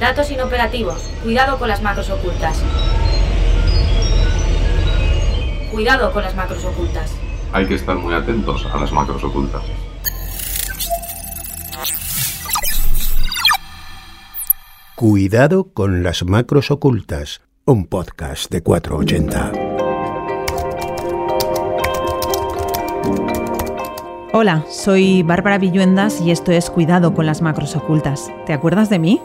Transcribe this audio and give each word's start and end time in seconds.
Datos 0.00 0.30
inoperativos. 0.30 1.02
Cuidado 1.22 1.58
con 1.58 1.68
las 1.68 1.80
macros 1.80 2.10
ocultas. 2.10 2.62
Cuidado 5.70 6.12
con 6.12 6.22
las 6.22 6.34
macros 6.34 6.64
ocultas. 6.64 7.14
Hay 7.52 7.66
que 7.66 7.74
estar 7.74 7.96
muy 7.96 8.12
atentos 8.12 8.66
a 8.72 8.78
las 8.78 8.90
macros 8.92 9.22
ocultas. 9.22 9.62
Cuidado 14.96 15.72
con 15.72 16.02
las 16.02 16.24
macros 16.24 16.70
ocultas, 16.70 17.42
un 17.64 17.86
podcast 17.86 18.50
de 18.50 18.62
480. 18.62 19.52
Hola, 24.32 24.64
soy 24.68 25.22
Bárbara 25.22 25.58
Villuendas 25.58 26.20
y 26.20 26.32
esto 26.32 26.50
es 26.50 26.68
Cuidado 26.70 27.14
con 27.14 27.26
las 27.26 27.40
macros 27.42 27.76
ocultas. 27.76 28.32
¿Te 28.46 28.52
acuerdas 28.52 28.90
de 28.90 28.98
mí? 28.98 29.20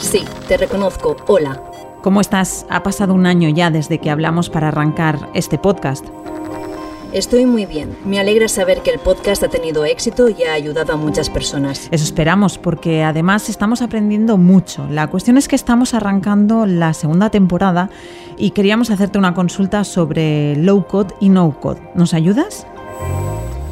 Sí, 0.00 0.24
te 0.48 0.56
reconozco. 0.56 1.16
Hola. 1.28 1.62
¿Cómo 2.02 2.20
estás? 2.20 2.66
Ha 2.68 2.82
pasado 2.82 3.14
un 3.14 3.26
año 3.26 3.48
ya 3.48 3.70
desde 3.70 3.98
que 3.98 4.10
hablamos 4.10 4.50
para 4.50 4.68
arrancar 4.68 5.28
este 5.34 5.58
podcast. 5.58 6.04
Estoy 7.12 7.44
muy 7.44 7.66
bien. 7.66 7.94
Me 8.06 8.18
alegra 8.18 8.48
saber 8.48 8.82
que 8.82 8.90
el 8.90 8.98
podcast 8.98 9.42
ha 9.42 9.48
tenido 9.48 9.84
éxito 9.84 10.30
y 10.30 10.44
ha 10.44 10.54
ayudado 10.54 10.94
a 10.94 10.96
muchas 10.96 11.28
personas. 11.28 11.88
Eso 11.90 12.04
esperamos, 12.04 12.56
porque 12.56 13.04
además 13.04 13.50
estamos 13.50 13.82
aprendiendo 13.82 14.38
mucho. 14.38 14.86
La 14.88 15.08
cuestión 15.08 15.36
es 15.36 15.46
que 15.46 15.54
estamos 15.54 15.92
arrancando 15.92 16.64
la 16.64 16.94
segunda 16.94 17.28
temporada 17.28 17.90
y 18.38 18.52
queríamos 18.52 18.90
hacerte 18.90 19.18
una 19.18 19.34
consulta 19.34 19.84
sobre 19.84 20.56
low 20.56 20.86
code 20.86 21.14
y 21.20 21.28
no 21.28 21.60
code. 21.60 21.82
¿Nos 21.94 22.14
ayudas? 22.14 22.66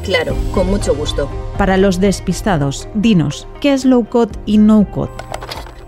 Claro, 0.03 0.35
con 0.53 0.67
mucho 0.67 0.95
gusto. 0.95 1.29
Para 1.57 1.77
los 1.77 1.99
despistados, 1.99 2.87
dinos, 2.95 3.47
¿qué 3.59 3.73
es 3.73 3.85
low 3.85 4.05
code 4.07 4.37
y 4.45 4.57
no 4.57 4.89
code? 4.89 5.11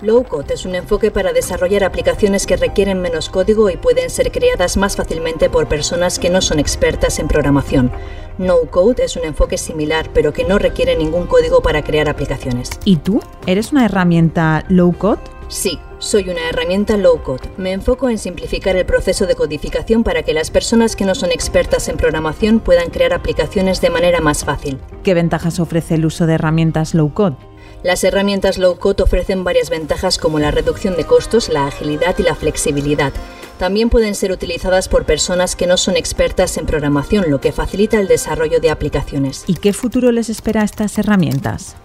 Low 0.03 0.25
Code 0.25 0.53
es 0.55 0.65
un 0.65 0.75
enfoque 0.75 1.11
para 1.11 1.31
desarrollar 1.31 1.85
aplicaciones 1.85 2.45
que 2.45 2.57
requieren 2.57 2.99
menos 2.99 3.29
código 3.29 3.69
y 3.69 3.77
pueden 3.77 4.09
ser 4.09 4.33
creadas 4.33 4.75
más 4.75 4.97
fácilmente 4.97 5.49
por 5.49 5.69
personas 5.69 6.19
que 6.19 6.29
no 6.29 6.41
son 6.41 6.59
expertas 6.59 7.19
en 7.19 7.29
programación. 7.29 7.89
No 8.37 8.57
Code 8.69 9.05
es 9.05 9.15
un 9.15 9.23
enfoque 9.23 9.57
similar, 9.57 10.09
pero 10.13 10.33
que 10.33 10.43
no 10.43 10.59
requiere 10.59 10.97
ningún 10.97 11.25
código 11.25 11.61
para 11.61 11.85
crear 11.85 12.09
aplicaciones. 12.09 12.69
¿Y 12.83 12.97
tú? 12.97 13.21
¿Eres 13.45 13.71
una 13.71 13.85
herramienta 13.85 14.65
low 14.67 14.91
code? 14.91 15.21
Sí, 15.47 15.79
soy 16.03 16.29
una 16.29 16.49
herramienta 16.49 16.97
low 16.97 17.21
code. 17.23 17.49
Me 17.57 17.71
enfoco 17.71 18.09
en 18.09 18.17
simplificar 18.17 18.75
el 18.75 18.85
proceso 18.85 19.25
de 19.25 19.35
codificación 19.35 20.03
para 20.03 20.23
que 20.23 20.33
las 20.33 20.51
personas 20.51 20.95
que 20.95 21.05
no 21.05 21.15
son 21.15 21.31
expertas 21.31 21.87
en 21.87 21.97
programación 21.97 22.59
puedan 22.59 22.89
crear 22.89 23.13
aplicaciones 23.13 23.81
de 23.81 23.89
manera 23.89 24.19
más 24.19 24.43
fácil. 24.43 24.79
¿Qué 25.03 25.13
ventajas 25.13 25.59
ofrece 25.59 25.95
el 25.95 26.05
uso 26.05 26.25
de 26.25 26.33
herramientas 26.33 26.93
low 26.93 27.13
code? 27.13 27.37
Las 27.83 28.05
herramientas 28.05 28.57
low-code 28.57 29.03
ofrecen 29.03 29.43
varias 29.43 29.69
ventajas 29.69 30.17
como 30.17 30.39
la 30.39 30.51
reducción 30.51 30.95
de 30.95 31.03
costos, 31.03 31.49
la 31.49 31.67
agilidad 31.67 32.15
y 32.17 32.23
la 32.23 32.33
flexibilidad. 32.33 33.11
También 33.59 33.89
pueden 33.89 34.15
ser 34.15 34.31
utilizadas 34.31 34.87
por 34.87 35.03
personas 35.03 35.57
que 35.57 35.67
no 35.67 35.75
son 35.75 35.97
expertas 35.97 36.57
en 36.57 36.65
programación, 36.65 37.29
lo 37.29 37.41
que 37.41 37.51
facilita 37.51 37.99
el 37.99 38.07
desarrollo 38.07 38.61
de 38.61 38.69
aplicaciones. 38.69 39.43
¿Y 39.47 39.55
qué 39.55 39.73
futuro 39.73 40.13
les 40.13 40.29
espera 40.29 40.61
a 40.61 40.65
estas 40.65 40.97
herramientas? 40.97 41.75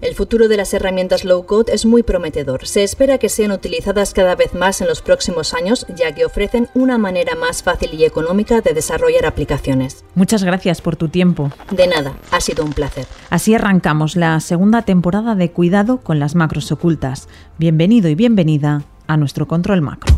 El 0.00 0.14
futuro 0.14 0.48
de 0.48 0.56
las 0.56 0.72
herramientas 0.72 1.26
low-code 1.26 1.74
es 1.74 1.84
muy 1.84 2.02
prometedor. 2.02 2.66
Se 2.66 2.82
espera 2.82 3.18
que 3.18 3.28
sean 3.28 3.52
utilizadas 3.52 4.14
cada 4.14 4.34
vez 4.34 4.54
más 4.54 4.80
en 4.80 4.88
los 4.88 5.02
próximos 5.02 5.52
años, 5.52 5.86
ya 5.94 6.14
que 6.14 6.24
ofrecen 6.24 6.68
una 6.72 6.96
manera 6.96 7.34
más 7.34 7.62
fácil 7.62 7.92
y 7.92 8.06
económica 8.06 8.62
de 8.62 8.72
desarrollar 8.72 9.26
aplicaciones. 9.26 10.02
Muchas 10.14 10.42
gracias 10.42 10.80
por 10.80 10.96
tu 10.96 11.08
tiempo. 11.08 11.52
De 11.70 11.86
nada, 11.86 12.14
ha 12.30 12.40
sido 12.40 12.64
un 12.64 12.72
placer. 12.72 13.06
Así 13.28 13.54
arrancamos 13.54 14.16
la 14.16 14.40
segunda 14.40 14.82
temporada 14.82 15.34
de 15.34 15.50
Cuidado 15.50 15.98
con 15.98 16.18
las 16.18 16.34
macros 16.34 16.72
ocultas. 16.72 17.28
Bienvenido 17.58 18.08
y 18.08 18.14
bienvenida 18.14 18.84
a 19.06 19.18
nuestro 19.18 19.46
control 19.46 19.82
macro. 19.82 20.16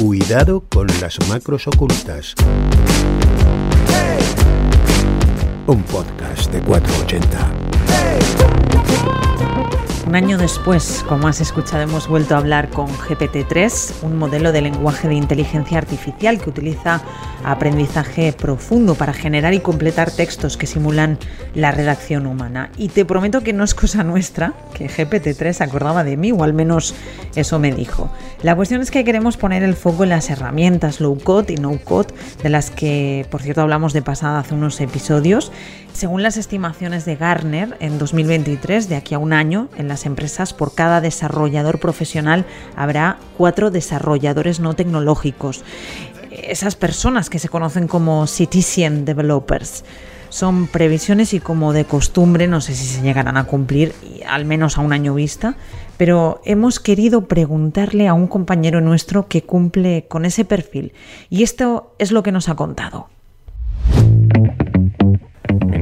Cuidado 0.00 0.64
con 0.70 0.86
las 1.02 1.18
macros 1.28 1.66
ocultas. 1.66 2.34
Un 5.66 5.82
podcast 5.82 6.50
de 6.50 6.60
480. 6.62 7.61
Thank 8.24 9.90
you. 9.90 9.91
Un 10.06 10.16
año 10.16 10.36
después, 10.36 11.04
como 11.08 11.28
has 11.28 11.40
escuchado, 11.40 11.84
hemos 11.84 12.08
vuelto 12.08 12.34
a 12.34 12.38
hablar 12.38 12.70
con 12.70 12.88
GPT-3, 12.88 14.02
un 14.02 14.18
modelo 14.18 14.50
de 14.50 14.60
lenguaje 14.60 15.06
de 15.06 15.14
inteligencia 15.14 15.78
artificial 15.78 16.40
que 16.40 16.50
utiliza 16.50 17.02
aprendizaje 17.44 18.32
profundo 18.32 18.94
para 18.94 19.12
generar 19.12 19.54
y 19.54 19.60
completar 19.60 20.10
textos 20.10 20.56
que 20.56 20.66
simulan 20.66 21.18
la 21.54 21.70
redacción 21.70 22.26
humana. 22.26 22.70
Y 22.76 22.88
te 22.88 23.04
prometo 23.04 23.42
que 23.42 23.52
no 23.52 23.64
es 23.64 23.74
cosa 23.74 24.02
nuestra 24.02 24.54
que 24.74 24.88
GPT-3 24.88 25.60
acordaba 25.60 26.04
de 26.04 26.16
mí, 26.16 26.32
o 26.32 26.42
al 26.42 26.52
menos 26.52 26.94
eso 27.36 27.58
me 27.58 27.72
dijo. 27.72 28.10
La 28.42 28.56
cuestión 28.56 28.80
es 28.80 28.90
que 28.90 29.04
queremos 29.04 29.36
poner 29.36 29.62
el 29.62 29.74
foco 29.74 30.02
en 30.02 30.10
las 30.10 30.30
herramientas 30.30 31.00
low 31.00 31.18
code 31.18 31.54
y 31.54 31.56
no 31.56 31.78
code, 31.78 32.12
de 32.42 32.48
las 32.48 32.70
que, 32.70 33.26
por 33.30 33.40
cierto, 33.40 33.62
hablamos 33.62 33.92
de 33.92 34.02
pasada 34.02 34.40
hace 34.40 34.54
unos 34.54 34.80
episodios. 34.80 35.52
Según 35.92 36.22
las 36.22 36.38
estimaciones 36.38 37.04
de 37.04 37.16
Gartner, 37.16 37.76
en 37.80 37.98
2023, 37.98 38.88
de 38.88 38.96
aquí 38.96 39.14
a 39.14 39.18
un 39.18 39.32
año, 39.32 39.68
en 39.76 39.88
las 39.92 40.06
empresas, 40.06 40.54
por 40.54 40.74
cada 40.74 41.02
desarrollador 41.02 41.78
profesional 41.78 42.46
habrá 42.76 43.18
cuatro 43.36 43.70
desarrolladores 43.70 44.58
no 44.58 44.74
tecnológicos. 44.74 45.64
Esas 46.30 46.76
personas 46.76 47.28
que 47.28 47.38
se 47.38 47.50
conocen 47.50 47.88
como 47.88 48.26
citizen 48.26 49.04
developers. 49.04 49.84
Son 50.30 50.66
previsiones 50.66 51.34
y 51.34 51.40
como 51.40 51.74
de 51.74 51.84
costumbre, 51.84 52.48
no 52.48 52.62
sé 52.62 52.74
si 52.74 52.86
se 52.86 53.02
llegarán 53.02 53.36
a 53.36 53.44
cumplir, 53.44 53.94
al 54.26 54.46
menos 54.46 54.78
a 54.78 54.80
un 54.80 54.94
año 54.94 55.12
vista, 55.12 55.56
pero 55.98 56.40
hemos 56.46 56.80
querido 56.80 57.28
preguntarle 57.28 58.08
a 58.08 58.14
un 58.14 58.28
compañero 58.28 58.80
nuestro 58.80 59.28
que 59.28 59.42
cumple 59.42 60.06
con 60.08 60.24
ese 60.24 60.46
perfil. 60.46 60.94
Y 61.28 61.42
esto 61.42 61.94
es 61.98 62.12
lo 62.12 62.22
que 62.22 62.32
nos 62.32 62.48
ha 62.48 62.54
contado. 62.54 63.10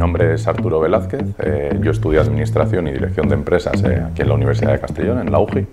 Nombre 0.00 0.32
es 0.32 0.46
Arturo 0.46 0.80
Velázquez, 0.80 1.20
eh, 1.40 1.78
yo 1.82 1.90
estudio 1.90 2.22
Administración 2.22 2.88
y 2.88 2.92
Dirección 2.92 3.28
de 3.28 3.34
Empresas 3.34 3.84
eh, 3.84 4.02
aquí 4.02 4.22
en 4.22 4.28
la 4.28 4.34
Universidad 4.34 4.72
de 4.72 4.80
Castellón, 4.80 5.18
en 5.18 5.30
la 5.30 5.38
UGI. 5.40 5.66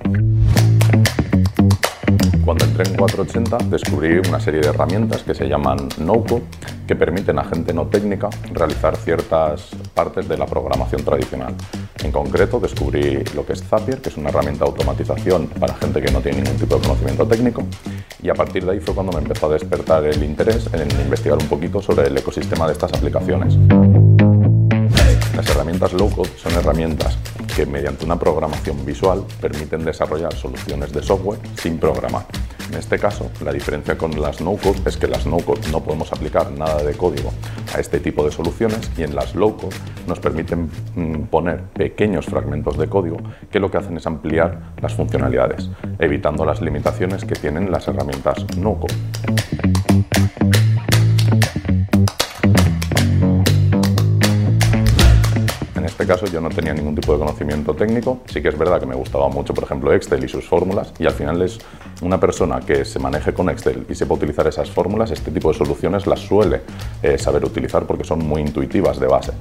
Cuando 2.43 2.65
entré 2.65 2.89
en 2.89 2.97
480 2.97 3.57
descubrí 3.69 4.19
una 4.27 4.41
serie 4.41 4.59
de 4.59 4.67
herramientas 4.67 5.23
que 5.23 5.33
se 5.33 5.47
llaman 5.47 5.77
no-code 5.99 6.43
que 6.85 6.97
permiten 6.97 7.39
a 7.39 7.45
gente 7.45 7.73
no 7.73 7.87
técnica 7.87 8.29
realizar 8.51 8.97
ciertas 8.97 9.69
partes 9.93 10.27
de 10.27 10.37
la 10.37 10.45
programación 10.45 11.05
tradicional. 11.05 11.55
En 12.03 12.11
concreto 12.11 12.59
descubrí 12.59 13.23
lo 13.33 13.45
que 13.45 13.53
es 13.53 13.63
Zapier, 13.63 14.01
que 14.01 14.09
es 14.09 14.17
una 14.17 14.27
herramienta 14.27 14.65
de 14.65 14.71
automatización 14.71 15.47
para 15.47 15.73
gente 15.75 16.01
que 16.01 16.11
no 16.11 16.19
tiene 16.19 16.41
ningún 16.41 16.57
tipo 16.57 16.75
de 16.75 16.81
conocimiento 16.81 17.25
técnico 17.25 17.63
y 18.21 18.27
a 18.27 18.33
partir 18.33 18.65
de 18.65 18.73
ahí 18.73 18.79
fue 18.81 18.93
cuando 18.93 19.13
me 19.13 19.19
empezó 19.19 19.45
a 19.47 19.53
despertar 19.53 20.03
el 20.03 20.21
interés 20.21 20.69
en 20.73 20.91
investigar 21.01 21.37
un 21.41 21.47
poquito 21.47 21.81
sobre 21.81 22.07
el 22.07 22.17
ecosistema 22.17 22.67
de 22.67 22.73
estas 22.73 22.91
aplicaciones. 22.91 23.57
Las 25.37 25.51
herramientas 25.51 25.93
low-code 25.93 26.31
son 26.35 26.51
herramientas 26.53 27.15
que 27.55 27.67
mediante 27.67 28.03
una 28.05 28.17
programación 28.17 28.83
visual 28.83 29.23
permiten 29.39 29.85
desarrollar 29.85 30.33
soluciones 30.33 30.91
de 30.91 31.03
software 31.03 31.39
sin 31.61 31.77
programar. 31.77 32.25
En 32.71 32.79
este 32.79 32.97
caso, 32.97 33.29
la 33.45 33.53
diferencia 33.53 33.95
con 33.95 34.19
las 34.19 34.41
no-code 34.41 34.81
es 34.87 34.97
que 34.97 35.07
las 35.07 35.27
no-code 35.27 35.61
no 35.71 35.83
podemos 35.83 36.11
aplicar 36.11 36.51
nada 36.51 36.81
de 36.81 36.95
código 36.95 37.31
a 37.75 37.79
este 37.79 37.99
tipo 37.99 38.25
de 38.25 38.31
soluciones 38.31 38.89
y 38.97 39.03
en 39.03 39.13
las 39.13 39.35
low-code 39.35 39.75
nos 40.07 40.19
permiten 40.19 40.71
mm, 40.95 41.25
poner 41.25 41.61
pequeños 41.65 42.25
fragmentos 42.25 42.75
de 42.75 42.89
código 42.89 43.17
que 43.51 43.59
lo 43.59 43.69
que 43.69 43.77
hacen 43.77 43.95
es 43.95 44.07
ampliar 44.07 44.73
las 44.81 44.95
funcionalidades, 44.95 45.69
evitando 45.99 46.45
las 46.45 46.61
limitaciones 46.61 47.25
que 47.25 47.35
tienen 47.35 47.69
las 47.69 47.87
herramientas 47.87 48.43
no-code. 48.57 48.95
Este 55.99 56.13
caso 56.13 56.27
yo 56.27 56.39
no 56.39 56.49
tenía 56.49 56.75
ningún 56.75 56.93
tipo 56.93 57.11
de 57.13 57.17
conocimiento 57.17 57.73
técnico, 57.73 58.19
sí 58.27 58.39
que 58.39 58.49
es 58.49 58.57
verdad 58.57 58.79
que 58.79 58.85
me 58.85 58.93
gustaba 58.93 59.29
mucho, 59.29 59.55
por 59.55 59.63
ejemplo, 59.63 59.91
Excel 59.91 60.23
y 60.23 60.27
sus 60.27 60.45
fórmulas, 60.45 60.93
y 60.99 61.07
al 61.07 61.13
final 61.13 61.41
es 61.41 61.57
una 62.03 62.19
persona 62.19 62.59
que 62.59 62.85
se 62.85 62.99
maneje 62.99 63.33
con 63.33 63.49
Excel 63.49 63.83
y 63.89 63.95
sepa 63.95 64.13
utilizar 64.13 64.45
esas 64.45 64.69
fórmulas, 64.69 65.09
este 65.09 65.31
tipo 65.31 65.51
de 65.51 65.57
soluciones 65.57 66.05
las 66.05 66.19
suele 66.19 66.61
eh, 67.01 67.17
saber 67.17 67.43
utilizar 67.43 67.87
porque 67.87 68.03
son 68.03 68.19
muy 68.19 68.41
intuitivas 68.41 68.99
de 68.99 69.07
base. 69.07 69.31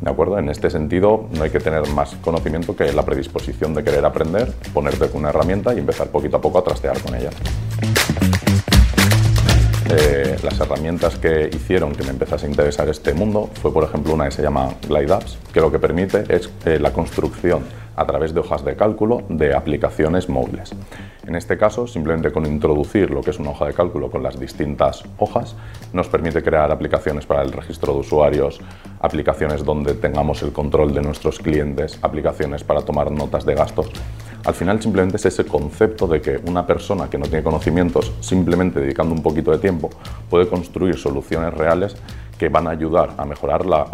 ¿De 0.00 0.08
acuerdo? 0.08 0.38
En 0.38 0.48
este 0.48 0.70
sentido, 0.70 1.26
no 1.32 1.42
hay 1.42 1.50
que 1.50 1.58
tener 1.58 1.88
más 1.88 2.14
conocimiento 2.22 2.76
que 2.76 2.92
la 2.92 3.04
predisposición 3.04 3.74
de 3.74 3.82
querer 3.82 4.04
aprender, 4.04 4.52
ponerte 4.72 5.08
con 5.08 5.22
una 5.22 5.30
herramienta 5.30 5.74
y 5.74 5.80
empezar 5.80 6.06
poquito 6.10 6.36
a 6.36 6.40
poco 6.40 6.58
a 6.58 6.62
trastear 6.62 7.00
con 7.00 7.16
ella. 7.16 7.30
Eh, 9.88 10.36
las 10.42 10.58
herramientas 10.58 11.16
que 11.16 11.48
hicieron 11.52 11.92
que 11.92 12.02
me 12.02 12.10
empezase 12.10 12.46
a 12.46 12.48
interesar 12.48 12.88
este 12.88 13.14
mundo 13.14 13.48
fue, 13.60 13.72
por 13.72 13.84
ejemplo, 13.84 14.14
una 14.14 14.24
que 14.24 14.32
se 14.32 14.42
llama 14.42 14.74
Glide 14.88 15.12
Apps, 15.12 15.38
que 15.52 15.60
lo 15.60 15.70
que 15.70 15.78
permite 15.78 16.24
es 16.28 16.50
eh, 16.64 16.78
la 16.80 16.92
construcción 16.92 17.62
a 17.94 18.04
través 18.04 18.34
de 18.34 18.40
hojas 18.40 18.64
de 18.64 18.74
cálculo 18.74 19.22
de 19.28 19.54
aplicaciones 19.54 20.28
móviles. 20.28 20.74
En 21.26 21.34
este 21.34 21.56
caso, 21.56 21.86
simplemente 21.86 22.30
con 22.30 22.46
introducir 22.46 23.10
lo 23.10 23.22
que 23.22 23.30
es 23.30 23.38
una 23.38 23.50
hoja 23.50 23.66
de 23.66 23.74
cálculo 23.74 24.10
con 24.10 24.22
las 24.22 24.38
distintas 24.38 25.04
hojas, 25.18 25.54
nos 25.92 26.08
permite 26.08 26.42
crear 26.42 26.70
aplicaciones 26.70 27.24
para 27.24 27.42
el 27.42 27.52
registro 27.52 27.94
de 27.94 28.00
usuarios, 28.00 28.60
aplicaciones 29.00 29.64
donde 29.64 29.94
tengamos 29.94 30.42
el 30.42 30.52
control 30.52 30.92
de 30.94 31.02
nuestros 31.02 31.38
clientes, 31.38 31.98
aplicaciones 32.02 32.64
para 32.64 32.82
tomar 32.82 33.10
notas 33.10 33.46
de 33.46 33.54
gastos. 33.54 33.90
Al 34.46 34.54
final 34.54 34.80
simplemente 34.80 35.16
es 35.16 35.26
ese 35.26 35.44
concepto 35.44 36.06
de 36.06 36.20
que 36.20 36.38
una 36.46 36.64
persona 36.64 37.10
que 37.10 37.18
no 37.18 37.26
tiene 37.26 37.42
conocimientos, 37.42 38.12
simplemente 38.20 38.78
dedicando 38.78 39.12
un 39.12 39.20
poquito 39.20 39.50
de 39.50 39.58
tiempo, 39.58 39.90
puede 40.30 40.46
construir 40.46 40.96
soluciones 40.96 41.52
reales 41.52 41.96
que 42.38 42.48
van 42.48 42.68
a 42.68 42.70
ayudar 42.70 43.14
a 43.18 43.24
mejorar 43.24 43.66
la, 43.66 43.86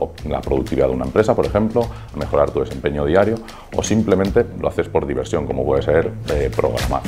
productividad 0.43 0.89
de 0.89 0.95
una 0.95 1.07
empresa, 1.07 1.35
por 1.35 1.47
ejemplo, 1.47 1.87
a 2.13 2.17
mejorar 2.19 2.51
tu 2.51 2.61
desempeño 2.61 3.07
diario 3.07 3.37
o 3.75 3.83
simplemente 3.83 4.45
lo 4.61 4.69
haces 4.69 4.91
por 4.91 5.07
diversión, 5.07 5.47
como 5.47 5.65
puede 5.65 5.81
ser 5.81 6.13
eh, 6.29 6.51
programar. 6.55 7.01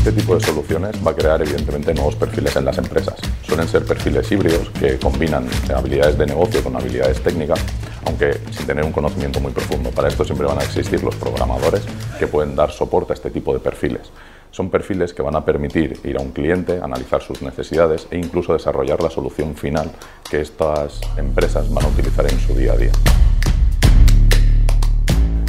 Este 0.00 0.12
tipo 0.12 0.34
de 0.34 0.40
soluciones 0.40 0.96
va 1.06 1.10
a 1.10 1.14
crear 1.14 1.42
evidentemente 1.42 1.92
nuevos 1.92 2.16
perfiles 2.16 2.56
en 2.56 2.64
las 2.64 2.78
empresas. 2.78 3.16
Suelen 3.42 3.68
ser 3.68 3.84
perfiles 3.84 4.32
híbridos 4.32 4.70
que 4.70 4.98
combinan 4.98 5.46
habilidades 5.76 6.16
de 6.16 6.24
negocio 6.24 6.64
con 6.64 6.74
habilidades 6.74 7.22
técnicas, 7.22 7.60
aunque 8.06 8.32
sin 8.50 8.66
tener 8.66 8.82
un 8.82 8.92
conocimiento 8.92 9.40
muy 9.40 9.52
profundo. 9.52 9.90
Para 9.90 10.08
esto 10.08 10.24
siempre 10.24 10.46
van 10.46 10.58
a 10.58 10.62
existir 10.62 11.04
los 11.04 11.14
programadores 11.16 11.82
que 12.18 12.26
pueden 12.26 12.56
dar 12.56 12.70
soporte 12.70 13.12
a 13.12 13.14
este 13.14 13.30
tipo 13.30 13.52
de 13.52 13.60
perfiles. 13.60 14.10
Son 14.50 14.70
perfiles 14.70 15.12
que 15.12 15.20
van 15.20 15.36
a 15.36 15.44
permitir 15.44 16.00
ir 16.02 16.16
a 16.16 16.22
un 16.22 16.30
cliente, 16.30 16.80
analizar 16.82 17.20
sus 17.20 17.42
necesidades 17.42 18.06
e 18.10 18.16
incluso 18.16 18.54
desarrollar 18.54 19.02
la 19.02 19.10
solución 19.10 19.54
final 19.54 19.92
que 20.30 20.40
estas 20.40 20.98
empresas 21.18 21.70
van 21.74 21.84
a 21.84 21.88
utilizar 21.88 22.24
en 22.24 22.40
su 22.40 22.54
día 22.54 22.72
a 22.72 22.76
día. 22.78 22.92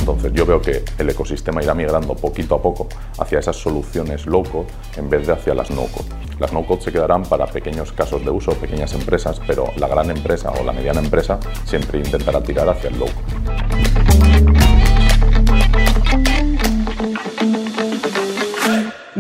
Entonces 0.01 0.33
yo 0.33 0.45
veo 0.47 0.59
que 0.59 0.83
el 0.97 1.09
ecosistema 1.09 1.61
irá 1.61 1.75
migrando 1.75 2.15
poquito 2.15 2.55
a 2.55 2.61
poco 2.61 2.87
hacia 3.19 3.37
esas 3.37 3.55
soluciones 3.55 4.25
low-code 4.25 4.65
en 4.97 5.11
vez 5.11 5.27
de 5.27 5.33
hacia 5.33 5.53
las 5.53 5.69
no-code. 5.69 6.09
Las 6.39 6.51
no-code 6.51 6.81
se 6.81 6.91
quedarán 6.91 7.21
para 7.21 7.45
pequeños 7.45 7.91
casos 7.91 8.25
de 8.25 8.31
uso, 8.31 8.53
pequeñas 8.53 8.93
empresas, 8.93 9.39
pero 9.45 9.67
la 9.77 9.87
gran 9.87 10.09
empresa 10.09 10.51
o 10.59 10.63
la 10.63 10.73
mediana 10.73 11.01
empresa 11.01 11.39
siempre 11.65 11.99
intentará 11.99 12.41
tirar 12.41 12.67
hacia 12.67 12.89
el 12.89 12.97
low-code. 12.97 13.21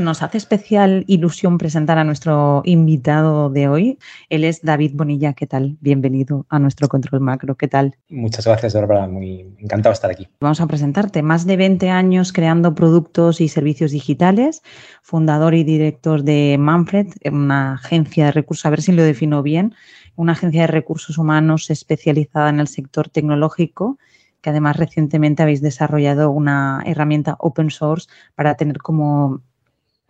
Nos 0.01 0.23
hace 0.23 0.37
especial 0.37 1.03
ilusión 1.07 1.57
presentar 1.57 1.97
a 1.97 2.03
nuestro 2.03 2.61
invitado 2.65 3.49
de 3.49 3.67
hoy. 3.67 3.99
Él 4.29 4.43
es 4.43 4.61
David 4.61 4.91
Bonilla. 4.95 5.33
¿Qué 5.33 5.47
tal? 5.47 5.77
Bienvenido 5.79 6.45
a 6.49 6.59
nuestro 6.59 6.87
control 6.89 7.21
macro. 7.21 7.55
¿Qué 7.55 7.67
tal? 7.67 7.95
Muchas 8.09 8.45
gracias, 8.45 8.73
Bárbara. 8.73 9.07
Muy 9.07 9.55
encantado 9.59 9.91
de 9.91 9.95
estar 9.95 10.11
aquí. 10.11 10.27
Vamos 10.41 10.59
a 10.61 10.67
presentarte. 10.67 11.21
Más 11.21 11.45
de 11.45 11.57
20 11.57 11.89
años 11.89 12.33
creando 12.33 12.75
productos 12.75 13.41
y 13.41 13.47
servicios 13.47 13.91
digitales, 13.91 14.61
fundador 15.01 15.53
y 15.53 15.63
director 15.63 16.23
de 16.23 16.57
Manfred, 16.59 17.07
una 17.31 17.73
agencia 17.75 18.25
de 18.25 18.31
recursos, 18.31 18.65
a 18.65 18.71
ver 18.71 18.81
si 18.81 18.91
lo 18.91 19.03
defino 19.03 19.43
bien, 19.43 19.75
una 20.15 20.33
agencia 20.33 20.61
de 20.61 20.67
recursos 20.67 21.17
humanos 21.17 21.69
especializada 21.69 22.49
en 22.49 22.59
el 22.59 22.67
sector 22.67 23.09
tecnológico 23.09 23.97
que 24.41 24.49
además 24.49 24.77
recientemente 24.77 25.43
habéis 25.43 25.61
desarrollado 25.61 26.31
una 26.31 26.81
herramienta 26.85 27.35
open 27.39 27.69
source 27.69 28.09
para 28.35 28.55
tener 28.55 28.79
como 28.79 29.43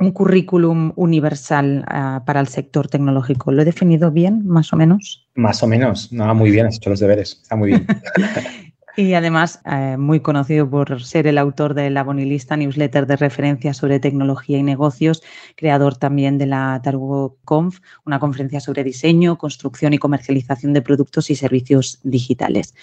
un 0.01 0.12
currículum 0.12 0.94
universal 0.95 1.86
ah, 1.88 2.24
para 2.25 2.39
el 2.39 2.48
sector 2.48 2.88
tecnológico. 2.88 3.51
¿Lo 3.51 3.62
he 3.62 3.65
definido 3.65 4.12
bien, 4.12 4.45
más 4.48 4.74
o 4.74 4.75
menos? 4.75 5.27
Más 5.36 5.62
o 5.63 5.68
menos. 5.68 6.12
No, 6.12 6.33
muy 6.36 6.51
bien, 6.51 6.65
has 6.65 6.77
hecho 6.77 6.89
los 6.89 7.00
deberes. 7.00 7.39
Está 7.42 7.56
muy 7.56 7.69
bien. 7.69 7.88
y 8.98 9.13
además, 9.13 9.62
eh, 9.65 9.98
muy 9.98 10.19
conocido 10.19 10.69
por 10.69 11.03
ser 11.03 11.27
el 11.27 11.38
autor 11.38 11.74
de 11.75 11.89
la 11.89 12.03
Bonilista, 12.03 12.57
newsletter 12.57 13.06
de 13.06 13.15
referencia 13.15 13.74
sobre 13.74 14.00
tecnología 14.00 14.57
y 14.57 14.63
negocios, 14.63 15.21
creador 15.56 15.95
también 15.98 16.38
de 16.38 16.48
la 16.48 16.81
Conf, 17.45 17.80
una 18.06 18.19
conferencia 18.19 18.59
sobre 18.59 18.83
diseño, 18.83 19.38
construcción 19.38 19.94
y 19.94 20.00
comercialización 20.00 20.74
de 20.74 20.81
productos 20.81 21.30
y 21.30 21.36
servicios 21.36 22.00
digitales. 22.03 22.74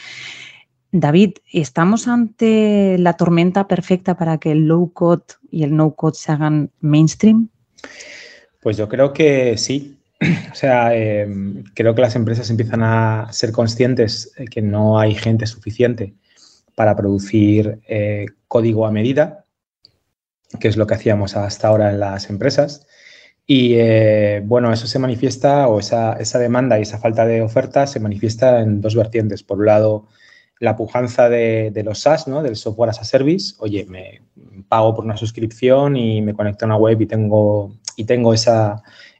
David, 0.90 1.35
¿estamos 1.52 2.08
ante 2.08 2.96
la 2.99 3.14
tormenta 3.14 3.69
perfecta 3.69 4.17
para 4.17 4.38
que 4.38 4.52
el 4.52 4.67
low 4.67 4.93
code 4.93 5.25
y 5.50 5.62
el 5.62 5.76
no 5.76 5.94
code 5.94 6.17
se 6.17 6.32
hagan 6.32 6.70
mainstream? 6.81 7.50
Pues 8.61 8.76
yo 8.76 8.88
creo 8.88 9.12
que 9.12 9.56
sí. 9.56 9.96
O 10.52 10.55
sea, 10.55 10.96
em, 10.96 11.62
creo 11.75 11.94
que 11.94 12.00
las 12.00 12.17
empresas 12.17 12.50
empiezan 12.50 12.82
a 12.82 13.29
ser 13.31 13.52
conscientes 13.52 14.32
de 14.37 14.46
que 14.46 14.62
no 14.62 14.99
hay 14.99 15.14
gente 15.14 15.46
suficiente 15.46 16.14
para 16.75 16.96
producir 16.96 17.81
eh, 17.87 18.26
código 18.49 18.87
a 18.87 18.91
medida, 18.91 19.44
que 20.58 20.69
es 20.69 20.76
lo 20.76 20.87
que 20.87 20.94
hacíamos 20.94 21.37
hasta 21.37 21.69
ahora 21.69 21.91
en 21.91 22.00
las 22.00 22.31
empresas. 22.31 22.87
Y 23.46 23.75
eh, 23.76 24.43
bueno, 24.44 24.73
eso 24.73 24.87
se 24.87 24.99
manifiesta, 24.99 25.69
o 25.69 25.79
esa, 25.81 26.14
esa 26.14 26.38
demanda 26.38 26.79
y 26.79 26.82
esa 26.82 26.99
falta 26.99 27.25
de 27.26 27.43
oferta 27.43 27.87
se 27.87 28.00
manifiesta 28.00 28.61
en 28.61 28.81
dos 28.81 28.94
vertientes. 28.94 29.43
Por 29.43 29.58
un 29.58 29.67
lado, 29.67 30.08
la 30.60 30.76
pujanza 30.76 31.28
de, 31.28 31.82
los 31.84 32.00
SaaS, 32.00 32.26
¿no? 32.26 32.43
del 32.43 32.56
software 32.56 32.90
as 32.90 33.00
a 33.00 33.05
service. 33.05 33.55
Oye, 33.58 33.87
me 33.87 34.22
pago 34.69 34.94
por 34.94 35.05
una 35.05 35.16
suscripción 35.16 35.96
y 35.96 36.20
me 36.22 36.34
conecto 36.34 36.64
a 36.64 36.66
una 36.66 36.76
web 36.76 37.00
y 37.00 37.06
tengo, 37.06 37.72
y 37.96 38.05
tengo 38.05 38.34
ese 38.34 38.52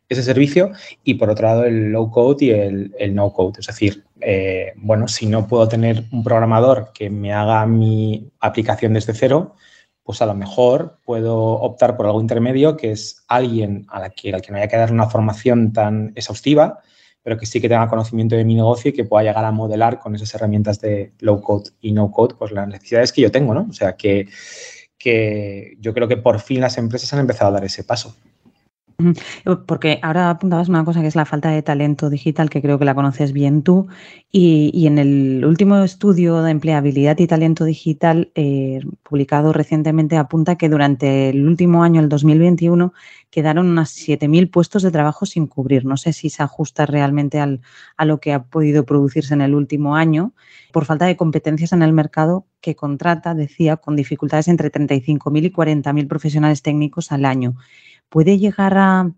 servicio. 0.09 0.73
Y 1.05 1.15
por 1.15 1.31
otro 1.31 1.47
lado, 1.47 1.65
el 1.65 1.93
low 1.93 2.11
code 2.11 2.45
y 2.45 2.51
el, 2.51 3.15
no 3.15 3.33
code. 3.33 3.61
Es 3.61 3.67
decir, 3.67 4.05
eh, 4.21 4.73
bueno, 4.77 5.07
si 5.07 5.27
no 5.27 5.47
puedo 5.47 5.69
tener 5.69 6.05
un 6.13 6.25
programador 6.25 6.91
que 6.93 7.11
me 7.11 7.33
haga 7.33 7.65
mi 7.67 8.31
aplicación 8.41 8.95
desde 8.95 9.15
cero, 9.15 9.55
pues 10.03 10.23
a 10.23 10.27
lo 10.27 10.35
mejor 10.35 10.99
puedo 11.05 11.37
optar 11.37 11.97
por 11.97 12.07
algo 12.07 12.21
intermedio, 12.21 12.77
que 12.77 12.93
es 12.93 13.25
alguien 13.29 13.87
a 13.91 14.01
la 14.01 14.11
que, 14.11 14.33
al 14.33 14.41
que 14.41 14.51
no 14.51 14.59
haya 14.59 14.69
que 14.69 14.77
dar 14.77 14.91
una 14.91 15.09
formación 15.09 15.73
tan 15.73 16.13
exhaustiva 16.17 16.81
pero 17.29 17.39
que 17.39 17.45
sí 17.45 17.61
que 17.61 17.69
tenga 17.69 17.87
conocimiento 17.89 18.37
de 18.37 18.45
mi 18.47 18.55
negocio 18.55 18.89
y 18.89 18.95
que 18.95 19.05
pueda 19.05 19.23
llegar 19.23 19.45
a 19.45 19.53
modelar 19.53 19.99
con 19.99 20.15
esas 20.15 20.35
herramientas 20.35 20.81
de 20.81 21.13
low 21.21 21.43
code 21.43 21.69
y 21.79 21.93
no 21.93 22.11
code, 22.11 22.35
pues 22.39 22.53
las 22.53 22.67
necesidades 22.67 23.13
que 23.13 23.21
yo 23.21 23.31
tengo, 23.31 23.53
¿no? 23.53 23.67
O 23.69 23.73
sea, 23.75 23.97
que, 23.97 24.31
que 24.97 25.77
yo 25.79 25.93
creo 25.93 26.09
que 26.09 26.17
por 26.17 26.41
fin 26.41 26.63
las 26.63 26.79
empresas 26.79 27.13
han 27.13 27.19
empezado 27.19 27.51
a 27.51 27.53
dar 27.53 27.65
ese 27.67 27.85
paso. 27.85 28.17
Porque 29.67 30.01
ahora 30.03 30.29
apuntabas 30.29 30.69
una 30.69 30.85
cosa 30.85 31.01
que 31.01 31.07
es 31.07 31.15
la 31.15 31.25
falta 31.25 31.51
de 31.51 31.63
talento 31.63 32.11
digital, 32.11 32.51
que 32.51 32.61
creo 32.61 32.81
que 32.81 32.85
la 32.85 32.97
conoces 32.97 33.33
bien 33.33 33.63
tú, 33.63 33.87
y, 34.33 34.89
en 34.89 34.99
el 34.99 35.45
último 35.45 35.79
estudio 35.85 36.43
de 36.43 36.51
empleabilidad 36.51 37.17
y 37.21 37.29
talento 37.29 37.65
digital 37.65 38.33
eh, 38.35 38.81
publicado 39.05 39.53
recientemente 39.53 40.17
apunta 40.17 40.57
que 40.57 40.69
durante 40.69 41.29
el 41.29 41.47
último 41.47 41.85
año, 41.85 42.01
el 42.01 42.09
2021, 42.09 42.93
quedaron 43.31 43.69
unas 43.69 43.97
7.000 43.97 44.51
puestos 44.51 44.83
de 44.83 44.91
trabajo 44.91 45.27
sin 45.27 45.47
cubrir. 45.47 45.85
No 45.85 45.97
sé 45.97 46.13
si 46.13 46.29
se 46.29 46.43
ajusta 46.43 46.85
realmente 46.85 47.39
al, 47.39 47.61
a 47.97 48.05
lo 48.05 48.19
que 48.19 48.33
ha 48.33 48.43
podido 48.43 48.85
producirse 48.85 49.33
en 49.33 49.43
el 49.43 49.55
último 49.55 49.95
año, 49.95 50.33
por 50.73 50.87
falta 50.87 51.07
de 51.07 51.17
competencias 51.17 51.73
en 51.73 51.83
el 51.83 51.93
mercado 51.93 52.47
que 52.61 52.75
contrata, 52.75 53.35
decía, 53.35 53.77
con 53.77 53.95
dificultades 53.95 54.49
entre 54.49 54.73
35.000 54.73 55.45
y 55.45 55.53
40.000 55.53 56.09
profesionales 56.09 56.63
técnicos 56.63 57.13
al 57.13 57.25
año 57.25 57.55
puede 58.09 58.39
llegar 58.39 58.77
a 58.77 59.13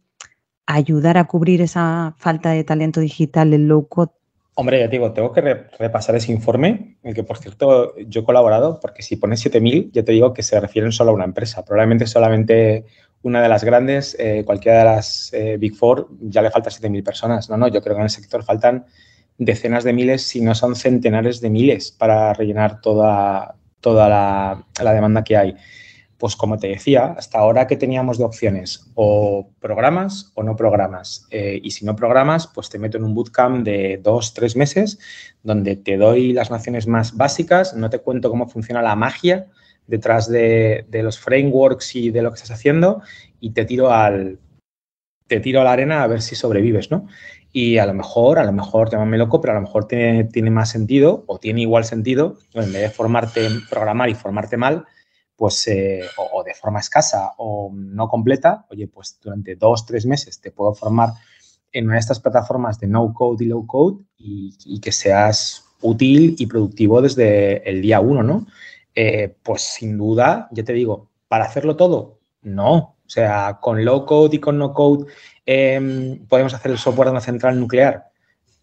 ayudar 0.67 1.19
a 1.19 1.27
cubrir 1.27 1.61
esa 1.63 2.15
falta 2.19 2.51
de 2.51 2.65
talento 2.65 3.01
digital 3.01 3.53
en 3.55 3.69
low 3.69 3.89
code? 3.89 4.13
Hombre, 4.55 4.79
ya 4.79 4.87
te 4.87 4.93
digo, 4.93 5.13
tengo 5.13 5.33
que 5.33 5.41
repasar 5.41 6.17
ese 6.17 6.33
informe, 6.33 6.99
en 7.03 7.09
el 7.11 7.15
que 7.15 7.25
por 7.25 7.39
cierto 7.39 7.97
yo 7.97 8.21
he 8.21 8.25
colaborado, 8.25 8.79
porque 8.81 9.03
si 9.03 9.17
pones 9.17 9.45
7.000, 9.45 9.91
ya 9.93 10.05
te 10.05 10.13
digo 10.13 10.35
que 10.35 10.43
se 10.43 10.61
refieren 10.61 10.93
solo 10.93 11.13
a 11.13 11.15
una 11.15 11.25
empresa. 11.25 11.65
Probablemente 11.65 12.07
solamente 12.07 12.85
una 13.23 13.43
de 13.43 13.49
las 13.49 13.65
grandes, 13.65 14.17
eh, 14.19 14.43
cualquiera 14.45 14.79
de 14.81 14.85
las 14.85 15.33
eh, 15.33 15.57
Big 15.59 15.75
Four, 15.75 16.09
ya 16.21 16.43
le 16.43 16.51
falta 16.51 16.71
7.000 16.71 17.03
personas. 17.03 17.49
No, 17.49 17.57
no, 17.57 17.69
yo 17.69 17.81
creo 17.81 17.95
que 17.95 18.01
en 18.01 18.05
el 18.05 18.11
sector 18.11 18.45
faltan 18.45 18.87
decenas 19.39 19.85
de 19.85 19.93
miles, 19.93 20.23
si 20.23 20.41
no 20.43 20.55
son 20.55 20.77
centenares 20.77 21.41
de 21.41 21.49
miles, 21.49 21.91
para 21.91 22.35
rellenar 22.35 22.81
toda, 22.81 23.57
toda 23.81 24.09
la 24.09 24.93
demanda 24.93 25.25
que 25.25 25.37
hay. 25.37 25.57
Pues 26.21 26.37
como 26.37 26.59
te 26.59 26.69
decía, 26.69 27.15
hasta 27.17 27.39
ahora 27.39 27.67
que 27.67 27.79
teníamos 27.79 28.19
de 28.19 28.25
opciones, 28.25 28.91
o 28.95 29.49
programas 29.59 30.31
o 30.35 30.43
no 30.43 30.55
programas. 30.55 31.27
Eh, 31.31 31.59
y 31.63 31.71
si 31.71 31.87
no 31.87 31.97
programas, 31.97 32.47
pues 32.47 32.69
te 32.69 32.79
meto 32.79 32.99
en 32.99 33.05
un 33.05 33.15
bootcamp 33.15 33.65
de 33.65 33.99
dos, 34.03 34.35
tres 34.35 34.55
meses, 34.55 34.99
donde 35.43 35.77
te 35.77 35.97
doy 35.97 36.35
las 36.35 36.51
nociones 36.51 36.87
más 36.87 37.17
básicas, 37.17 37.75
no 37.75 37.89
te 37.89 38.01
cuento 38.01 38.29
cómo 38.29 38.51
funciona 38.51 38.83
la 38.83 38.97
magia 38.97 39.47
detrás 39.87 40.29
de, 40.29 40.85
los 40.93 41.19
frameworks 41.19 41.97
y 41.97 42.11
de 42.11 42.21
lo 42.21 42.31
que 42.31 42.35
estás 42.35 42.51
haciendo, 42.51 43.01
y 43.41 43.53
te 43.53 43.65
tiro 43.65 43.91
al 43.91 44.39
te 45.27 45.41
tiro 45.41 45.63
a 45.63 45.65
la 45.65 45.73
arena 45.73 46.03
a 46.03 46.07
ver 46.07 46.21
si 46.21 46.35
sobrevives, 46.35 46.91
¿no? 46.91 47.07
Y 47.51 47.79
a 47.79 47.87
lo 47.87 47.95
mejor, 47.95 48.39
a 48.39 48.45
lo 48.45 48.53
mejor, 48.53 48.91
llámame 48.91 49.17
loco, 49.17 49.41
pero 49.41 49.53
a 49.53 49.55
lo 49.55 49.63
mejor 49.63 49.87
tiene, 49.87 50.25
tiene 50.25 50.51
más 50.51 50.69
sentido 50.69 51.25
o 51.29 51.39
tiene 51.39 51.63
igual 51.63 51.85
sentido, 51.85 52.37
en 52.53 52.73
vez 52.73 52.83
de 52.83 52.91
formarte 52.91 53.49
programar 53.71 54.11
y 54.11 54.15
formarte 54.15 54.59
mal, 54.59 54.85
pues 55.41 55.67
eh, 55.69 56.03
o, 56.19 56.45
de 56.45 56.53
forma 56.53 56.81
escasa 56.81 57.33
o 57.39 57.71
no 57.73 58.11
completa, 58.11 58.67
oye, 58.69 58.89
pues 58.89 59.19
durante 59.23 59.57
dos, 59.57 59.87
tres 59.87 60.05
meses 60.05 60.39
te 60.39 60.51
puedo 60.51 60.75
formar 60.75 61.15
en 61.73 61.87
una 61.87 61.95
de 61.95 62.01
estas 62.01 62.21
plataformas 62.21 62.79
de 62.79 62.89
no 62.89 63.15
code 63.15 63.43
y 63.43 63.49
low 63.49 63.67
code 63.67 64.05
y, 64.19 64.79
que 64.81 64.93
seas 64.93 65.65
útil 65.81 66.37
y 66.39 66.45
productivo 66.45 67.01
desde 67.01 67.67
el 67.67 67.81
día 67.81 68.01
uno, 68.01 68.23
¿no? 68.23 68.47
Eh, 68.95 69.35
pues 69.43 69.63
sin 69.63 69.97
duda, 69.97 70.47
ya 70.51 70.63
te 70.63 70.75
digo, 70.75 71.09
para 71.27 71.47
hacerlo 71.47 71.75
todo, 71.75 72.19
no. 72.43 72.77
O 72.77 73.09
sea, 73.09 73.61
con 73.63 73.83
low 73.83 74.05
code 74.05 74.37
y 74.37 74.41
con 74.41 74.59
no 74.59 74.75
code 74.75 75.07
em, 75.47 76.27
podemos 76.27 76.53
hacer 76.53 76.71
el 76.71 76.77
software 76.77 77.07
de 77.07 77.13
una 77.13 77.23
central 77.23 77.59
nuclear. 77.59 78.11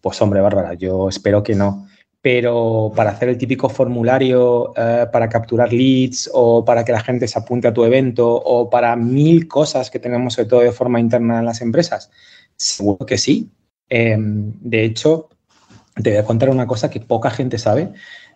Pues 0.00 0.22
hombre, 0.22 0.40
Bárbara, 0.40 0.74
yo 0.74 1.08
espero 1.08 1.42
que 1.42 1.56
no. 1.56 1.88
Pero 2.20 2.92
para 2.96 3.10
hacer 3.10 3.28
el 3.28 3.38
típico 3.38 3.68
formulario 3.68 4.72
eh, 4.76 5.06
para 5.12 5.28
capturar 5.28 5.72
leads 5.72 6.28
o 6.32 6.64
para 6.64 6.84
que 6.84 6.92
la 6.92 7.00
gente 7.00 7.28
se 7.28 7.38
apunte 7.38 7.68
a 7.68 7.72
tu 7.72 7.84
evento 7.84 8.28
o 8.34 8.68
para 8.68 8.96
mil 8.96 9.46
cosas 9.46 9.90
que 9.90 10.00
tenemos 10.00 10.34
sobre 10.34 10.48
todo 10.48 10.60
de 10.60 10.72
forma 10.72 10.98
interna 10.98 11.38
en 11.38 11.44
las 11.44 11.60
empresas, 11.60 12.10
seguro 12.56 13.06
que 13.06 13.18
sí. 13.18 13.50
Em, 13.88 14.52
de 14.60 14.84
hecho, 14.84 15.28
te 16.02 16.10
voy 16.10 16.18
a 16.18 16.24
contar 16.24 16.50
una 16.50 16.66
cosa 16.66 16.90
que 16.90 17.00
poca 17.00 17.30
gente 17.30 17.58
sabe, 17.58 17.92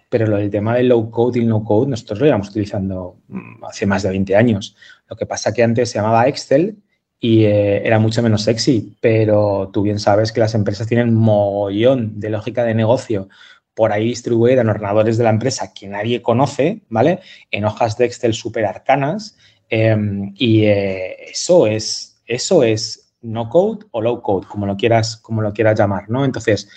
pero 0.08 0.26
lo 0.26 0.36
del 0.36 0.50
tema 0.50 0.74
del 0.76 0.88
low 0.88 1.10
code 1.10 1.40
y 1.40 1.44
no 1.44 1.64
code, 1.64 1.90
nosotros 1.90 2.20
lo 2.20 2.26
íbamos 2.26 2.50
utilizando 2.50 3.16
mm, 3.28 3.64
hace 3.64 3.86
más 3.86 4.02
de 4.02 4.10
20 4.10 4.36
años. 4.36 4.76
Lo 5.08 5.16
que 5.16 5.26
pasa 5.26 5.52
que 5.52 5.62
antes 5.62 5.90
se 5.90 5.98
llamaba 5.98 6.28
Excel 6.28 6.76
y 7.18 7.44
eh, 7.44 7.86
era 7.86 7.98
mucho 7.98 8.22
menos 8.22 8.42
sexy, 8.42 8.96
pero 9.00 9.70
tú 9.72 9.82
bien 9.82 9.98
sabes 9.98 10.32
que 10.32 10.40
las 10.40 10.54
empresas 10.54 10.86
tienen 10.86 11.14
mogollón 11.14 12.18
de 12.20 12.30
lógica 12.30 12.64
de 12.64 12.74
negocio 12.74 13.28
por 13.74 13.92
ahí 13.92 14.06
distribuida 14.06 14.60
en 14.60 14.68
ordenadores 14.68 15.16
de 15.16 15.24
la 15.24 15.30
empresa 15.30 15.72
que 15.72 15.88
nadie 15.88 16.22
conoce, 16.22 16.82
¿vale? 16.88 17.20
En 17.50 17.64
hojas 17.64 17.96
de 17.96 18.06
Excel 18.06 18.34
súper 18.34 18.66
arcanas. 18.66 19.36
Em, 19.68 20.32
y 20.36 20.64
eh, 20.64 21.30
eso 21.30 21.66
es, 21.66 22.22
eso 22.26 22.62
es 22.62 23.14
no 23.22 23.48
code 23.48 23.86
o 23.92 24.02
low 24.02 24.20
code, 24.20 24.46
como 24.46 24.66
lo 24.66 24.76
quieras, 24.76 25.16
como 25.16 25.40
lo 25.40 25.52
quieras 25.52 25.78
llamar, 25.78 26.10
¿no? 26.10 26.24
Entonces, 26.24 26.68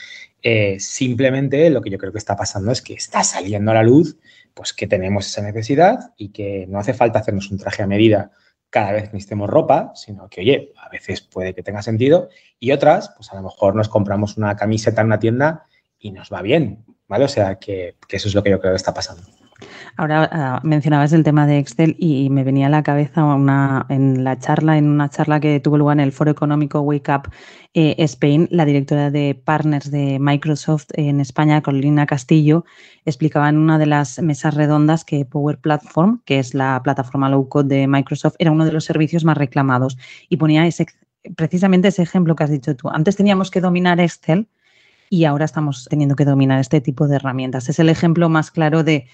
eh, 0.41 0.79
simplemente 0.79 1.69
lo 1.69 1.81
que 1.81 1.89
yo 1.89 1.97
creo 1.97 2.11
que 2.11 2.19
está 2.19 2.35
pasando 2.35 2.71
es 2.71 2.81
que 2.81 2.93
está 2.93 3.23
saliendo 3.23 3.71
a 3.71 3.73
la 3.73 3.83
luz 3.83 4.17
pues 4.53 4.73
que 4.73 4.87
tenemos 4.87 5.25
esa 5.25 5.41
necesidad 5.41 6.13
y 6.17 6.29
que 6.29 6.65
no 6.69 6.79
hace 6.79 6.93
falta 6.93 7.19
hacernos 7.19 7.51
un 7.51 7.57
traje 7.57 7.81
a 7.83 7.87
medida 7.87 8.31
cada 8.69 8.91
vez 8.91 9.03
que 9.03 9.13
necesitemos 9.13 9.49
ropa, 9.49 9.91
sino 9.95 10.29
que, 10.29 10.41
oye, 10.41 10.71
a 10.77 10.89
veces 10.89 11.21
puede 11.21 11.53
que 11.53 11.63
tenga 11.63 11.81
sentido 11.81 12.29
y 12.59 12.71
otras, 12.71 13.11
pues 13.15 13.31
a 13.31 13.35
lo 13.35 13.41
mejor 13.41 13.75
nos 13.75 13.89
compramos 13.89 14.37
una 14.37 14.55
camiseta 14.55 15.01
en 15.01 15.07
una 15.07 15.19
tienda 15.19 15.65
y 16.05 16.11
nos 16.11 16.31
va 16.31 16.43
bien, 16.43 16.85
¿vale? 17.07 17.25
O 17.25 17.27
sea, 17.27 17.55
que, 17.55 17.95
eso 18.09 18.27
es 18.27 18.35
lo 18.35 18.43
que 18.43 18.51
yo 18.51 18.59
creo 18.59 18.73
que 18.73 18.77
está 18.77 18.93
pasando. 18.93 19.23
Ahora 19.97 20.29
ah, 20.31 20.59
mencionabas 20.63 21.13
el 21.13 21.23
tema 21.23 21.47
de 21.47 21.57
Excel 21.57 21.95
y 21.97 22.29
me 22.29 22.43
venía 22.43 22.67
a 22.67 22.69
la 22.69 22.83
cabeza 22.83 23.23
una, 23.23 23.87
en 23.89 24.23
la 24.23 24.37
charla, 24.37 24.77
en 24.77 24.87
una 24.87 25.09
charla 25.09 25.39
que 25.39 25.59
tuvo 25.59 25.77
lugar 25.77 25.97
en 25.97 26.01
el 26.01 26.11
Foro 26.11 26.29
Económico 26.29 26.81
Wake 26.81 27.11
Up 27.11 27.31
eh, 27.73 27.95
Spain, 27.97 28.47
la 28.51 28.65
directora 28.65 29.09
de 29.09 29.33
Partners 29.33 29.89
de 29.89 30.19
Microsoft 30.19 30.89
en 30.93 31.21
España, 31.21 31.61
Carolina 31.61 32.05
Castillo, 32.05 32.65
explicaba 33.05 33.49
en 33.49 33.57
una 33.57 33.79
de 33.79 33.87
las 33.87 34.21
mesas 34.21 34.53
redondas 34.53 35.05
que 35.05 35.25
Power 35.25 35.57
Platform, 35.57 36.21
que 36.25 36.37
es 36.37 36.53
la 36.53 36.81
plataforma 36.83 37.29
low 37.29 37.49
code 37.49 37.75
de 37.75 37.87
Microsoft, 37.87 38.35
era 38.37 38.51
uno 38.51 38.65
de 38.65 38.73
los 38.73 38.85
servicios 38.85 39.23
más 39.23 39.37
reclamados 39.37 39.97
y 40.29 40.37
ponía 40.37 40.67
ese, 40.67 40.85
precisamente 41.35 41.87
ese 41.87 42.03
ejemplo 42.03 42.35
que 42.35 42.43
has 42.43 42.51
dicho 42.51 42.75
tú. 42.75 42.89
Antes 42.89 43.15
teníamos 43.15 43.49
que 43.49 43.61
dominar 43.61 43.99
Excel 43.99 44.47
y 45.09 45.25
ahora 45.25 45.45
estamos 45.45 45.87
teniendo 45.89 46.15
que 46.15 46.25
dominar 46.25 46.59
este 46.59 46.81
tipo 46.81 47.07
de 47.07 47.17
herramientas. 47.17 47.69
Es 47.69 47.79
el 47.79 47.89
ejemplo 47.89 48.29
más 48.29 48.51
claro 48.51 48.83
de 48.83 49.07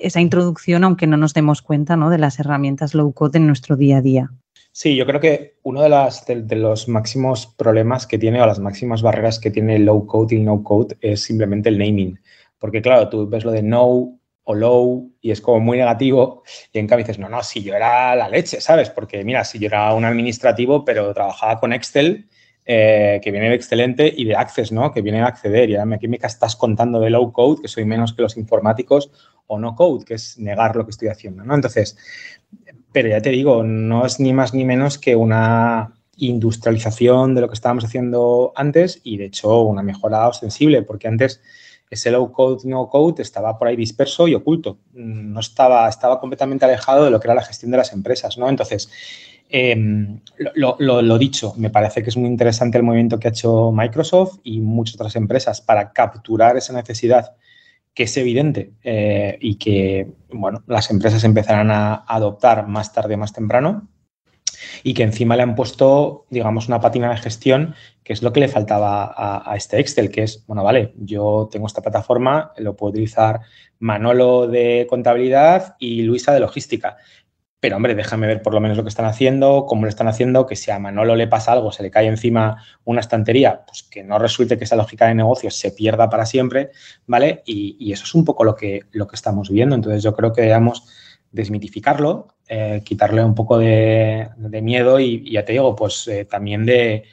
esa 0.00 0.20
introducción, 0.20 0.84
aunque 0.84 1.06
no 1.06 1.16
nos 1.16 1.34
demos 1.34 1.62
cuenta, 1.62 1.96
¿no? 1.96 2.10
de 2.10 2.18
las 2.18 2.38
herramientas 2.38 2.94
low 2.94 3.12
code 3.12 3.38
en 3.38 3.46
nuestro 3.46 3.76
día 3.76 3.98
a 3.98 4.02
día. 4.02 4.30
Sí, 4.74 4.96
yo 4.96 5.04
creo 5.04 5.20
que 5.20 5.58
uno 5.64 5.82
de, 5.82 6.42
de, 6.42 6.56
los 6.56 6.88
máximos 6.88 7.46
problemas 7.46 8.06
que 8.06 8.18
tiene 8.18 8.40
o 8.40 8.46
las 8.46 8.58
máximas 8.58 9.02
barreras 9.02 9.38
que 9.38 9.50
tiene 9.50 9.78
low 9.78 10.06
code 10.06 10.36
y 10.36 10.40
no 10.40 10.62
code 10.62 10.96
es 11.02 11.22
simplemente 11.22 11.68
el 11.68 11.78
naming. 11.78 12.18
Porque 12.58 12.80
claro, 12.80 13.10
tú 13.10 13.28
ves 13.28 13.44
lo 13.44 13.50
de 13.50 13.62
no 13.62 14.18
o 14.44 14.54
low 14.54 15.10
y 15.20 15.30
es 15.30 15.40
como 15.40 15.60
muy 15.60 15.78
negativo 15.78 16.42
y 16.72 16.78
en 16.78 16.86
cambio 16.86 17.04
dices, 17.04 17.18
no, 17.18 17.28
no, 17.28 17.42
si 17.42 17.62
yo 17.62 17.74
era 17.74 18.16
la 18.16 18.28
leche, 18.28 18.60
¿sabes? 18.60 18.88
Porque 18.88 19.22
mira, 19.24 19.44
si 19.44 19.58
yo 19.58 19.66
era 19.66 19.92
un 19.94 20.04
administrativo 20.04 20.84
pero 20.84 21.12
trabajaba 21.12 21.60
con 21.60 21.72
Excel, 21.72 22.28
eh, 22.64 23.20
que 23.22 23.30
viene 23.30 23.48
de 23.48 23.54
excelente, 23.54 24.12
y 24.14 24.24
de 24.24 24.36
Access, 24.36 24.72
¿no? 24.72 24.92
Que 24.92 25.02
viene 25.02 25.18
de 25.18 25.24
acceder. 25.24 25.70
Y 25.70 25.76
ahora, 25.76 25.98
¿qué 25.98 26.08
me 26.08 26.18
estás 26.22 26.56
contando 26.56 27.00
de 27.00 27.10
low 27.10 27.32
code, 27.32 27.62
que 27.62 27.68
soy 27.68 27.84
menos 27.84 28.12
que 28.12 28.22
los 28.22 28.36
informáticos, 28.36 29.10
o 29.46 29.58
no 29.58 29.74
code, 29.74 30.04
que 30.04 30.14
es 30.14 30.38
negar 30.38 30.76
lo 30.76 30.84
que 30.84 30.90
estoy 30.90 31.08
haciendo, 31.08 31.44
¿no? 31.44 31.54
Entonces, 31.54 31.96
pero 32.92 33.08
ya 33.08 33.20
te 33.20 33.30
digo, 33.30 33.62
no 33.64 34.06
es 34.06 34.20
ni 34.20 34.32
más 34.32 34.54
ni 34.54 34.64
menos 34.64 34.98
que 34.98 35.16
una 35.16 35.94
industrialización 36.16 37.34
de 37.34 37.40
lo 37.40 37.48
que 37.48 37.54
estábamos 37.54 37.84
haciendo 37.84 38.52
antes 38.54 39.00
y, 39.02 39.16
de 39.16 39.26
hecho, 39.26 39.62
una 39.62 39.82
mejora 39.82 40.28
ostensible, 40.28 40.82
porque 40.82 41.08
antes 41.08 41.40
ese 41.92 42.10
low 42.10 42.32
code, 42.32 42.62
no 42.64 42.88
code 42.88 43.22
estaba 43.22 43.58
por 43.58 43.68
ahí 43.68 43.76
disperso 43.76 44.26
y 44.26 44.34
oculto. 44.34 44.78
No 44.94 45.40
estaba, 45.40 45.86
estaba 45.88 46.20
completamente 46.20 46.64
alejado 46.64 47.04
de 47.04 47.10
lo 47.10 47.20
que 47.20 47.26
era 47.26 47.34
la 47.34 47.44
gestión 47.44 47.70
de 47.70 47.76
las 47.76 47.92
empresas, 47.92 48.38
¿no? 48.38 48.48
Entonces, 48.48 48.90
Em, 49.54 50.18
lo, 50.54 51.18
dicho, 51.18 51.52
me 51.58 51.68
parece 51.68 52.02
que 52.02 52.08
es 52.08 52.16
muy 52.16 52.28
interesante 52.28 52.78
el 52.78 52.84
movimiento 52.84 53.18
que 53.18 53.28
ha 53.28 53.30
hecho 53.32 53.70
Microsoft 53.70 54.38
y 54.42 54.60
muchas 54.60 54.94
otras 54.94 55.14
empresas 55.14 55.60
para 55.60 55.92
capturar 55.92 56.56
esa 56.56 56.72
necesidad 56.72 57.36
que 57.92 58.04
es 58.04 58.16
evidente 58.16 58.72
eh, 58.82 59.36
y 59.42 59.56
que 59.56 60.10
bueno, 60.30 60.64
las 60.66 60.90
empresas 60.90 61.22
empezarán 61.24 61.70
a 61.70 61.96
adoptar 62.08 62.66
más 62.66 62.94
tarde, 62.94 63.18
más 63.18 63.34
temprano 63.34 63.88
y 64.82 64.94
que 64.94 65.02
encima 65.02 65.36
le 65.36 65.42
han 65.42 65.54
puesto, 65.54 66.24
digamos, 66.30 66.68
una 66.68 66.80
pátina 66.80 67.10
de 67.10 67.18
gestión 67.18 67.74
que 68.04 68.14
es 68.14 68.22
lo 68.22 68.32
que 68.32 68.40
le 68.40 68.48
faltaba 68.48 69.14
a, 69.16 69.54
este 69.54 69.78
Excel, 69.78 70.10
que 70.10 70.22
es, 70.22 70.44
bueno, 70.46 70.64
vale, 70.64 70.92
yo 70.96 71.48
tengo 71.52 71.66
esta 71.66 71.82
plataforma, 71.82 72.52
lo 72.56 72.74
puedo 72.74 72.90
utilizar 72.90 73.40
Manolo 73.78 74.48
de 74.48 74.86
contabilidad 74.88 75.76
y 75.78 76.02
Luisa 76.02 76.32
de 76.32 76.40
logística, 76.40 76.96
pero 77.62 77.76
hombre, 77.76 77.94
déjame 77.94 78.26
ver 78.26 78.42
por 78.42 78.54
lo 78.54 78.60
menos 78.60 78.76
lo 78.76 78.82
que 78.82 78.88
están 78.88 79.04
haciendo, 79.04 79.66
cómo 79.68 79.84
lo 79.84 79.88
están 79.88 80.08
haciendo, 80.08 80.46
que 80.48 80.56
si 80.56 80.72
a 80.72 80.80
Manolo 80.80 81.14
le 81.14 81.28
pasa 81.28 81.52
algo, 81.52 81.70
se 81.70 81.84
le 81.84 81.92
cae 81.92 82.08
encima 82.08 82.60
una 82.82 82.98
estantería, 82.98 83.62
pues 83.64 83.84
que 83.84 84.02
no 84.02 84.18
resulte 84.18 84.58
que 84.58 84.64
esa 84.64 84.74
lógica 84.74 85.06
de 85.06 85.14
negocio 85.14 85.48
se 85.48 85.70
pierda 85.70 86.10
para 86.10 86.26
siempre, 86.26 86.72
¿vale? 87.06 87.44
Y, 87.46 87.92
eso 87.92 88.02
es 88.02 88.16
un 88.16 88.24
poco 88.24 88.42
lo 88.42 88.56
que, 88.56 88.80
lo 88.90 89.06
que 89.06 89.14
estamos 89.14 89.48
viendo. 89.48 89.76
Entonces 89.76 90.02
yo 90.02 90.12
creo 90.12 90.32
que 90.32 90.42
debemos 90.42 90.88
desmitificarlo, 91.30 92.34
eh, 92.48 92.82
quitarle 92.84 93.24
un 93.24 93.36
poco 93.36 93.58
de, 93.58 94.28
miedo 94.60 94.98
y, 94.98 95.30
ya 95.30 95.44
te 95.44 95.52
digo, 95.52 95.76
pues 95.76 96.08
eh, 96.08 96.24
también 96.24 96.66
de 96.66 97.04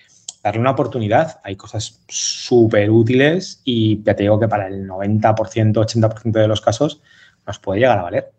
darle 0.41 0.61
una 0.61 0.71
oportunidad. 0.71 1.41
Hay 1.43 1.57
cosas 1.57 2.01
súper 2.07 2.89
útiles 2.89 3.61
y 3.65 4.01
ya 4.01 4.15
te 4.15 4.23
digo 4.23 4.39
que 4.39 4.47
para 4.47 4.67
el 4.67 4.87
90%, 4.87 5.73
80% 5.73 6.31
de 6.31 6.47
los 6.47 6.59
casos 6.59 7.03
nos 7.45 7.59
puede 7.59 7.81
llegar 7.81 7.99
a 7.99 8.01
valer. 8.01 8.38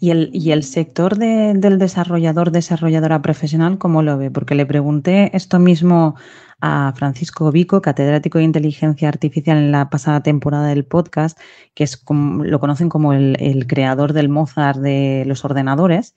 ¿Y 0.00 0.10
el, 0.10 0.30
y 0.32 0.52
el 0.52 0.62
sector 0.62 1.16
del 1.16 1.78
desarrollador, 1.78 2.50
desarrolladora 2.52 3.20
profesional, 3.22 3.78
cómo 3.78 4.02
lo 4.02 4.16
ve? 4.16 4.30
Porque 4.30 4.54
le 4.54 4.64
pregunté 4.64 5.30
esto 5.36 5.58
mismo 5.58 6.14
a 6.62 6.94
Francisco 6.96 7.50
Vico, 7.50 7.82
catedrático 7.82 8.38
de 8.38 8.44
inteligencia 8.44 9.08
artificial 9.08 9.58
en 9.58 9.72
la 9.72 9.90
pasada 9.90 10.22
temporada 10.22 10.68
del 10.68 10.84
podcast, 10.84 11.38
que 11.74 11.82
es 11.82 11.96
como, 11.96 12.44
lo 12.44 12.60
conocen 12.60 12.88
como 12.88 13.12
el, 13.12 13.66
creador 13.66 14.12
del 14.12 14.28
Mozart 14.28 14.78
de 14.78 15.24
los 15.26 15.44
ordenadores. 15.44 16.14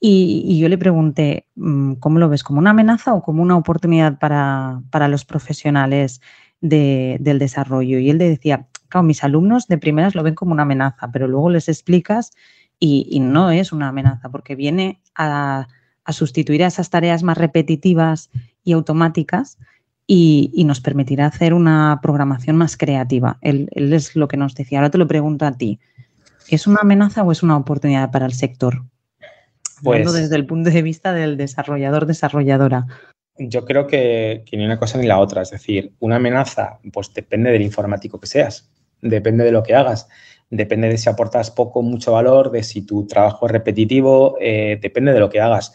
Y, 0.00 0.58
yo 0.60 0.68
le 0.68 0.78
pregunté, 0.78 1.46
mm, 1.56 1.94
¿cómo 1.94 2.20
lo 2.20 2.28
ves? 2.28 2.44
¿Como 2.44 2.60
una 2.60 2.70
amenaza 2.70 3.12
o 3.12 3.22
como 3.22 3.42
una 3.42 3.56
oportunidad 3.56 4.18
para, 4.18 5.08
los 5.08 5.24
profesionales 5.24 6.20
del 6.60 7.38
desarrollo? 7.40 7.98
Y 7.98 8.08
él 8.10 8.18
le 8.18 8.28
decía, 8.28 8.68
claro, 8.88 9.04
mis 9.04 9.24
alumnos 9.24 9.66
de 9.66 9.78
primeras 9.78 10.14
lo 10.14 10.22
ven 10.22 10.36
como 10.36 10.52
una 10.52 10.62
amenaza, 10.62 11.10
pero 11.10 11.26
luego 11.26 11.50
les 11.50 11.68
explicas 11.68 12.30
y, 12.84 13.20
no 13.20 13.52
es 13.52 13.70
una 13.70 13.88
amenaza 13.88 14.28
porque 14.28 14.56
viene 14.56 15.00
a, 15.14 15.68
sustituir 16.08 16.64
a 16.64 16.66
esas 16.66 16.90
tareas 16.90 17.22
más 17.22 17.38
repetitivas 17.38 18.28
y 18.64 18.72
automáticas 18.72 19.56
y, 20.04 20.64
nos 20.66 20.80
permitirá 20.80 21.26
hacer 21.26 21.54
una 21.54 22.00
programación 22.02 22.56
más 22.56 22.76
creativa. 22.76 23.38
Él, 23.40 23.68
es 23.72 24.16
lo 24.16 24.26
que 24.26 24.36
nos 24.36 24.56
decía. 24.56 24.80
Ahora 24.80 24.90
te 24.90 24.98
lo 24.98 25.06
pregunto 25.06 25.46
a 25.46 25.52
ti. 25.52 25.78
¿Es 26.48 26.66
una 26.66 26.80
amenaza 26.82 27.22
o 27.22 27.30
es 27.30 27.44
una 27.44 27.56
oportunidad 27.56 28.10
para 28.10 28.26
el 28.26 28.32
sector? 28.32 28.82
Pues, 29.84 30.12
desde 30.12 30.34
el 30.34 30.46
punto 30.46 30.70
de 30.70 30.82
vista 30.82 31.12
del 31.12 31.36
desarrollador, 31.36 32.06
desarrolladora. 32.06 32.86
Yo 33.38 33.64
creo 33.64 33.86
que, 33.86 34.42
que, 34.44 34.56
ni 34.56 34.64
una 34.64 34.80
cosa 34.80 34.98
ni 34.98 35.06
la 35.06 35.20
otra. 35.20 35.42
Es 35.42 35.50
decir, 35.50 35.92
una 36.00 36.16
amenaza, 36.16 36.80
pues 36.92 37.14
depende 37.14 37.52
del 37.52 37.62
informático 37.62 38.18
que 38.18 38.26
seas 38.26 38.68
depende 39.02 39.44
de 39.44 39.52
lo 39.52 39.62
que 39.62 39.74
hagas. 39.74 40.08
Depende 40.48 40.88
de 40.88 40.98
si 40.98 41.08
aportas 41.08 41.50
poco 41.50 41.80
o 41.80 41.82
mucho 41.82 42.12
valor, 42.12 42.50
de 42.50 42.62
si 42.62 42.82
tu 42.82 43.06
trabajo 43.06 43.46
es 43.46 43.52
repetitivo, 43.52 44.36
eh, 44.40 44.78
depende 44.80 45.12
de 45.12 45.20
lo 45.20 45.28
que 45.28 45.40
hagas. 45.40 45.72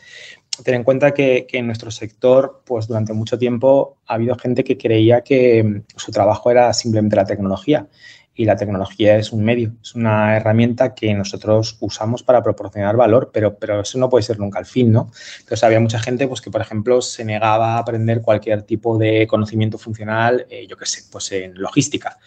Ten 0.64 0.76
en 0.76 0.84
cuenta 0.84 1.14
que, 1.14 1.46
en 1.52 1.68
nuestro 1.68 1.92
sector, 1.92 2.62
pues 2.66 2.88
durante 2.88 3.14
mucho 3.14 3.38
tiempo 3.38 3.98
ha 4.08 4.16
habido 4.16 4.36
gente 4.36 4.64
que 4.64 4.78
creía 4.78 5.22
que 5.22 5.64
mm, 5.64 5.84
su 5.96 6.12
trabajo 6.12 6.50
era 6.50 6.74
simplemente 6.74 7.16
la 7.16 7.26
tecnología 7.26 7.88
y 8.34 8.46
la 8.46 8.56
tecnología 8.56 9.18
es 9.18 9.32
un 9.32 9.44
medio, 9.44 9.74
es 9.82 9.96
una 9.96 10.38
herramienta 10.38 10.94
que 10.94 11.12
nosotros 11.16 11.78
usamos 11.80 12.22
para 12.22 12.44
proporcionar 12.44 12.96
valor, 12.96 13.32
pero, 13.34 13.58
pero 13.58 13.82
eso 13.82 13.98
no 13.98 14.10
puede 14.10 14.24
ser 14.24 14.40
nunca 14.40 14.60
el 14.60 14.66
fin, 14.68 14.92
¿no? 14.92 15.10
Entonces 15.40 15.64
había 15.64 15.80
mucha 15.80 15.98
gente 15.98 16.28
pues, 16.28 16.40
que, 16.40 16.52
por 16.52 16.62
ejemplo, 16.62 17.02
se 17.02 17.26
negaba 17.26 17.76
a 17.76 17.80
aprender 17.80 18.22
cualquier 18.22 18.62
tipo 18.62 18.96
de 19.00 19.26
conocimiento 19.26 19.80
funcional, 19.80 20.46
eh, 20.52 20.68
yo 20.68 20.78
qué 20.78 20.86
sé, 20.86 21.02
pues 21.12 21.32
en 21.32 21.56
logística, 21.56 22.20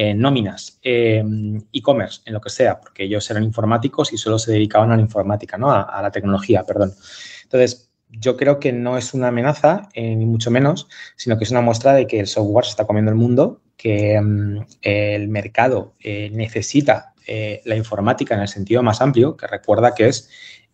en 0.00 0.20
nóminas, 0.20 0.78
en 0.82 1.66
e-commerce, 1.72 2.20
en 2.24 2.34
lo 2.34 2.40
que 2.40 2.50
sea, 2.50 2.78
porque 2.78 3.02
ellos 3.02 3.28
eran 3.30 3.42
informáticos 3.42 4.12
y 4.12 4.16
solo 4.16 4.38
se 4.38 4.52
dedicaban 4.52 4.92
a 4.92 4.96
la 4.96 5.02
informática, 5.02 5.58
¿no? 5.58 5.72
a 5.72 6.00
la 6.00 6.10
tecnología, 6.12 6.62
perdón. 6.62 6.94
Entonces, 7.42 7.88
yo 8.10 8.36
creo 8.36 8.60
que 8.60 8.72
no 8.72 8.96
es 8.96 9.12
una 9.12 9.28
amenaza, 9.28 9.88
eh, 9.92 10.14
ni 10.14 10.24
mucho 10.24 10.50
menos, 10.50 10.88
sino 11.16 11.36
que 11.36 11.44
es 11.44 11.50
una 11.50 11.60
muestra 11.60 11.94
de 11.94 12.06
que 12.06 12.20
el 12.20 12.26
software 12.26 12.64
se 12.64 12.70
está 12.70 12.86
comiendo 12.86 13.10
el 13.10 13.16
mundo, 13.16 13.60
que 13.76 14.20
mm, 14.20 14.66
el 14.82 15.28
mercado 15.28 15.94
eh, 15.98 16.30
necesita 16.32 17.14
eh, 17.26 17.60
la 17.64 17.76
informática 17.76 18.34
en 18.34 18.42
el 18.42 18.48
sentido 18.48 18.82
más 18.82 19.00
amplio, 19.00 19.36
que 19.36 19.46
recuerda 19.46 19.94
que 19.94 20.08
es 20.08 20.30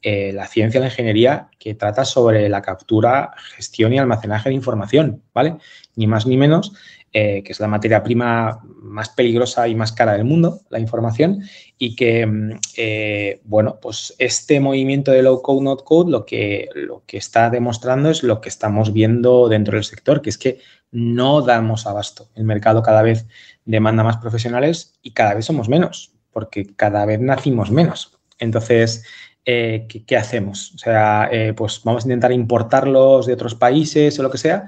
la 0.06 0.46
ciencia 0.46 0.80
la 0.80 0.88
ingeniería 0.88 1.48
que 1.58 1.74
trata 1.74 2.04
sobre 2.04 2.50
la 2.50 2.60
captura, 2.60 3.30
gestión 3.56 3.94
y 3.94 3.98
almacenaje 3.98 4.50
de 4.50 4.54
información, 4.54 5.22
¿vale? 5.32 5.56
Ni 5.96 6.06
más 6.06 6.26
ni 6.26 6.36
menos, 6.36 6.74
que 7.14 7.44
es 7.46 7.60
la 7.60 7.68
materia 7.68 8.02
prima 8.02 8.60
más 8.94 9.08
peligrosa 9.08 9.68
y 9.68 9.74
más 9.74 9.92
cara 9.92 10.12
del 10.14 10.24
mundo, 10.24 10.60
la 10.68 10.78
información, 10.80 11.42
y 11.78 11.94
que, 11.94 12.26
mm, 12.26 12.50
eh, 12.76 13.40
bueno, 13.44 13.78
pues 13.80 14.14
este 14.18 14.60
movimiento 14.60 15.10
de 15.12 15.22
low 15.22 15.40
code, 15.42 15.62
not 15.62 15.84
code, 15.84 16.10
lo 16.10 16.24
que, 16.26 16.68
lo 16.74 17.02
que 17.06 17.16
está 17.16 17.50
demostrando 17.50 18.10
es 18.10 18.22
lo 18.22 18.40
que 18.40 18.48
estamos 18.48 18.92
viendo 18.92 19.48
dentro 19.48 19.74
del 19.74 19.84
sector, 19.84 20.22
que 20.22 20.30
es 20.30 20.38
que 20.38 20.58
no 20.90 21.42
damos 21.42 21.86
abasto. 21.86 22.28
El 22.34 22.44
mercado 22.44 22.82
cada 22.82 23.02
vez 23.02 23.26
demanda 23.64 24.02
más 24.02 24.16
profesionales 24.18 24.94
y 25.02 25.12
cada 25.12 25.34
vez 25.34 25.44
somos 25.44 25.68
menos, 25.68 26.12
porque 26.32 26.66
cada 26.76 27.04
vez 27.06 27.20
nacimos 27.20 27.70
menos. 27.70 28.18
Entonces, 28.38 29.04
eh, 29.44 29.86
¿qué, 30.06 30.16
hacemos? 30.16 30.72
O 30.74 30.78
sea, 30.78 31.28
eh, 31.30 31.52
pues 31.52 31.80
vamos 31.84 32.04
a 32.04 32.08
intentar 32.08 32.32
importarlos 32.32 33.26
de 33.26 33.34
otros 33.34 33.54
países 33.54 34.18
o 34.18 34.22
lo 34.22 34.30
que 34.30 34.38
sea, 34.38 34.66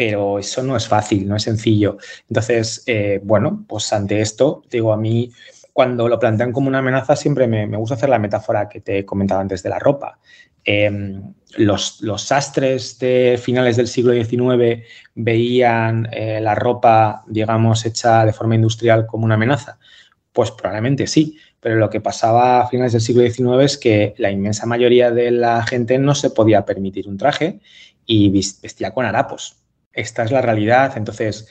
pero 0.00 0.38
eso 0.38 0.62
no 0.62 0.78
es 0.78 0.88
fácil, 0.88 1.28
no 1.28 1.36
es 1.36 1.42
sencillo. 1.42 1.98
Entonces, 2.26 2.86
bueno, 3.22 3.66
pues 3.68 3.92
ante 3.92 4.22
esto, 4.22 4.62
digo, 4.70 4.94
a 4.94 4.96
mí 4.96 5.30
cuando 5.74 6.08
lo 6.08 6.18
plantean 6.18 6.52
como 6.52 6.68
una 6.68 6.78
amenaza, 6.78 7.16
siempre 7.16 7.46
me, 7.46 7.66
gusta 7.76 7.96
hacer 7.96 8.08
la 8.08 8.18
metáfora 8.18 8.66
que 8.66 8.80
te 8.80 9.00
he 9.00 9.04
comentado 9.04 9.42
antes 9.42 9.62
de 9.62 9.68
la 9.68 9.78
ropa. 9.78 10.18
Em, 10.64 11.34
los, 11.58 12.00
los, 12.00 12.22
sastres 12.22 12.98
de 12.98 13.38
finales 13.42 13.76
del 13.76 13.88
siglo 13.88 14.14
XIX 14.14 14.84
veían 15.14 16.08
eh, 16.12 16.40
la 16.40 16.54
ropa, 16.54 17.22
digamos, 17.26 17.84
hecha 17.84 18.24
de 18.24 18.32
forma 18.32 18.54
industrial 18.54 19.04
como 19.04 19.26
una 19.26 19.34
amenaza. 19.34 19.78
Pues 20.32 20.50
probablemente 20.50 21.06
sí, 21.08 21.36
pero 21.60 21.76
lo 21.76 21.90
que 21.90 22.00
pasaba 22.00 22.62
a 22.62 22.68
finales 22.68 22.92
del 22.92 23.02
siglo 23.02 23.22
XIX 23.22 23.64
es 23.64 23.76
que 23.76 24.14
la 24.16 24.30
inmensa 24.30 24.64
mayoría 24.64 25.10
de 25.10 25.30
la 25.30 25.62
gente 25.66 25.98
no 25.98 26.14
se 26.14 26.30
podía 26.30 26.64
permitir 26.64 27.06
un 27.06 27.18
traje 27.18 27.60
y 28.06 28.30
vestía 28.30 28.94
con 28.94 29.04
harapos. 29.04 29.59
Esta 29.92 30.22
es 30.22 30.30
la 30.30 30.42
realidad. 30.42 30.96
Entonces, 30.96 31.48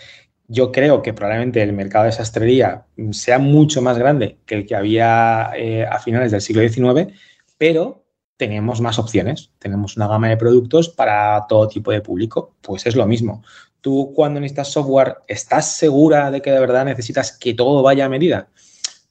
yo 0.47 0.71
creo 0.71 1.01
que 1.01 1.13
probablemente 1.13 1.61
el 1.61 1.73
mercado 1.73 2.05
de 2.05 2.11
sastrería 2.11 2.85
sea 3.11 3.39
mucho 3.39 3.81
más 3.81 3.97
grande 3.97 4.39
que 4.45 4.55
el 4.55 4.65
que 4.65 4.75
había 4.75 5.51
eh, 5.55 5.85
a 5.85 5.99
finales 5.99 6.31
del 6.31 6.41
siglo 6.41 6.67
XIX, 6.67 7.13
pero 7.57 8.03
tenemos 8.35 8.81
más 8.81 8.97
opciones, 8.97 9.51
tenemos 9.59 9.97
una 9.97 10.07
gama 10.07 10.29
de 10.29 10.37
productos 10.37 10.89
para 10.89 11.45
todo 11.47 11.67
tipo 11.67 11.91
de 11.91 12.01
público. 12.01 12.55
Pues 12.61 12.85
es 12.85 12.95
lo 12.95 13.05
mismo. 13.05 13.43
Tú 13.81 14.11
cuando 14.15 14.39
necesitas 14.39 14.69
software, 14.69 15.17
¿estás 15.27 15.75
segura 15.75 16.31
de 16.31 16.41
que 16.41 16.51
de 16.51 16.59
verdad 16.59 16.85
necesitas 16.85 17.37
que 17.37 17.53
todo 17.53 17.83
vaya 17.83 18.05
a 18.05 18.09
medida? 18.09 18.49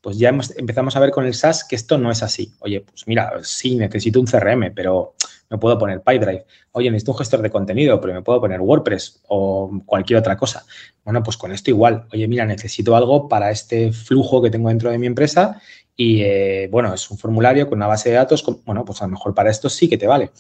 Pues 0.01 0.19
ya 0.19 0.31
empezamos 0.31 0.97
a 0.97 1.01
ver 1.01 1.11
con 1.11 1.27
el 1.27 1.35
SaaS 1.35 1.65
que 1.65 1.77
esto 1.77 1.99
no 1.99 2.11
es 2.11 2.23
así. 2.23 2.55
Oye, 2.61 2.81
pues 2.81 3.07
mira, 3.07 3.33
sí, 3.43 3.77
necesito 3.77 4.19
un 4.19 4.27
CRM, 4.27 4.73
pero 4.75 5.15
me 5.51 5.59
puedo 5.59 5.79
poner 5.79 6.03
PyDrive. 6.03 6.45
Oye, 6.73 6.91
necesito 6.91 7.13
un 7.13 7.19
gestor 7.19 7.43
de 7.43 7.51
contenido, 7.51 8.01
pero 8.01 8.15
me 8.15 8.23
puedo 8.23 8.41
poner 8.41 8.61
WordPress 8.61 9.23
o 9.29 9.71
cualquier 9.87 10.19
otra 10.19 10.37
cosa. 10.37 10.65
Bueno, 11.05 11.23
pues 11.23 11.37
con 11.37 11.53
esto 11.53 11.71
igual. 11.71 12.07
Oye, 12.13 12.29
mira, 12.29 12.45
necesito 12.45 12.95
algo 12.95 13.29
para 13.29 13.51
este 13.51 13.93
flujo 13.93 14.43
que 14.43 14.51
tengo 14.51 14.69
dentro 14.69 14.91
de 14.91 14.99
mi 14.99 15.07
empresa 15.07 15.61
y, 15.97 16.23
eh, 16.23 16.69
bueno, 16.71 16.95
es 16.95 17.11
un 17.11 17.19
formulario 17.19 17.69
con 17.69 17.79
una 17.79 17.87
base 17.87 18.11
de 18.11 18.17
datos. 18.17 18.45
bueno, 18.65 18.85
pues 18.85 19.01
a 19.03 19.07
lo 19.07 19.13
mejor 19.13 19.35
para 19.35 19.51
esto 19.51 19.69
sí 19.69 19.89
que 19.89 19.99
te 19.99 20.07
vale. 20.07 20.31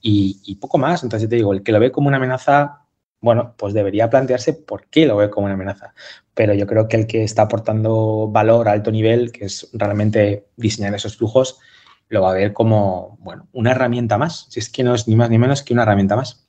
Y, 0.00 0.56
poco 0.56 0.78
más. 0.78 1.02
Entonces 1.02 1.28
te 1.28 1.36
digo, 1.36 1.52
el 1.52 1.62
que 1.62 1.72
lo 1.72 1.80
ve 1.80 1.92
como 1.92 2.08
una 2.08 2.16
amenaza 2.16 2.80
bueno, 3.20 3.54
pues 3.56 3.72
debería 3.72 4.10
plantearse 4.10 4.52
por 4.52 4.86
qué 4.88 5.06
lo 5.06 5.16
ve 5.16 5.30
como 5.30 5.46
una 5.46 5.54
amenaza. 5.54 5.94
Pero 6.34 6.52
yo 6.52 6.66
creo 6.66 6.88
que 6.88 6.98
el 6.98 7.06
que 7.06 7.22
está 7.24 7.42
aportando 7.42 8.28
valor 8.30 8.68
a 8.68 8.72
alto 8.72 8.90
nivel, 8.90 9.32
que 9.32 9.46
es 9.46 9.70
realmente 9.72 10.44
diseñar 10.56 10.94
esos 10.94 11.16
flujos, 11.16 11.58
lo 12.08 12.22
va 12.22 12.30
a 12.30 12.34
ver 12.34 12.52
como, 12.52 13.18
bueno, 13.20 13.48
una 13.52 13.72
herramienta 13.72 14.18
más. 14.18 14.46
Si 14.50 14.60
es 14.60 14.70
que 14.70 14.84
no 14.84 14.94
es 14.94 15.08
ni 15.08 15.16
más 15.16 15.30
ni 15.30 15.38
menos 15.38 15.62
que 15.62 15.72
una 15.72 15.82
herramienta 15.82 16.16
más. 16.16 16.46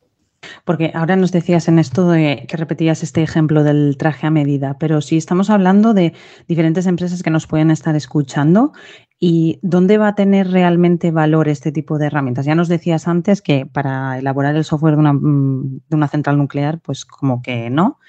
Porque 0.63 0.91
ahora 0.93 1.15
nos 1.15 1.32
decías 1.32 1.67
en 1.67 1.79
esto 1.79 2.10
de 2.10 2.45
que 2.47 2.58
repetías 2.58 3.03
este 3.03 3.23
ejemplo 3.23 3.63
del 3.63 3.97
traje 3.97 4.27
a 4.27 4.32
medida, 4.32 4.77
pero 4.77 5.01
si 5.01 5.17
estamos 5.17 5.49
hablando 5.49 5.93
de 5.93 6.13
diferentes 6.47 6.86
empresas 6.86 7.23
que 7.23 7.29
nos 7.29 7.47
pueden 7.47 7.71
estar 7.71 7.95
escuchando 7.95 8.73
y 9.19 9.60
dónde 9.62 9.97
va 9.97 10.10
a 10.10 10.15
tener 10.15 10.51
realmente 10.51 11.12
valor 11.12 11.47
este 11.47 11.71
tipo 11.71 11.97
de 11.97 12.08
herramientas. 12.08 12.45
Ya 12.45 12.56
nos 12.56 12.67
decías 12.67 13.08
antes 13.08 13.41
que 13.41 13.65
para 13.65 14.19
elaborar 14.19 14.56
el 14.56 14.65
software 14.65 14.95
de 14.95 14.99
una, 14.99 15.13
mm, 15.13 15.82
de 15.88 15.95
una 15.95 16.08
central 16.08 16.38
nuclear, 16.38 16.79
pues 16.82 17.06
como 17.06 17.41
que 17.41 17.69
no, 17.69 17.99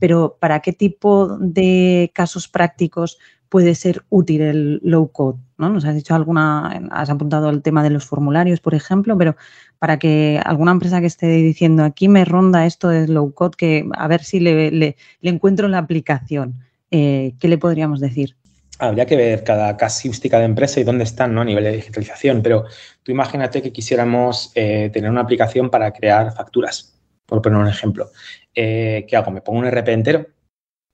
pero 0.00 0.38
¿para 0.40 0.60
qué 0.60 0.72
tipo 0.72 1.38
de 1.38 2.10
casos 2.14 2.48
prácticos 2.48 3.18
puede 3.54 3.76
ser 3.76 4.02
útil 4.10 4.40
el 4.40 4.80
low 4.82 5.12
code? 5.12 5.38
¿no? 5.58 5.68
Nos 5.68 5.84
has 5.84 5.94
dicho 5.94 6.12
alguna, 6.12 6.88
has 6.90 7.08
apuntado 7.08 7.50
el 7.50 7.62
tema 7.62 7.84
de 7.84 7.90
los 7.90 8.04
formularios, 8.04 8.58
por 8.58 8.74
ejemplo, 8.74 9.16
pero 9.16 9.36
para 9.78 9.96
que 9.96 10.40
alguna 10.44 10.72
empresa 10.72 11.00
que 11.00 11.06
esté 11.06 11.28
diciendo 11.28 11.84
aquí 11.84 12.08
me 12.08 12.24
ronda 12.24 12.66
esto 12.66 12.88
de 12.88 13.06
low 13.06 13.32
code, 13.32 13.54
que 13.56 13.88
a 13.96 14.08
ver 14.08 14.24
si 14.24 14.40
le, 14.40 14.72
le, 14.72 14.96
encuentro 15.22 15.68
la 15.68 15.78
aplicación, 15.78 16.64
eh, 16.90 17.34
¿qué 17.38 17.46
le 17.46 17.56
podríamos 17.56 18.00
decir? 18.00 18.34
Habría 18.80 19.06
que 19.06 19.14
ver 19.14 19.44
cada 19.44 19.76
casuística 19.76 20.40
de 20.40 20.46
empresa 20.46 20.80
y 20.80 20.82
dónde 20.82 21.04
están 21.04 21.32
¿no? 21.32 21.42
a 21.42 21.44
nivel 21.44 21.62
de 21.62 21.76
digitalización, 21.76 22.42
pero 22.42 22.64
tú 23.04 23.12
imagínate 23.12 23.62
que 23.62 23.72
quisiéramos 23.72 24.50
eh, 24.56 24.90
tener 24.92 25.08
una 25.08 25.20
aplicación 25.20 25.70
para 25.70 25.92
crear 25.92 26.34
facturas, 26.34 27.00
por 27.24 27.40
poner 27.40 27.60
un 27.60 27.68
ejemplo. 27.68 28.10
Eh, 28.52 29.06
¿Qué 29.08 29.14
hago? 29.14 29.30
¿Me 29.30 29.42
pongo 29.42 29.60
un 29.60 29.66
RP 29.66 29.92
entero? 29.92 30.26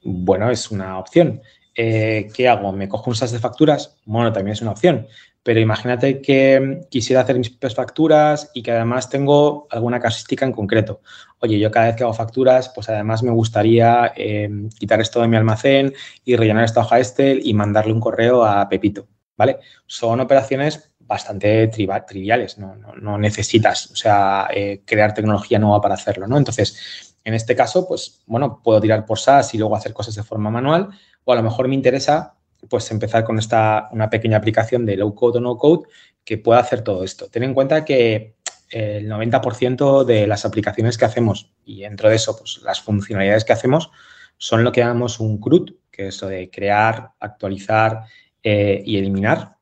Bueno, 0.03 0.51
es 0.51 0.71
una 0.71 0.99
opción. 0.99 1.41
Eh, 1.83 2.29
¿qué 2.35 2.47
hago? 2.47 2.73
¿Me 2.73 2.91
cojo 2.91 3.09
un 3.09 3.17
SAS 3.17 3.33
de 3.33 3.39
facturas? 3.39 3.97
Bueno, 4.05 4.35
también 4.35 4.53
es 4.53 4.61
una 4.61 4.73
opción. 4.73 5.07
Pero 5.43 5.61
imagínate 5.61 6.21
que 6.21 6.83
quisiera 6.91 7.23
hacer 7.23 7.39
mis 7.39 7.49
propias 7.49 7.75
facturas 7.75 8.51
y 8.53 8.63
que 8.63 8.73
además 8.73 9.09
tengo 9.09 9.67
alguna 9.71 9.99
casuística 9.99 10.45
en 10.45 10.53
concreto. 10.53 11.01
Oye, 11.39 11.59
yo 11.59 11.71
cada 11.71 11.87
vez 11.87 11.97
que 11.97 12.03
hago 12.03 12.13
facturas, 12.13 12.71
pues 12.75 12.91
además 12.91 13.23
me 13.23 13.31
gustaría 13.31 14.13
em, 14.15 14.69
quitar 14.69 15.01
esto 15.01 15.23
de 15.23 15.29
mi 15.29 15.39
almacén 15.39 15.95
y 16.23 16.37
rellenar 16.37 16.65
esta 16.65 16.81
hoja 16.81 16.99
Excel 16.99 17.41
y 17.43 17.55
mandarle 17.55 17.95
un 17.95 18.01
correo 18.01 18.45
a 18.45 18.69
Pepito, 18.69 19.09
¿vale? 19.39 19.57
Son 19.87 20.21
operaciones 20.21 20.91
bastante 20.99 21.67
triviales, 21.69 22.59
no, 22.59 23.17
necesitas, 23.17 23.91
o 23.91 23.97
sea, 23.97 24.49
eh, 24.55 24.83
crear 24.85 25.15
tecnología 25.15 25.59
nueva 25.59 25.81
para 25.81 25.95
hacerlo, 25.95 26.27
¿no? 26.29 26.37
Entonces, 26.37 27.11
en 27.25 27.35
este 27.35 27.55
caso, 27.55 27.87
pues, 27.87 28.23
bueno, 28.27 28.61
puedo 28.63 28.81
tirar 28.81 29.05
por 29.05 29.19
SaaS 29.19 29.55
y 29.55 29.59
luego 29.59 29.77
hacer 29.77 29.93
cosas 29.93 30.15
de 30.15 30.23
forma 30.23 30.51
manual, 30.51 30.91
a 31.33 31.37
lo 31.37 31.43
mejor 31.43 31.69
me 31.69 31.75
interesa 31.75 32.35
pues 32.69 32.91
empezar 32.91 33.25
con 33.25 33.39
esta, 33.39 33.89
una 33.93 34.11
pequeña 34.11 34.37
aplicación 34.37 34.85
de 34.85 34.97
low 34.97 35.15
code 35.15 35.39
o 35.39 35.41
no 35.41 35.57
code 35.57 35.89
que 36.25 36.39
pueda 36.39 36.61
hacer 36.61 36.83
todo 36.83 37.05
esto. 37.05 37.29
Ten 37.29 37.43
en 37.43 37.55
cuenta 37.55 37.85
que 37.85 38.37
el 38.69 39.11
90% 39.11 40.05
de 40.05 40.27
las 40.27 40.45
aplicaciones 40.45 40.99
que 40.99 41.05
hacemos 41.05 41.53
y 41.65 41.81
dentro 41.81 42.09
de 42.09 42.17
eso, 42.17 42.37
pues 42.39 42.61
las 42.63 42.81
funcionalidades 42.81 43.45
que 43.45 43.53
hacemos 43.53 43.91
son 44.37 44.63
lo 44.65 44.73
que 44.73 44.81
llamamos 44.81 45.21
un 45.21 45.39
CRUD, 45.39 45.73
que 45.91 46.09
es 46.09 46.17
eso 46.17 46.29
de 46.29 46.51
crear, 46.51 47.13
actualizar 47.19 48.05
eh, 48.43 48.83
y 48.85 48.97
eliminar 48.97 49.57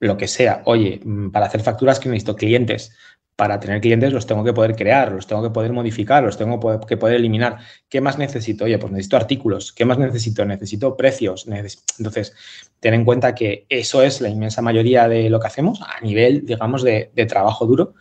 lo 0.00 0.16
que 0.16 0.28
sea. 0.28 0.62
Oye, 0.64 1.00
mm, 1.02 1.30
para 1.30 1.46
hacer 1.46 1.60
facturas 1.60 2.00
que 2.00 2.08
necesito 2.08 2.36
clientes, 2.36 2.92
para 3.40 3.58
tener 3.58 3.80
clientes 3.80 4.12
los 4.12 4.26
tengo 4.26 4.44
que 4.44 4.52
poder 4.52 4.76
crear, 4.76 5.12
los 5.12 5.26
tengo 5.26 5.42
que 5.42 5.48
poder 5.48 5.72
modificar, 5.72 6.22
los 6.22 6.36
tengo 6.36 6.60
que 6.86 6.98
poder 6.98 7.16
eliminar. 7.16 7.56
¿Qué 7.88 8.02
más 8.02 8.18
necesito? 8.18 8.66
Oye, 8.66 8.76
pues 8.76 8.92
necesito 8.92 9.16
artículos. 9.16 9.72
¿Qué 9.72 9.86
más 9.86 9.96
necesito? 9.96 10.44
Necesito 10.44 10.94
precios. 10.94 11.46
Entonces, 11.98 12.34
ten 12.80 12.92
en 12.92 13.02
cuenta 13.02 13.34
que 13.34 13.64
eso 13.70 14.02
es 14.02 14.20
la 14.20 14.28
inmensa 14.28 14.60
mayoría 14.60 15.08
de 15.08 15.30
lo 15.30 15.40
que 15.40 15.46
hacemos 15.46 15.80
a 15.80 16.04
nivel, 16.04 16.44
digamos, 16.44 16.82
de, 16.82 17.10
trabajo 17.26 17.64
duro 17.64 17.94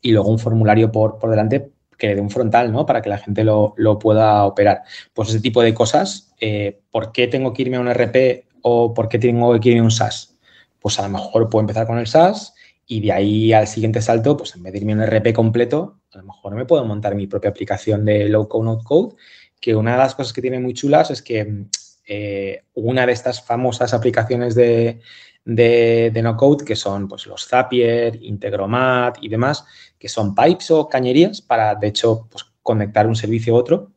y 0.00 0.12
luego 0.12 0.30
un 0.30 0.38
formulario 0.38 0.90
por, 0.90 1.18
por 1.18 1.28
delante 1.28 1.68
que 1.98 2.06
le 2.06 2.14
dé 2.14 2.22
un 2.22 2.30
frontal, 2.30 2.72
¿no? 2.72 2.86
Para 2.86 3.02
que 3.02 3.10
la 3.10 3.18
gente 3.18 3.44
lo, 3.44 3.74
pueda 4.00 4.46
operar. 4.46 4.84
Pues 5.12 5.28
ese 5.28 5.40
tipo 5.40 5.60
de 5.60 5.74
cosas, 5.74 6.32
eh, 6.40 6.80
¿por 6.90 7.12
qué 7.12 7.26
tengo 7.28 7.52
que 7.52 7.60
irme 7.60 7.76
a 7.76 7.80
un 7.80 7.92
RP 7.92 8.46
o 8.62 8.94
por 8.94 9.10
qué 9.10 9.18
tengo 9.18 9.60
que 9.60 9.68
irme 9.68 9.80
a 9.80 9.84
un 9.84 9.90
SaaS? 9.90 10.38
Pues 10.78 10.98
a 10.98 11.02
lo 11.02 11.10
mejor 11.10 11.50
puedo 11.50 11.60
empezar 11.60 11.86
con 11.86 11.98
el 11.98 12.06
SaaS 12.06 12.54
y 12.90 13.00
de 13.00 13.12
ahí 13.12 13.52
al 13.52 13.68
siguiente 13.68 14.00
salto, 14.00 14.36
pues 14.36 14.56
en 14.56 14.62
vez 14.62 14.72
de 14.72 14.78
irme 14.78 14.94
un 14.94 15.02
RP 15.02 15.34
completo, 15.34 16.00
a 16.12 16.18
lo 16.18 16.24
mejor 16.24 16.54
me 16.54 16.64
puedo 16.64 16.84
montar 16.86 17.14
mi 17.14 17.26
propia 17.26 17.50
aplicación 17.50 18.04
de 18.06 18.28
low 18.30 18.48
code, 18.48 18.64
no 18.64 18.82
code, 18.82 19.14
que 19.60 19.76
una 19.76 19.92
de 19.92 19.98
las 19.98 20.14
cosas 20.14 20.32
que 20.32 20.40
tiene 20.40 20.58
muy 20.58 20.72
chulas 20.72 21.10
es 21.10 21.20
que 21.20 21.66
eh, 22.06 22.62
una 22.72 23.04
de 23.04 23.12
estas 23.12 23.42
famosas 23.42 23.92
aplicaciones 23.92 24.54
de, 24.54 25.00
de, 25.44 26.20
no 26.22 26.34
code, 26.38 26.64
que 26.64 26.76
son 26.76 27.08
pues, 27.08 27.26
los 27.26 27.46
Zapier, 27.46 28.18
Integromat 28.22 29.18
y 29.20 29.28
demás, 29.28 29.66
que 29.98 30.08
son 30.08 30.34
pipes 30.34 30.70
o 30.70 30.88
cañerías 30.88 31.42
para, 31.42 31.74
de 31.74 31.88
hecho, 31.88 32.26
pues, 32.30 32.46
conectar 32.62 33.06
un 33.06 33.16
servicio 33.16 33.54
a 33.54 33.58
otro, 33.58 33.92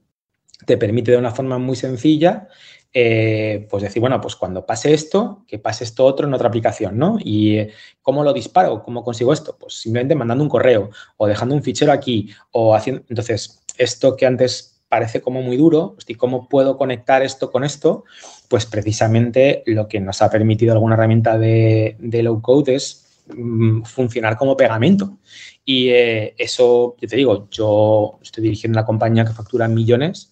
te 0.66 0.78
permite 0.78 1.12
de 1.12 1.18
una 1.18 1.32
forma 1.32 1.58
muy 1.58 1.78
sencilla 1.78 2.50
eh, 2.94 3.68
pues 3.70 3.84
decir, 3.84 4.02
bueno, 4.02 4.20
pues 4.20 4.36
cuando 4.36 4.66
pase 4.66 4.94
esto, 4.94 5.46
que 5.48 5.60
pase 5.60 5.86
esto 5.86 6.06
otro 6.06 6.28
en 6.28 6.34
otra 6.34 6.50
aplicación, 6.50 6.98
¿no? 6.98 7.18
¿Y 7.24 7.58
eh, 7.58 7.72
cómo 8.02 8.24
lo 8.24 8.34
disparo? 8.34 8.84
¿Cómo 8.84 9.04
consigo 9.04 9.32
esto? 9.32 9.56
Pues 9.58 9.76
simplemente 9.76 10.16
mandando 10.16 10.44
un 10.44 10.50
correo 10.50 10.90
o 11.16 11.28
dejando 11.28 11.56
un 11.56 11.64
fichero 11.64 11.94
aquí 11.94 12.30
o 12.52 12.76
haciendo... 12.76 13.04
Entonces, 13.08 13.64
esto 13.78 14.18
que 14.18 14.26
antes 14.26 14.82
parece 14.90 15.22
como 15.22 15.42
muy 15.42 15.56
duro, 15.56 15.96
¿y 16.06 16.16
cómo 16.16 16.50
puedo 16.50 16.78
conectar 16.78 17.22
esto 17.22 17.50
con 17.50 17.64
esto? 17.64 18.04
Pues 18.50 18.66
precisamente 18.66 19.64
lo 19.66 19.88
que 19.88 20.02
nos 20.02 20.22
ha 20.22 20.30
permitido 20.30 20.74
alguna 20.74 20.96
herramienta 20.96 21.38
de, 21.38 21.96
low 22.02 22.42
code 22.42 22.76
es 22.76 23.24
mm, 23.34 23.84
funcionar 23.84 24.36
como 24.36 24.58
pegamento. 24.58 25.18
Y 25.64 25.90
eh, 25.92 26.36
eso, 26.38 26.98
yo 27.00 27.08
te 27.08 27.16
digo, 27.16 27.48
yo 27.52 28.20
estoy 28.22 28.44
dirigiendo 28.44 28.80
una 28.80 28.86
compañía 28.86 29.24
que 29.24 29.32
factura 29.32 29.70
millones 29.70 30.31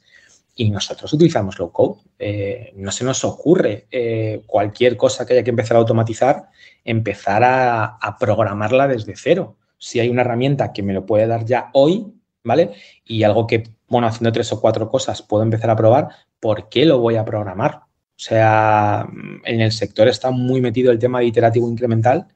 y 0.59 0.69
nosotros 0.71 1.13
utilizamos 1.13 1.57
low 1.57 1.71
code. 1.71 2.01
Eh, 2.19 2.73
no 2.75 2.91
se 2.91 3.05
nos 3.05 3.23
ocurre 3.23 3.87
eh, 3.89 4.43
cualquier 4.45 4.97
cosa 4.97 5.25
que 5.25 5.31
haya 5.31 5.43
que 5.43 5.51
empezar 5.51 5.77
a 5.77 5.79
automatizar, 5.79 6.49
empezar 6.83 7.43
a, 7.45 8.17
programarla 8.19 8.89
desde 8.89 9.15
cero. 9.15 9.55
Si 9.77 10.01
hay 10.01 10.09
una 10.09 10.19
herramienta 10.19 10.73
que 10.73 10.83
me 10.83 10.91
lo 10.91 11.05
puede 11.05 11.27
dar 11.27 11.45
ya 11.45 11.69
hoy, 11.71 12.13
¿vale? 12.43 12.71
Y 13.05 13.23
algo 13.23 13.47
que, 13.47 13.69
bueno, 13.87 14.07
haciendo 14.07 14.33
tres 14.33 14.51
o 14.51 14.59
cuatro 14.59 14.89
cosas 14.89 15.21
puedo 15.21 15.43
empezar 15.43 15.69
a 15.69 15.77
probar, 15.77 16.09
¿por 16.41 16.67
qué 16.67 16.85
lo 16.85 16.99
voy 16.99 17.15
a 17.15 17.23
programar? 17.23 17.75
O 17.75 18.21
sea, 18.21 19.07
en 19.45 19.61
el 19.61 19.71
sector 19.71 20.09
está 20.09 20.29
muy 20.29 20.59
metido 20.59 20.91
el 20.91 20.99
tema 20.99 21.19
de 21.19 21.27
iterativo 21.27 21.69
incremental, 21.69 22.27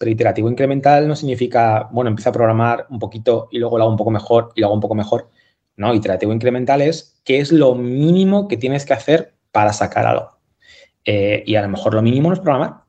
pero 0.00 0.10
iterativo 0.10 0.50
incremental 0.50 1.06
no 1.06 1.14
significa, 1.14 1.88
bueno, 1.92 2.10
empiezo 2.10 2.30
a 2.30 2.32
programar 2.32 2.86
un 2.90 2.98
poquito 2.98 3.46
y 3.52 3.58
luego 3.60 3.78
lo 3.78 3.84
hago 3.84 3.92
un 3.92 3.98
poco 3.98 4.10
mejor 4.10 4.50
y 4.56 4.62
lo 4.62 4.66
hago 4.66 4.74
un 4.74 4.80
poco 4.80 4.96
mejor. 4.96 5.30
No, 5.82 5.92
iterativo 5.92 6.32
incremental 6.32 6.80
es 6.80 7.20
qué 7.24 7.40
es 7.40 7.50
lo 7.50 7.74
mínimo 7.74 8.46
que 8.46 8.56
tienes 8.56 8.86
que 8.86 8.92
hacer 8.92 9.34
para 9.50 9.72
sacar 9.72 10.06
algo. 10.06 10.38
Eh, 11.04 11.42
y 11.44 11.56
a 11.56 11.62
lo 11.62 11.68
mejor 11.68 11.94
lo 11.94 12.02
mínimo 12.02 12.28
no 12.28 12.34
es 12.34 12.40
programar. 12.40 12.84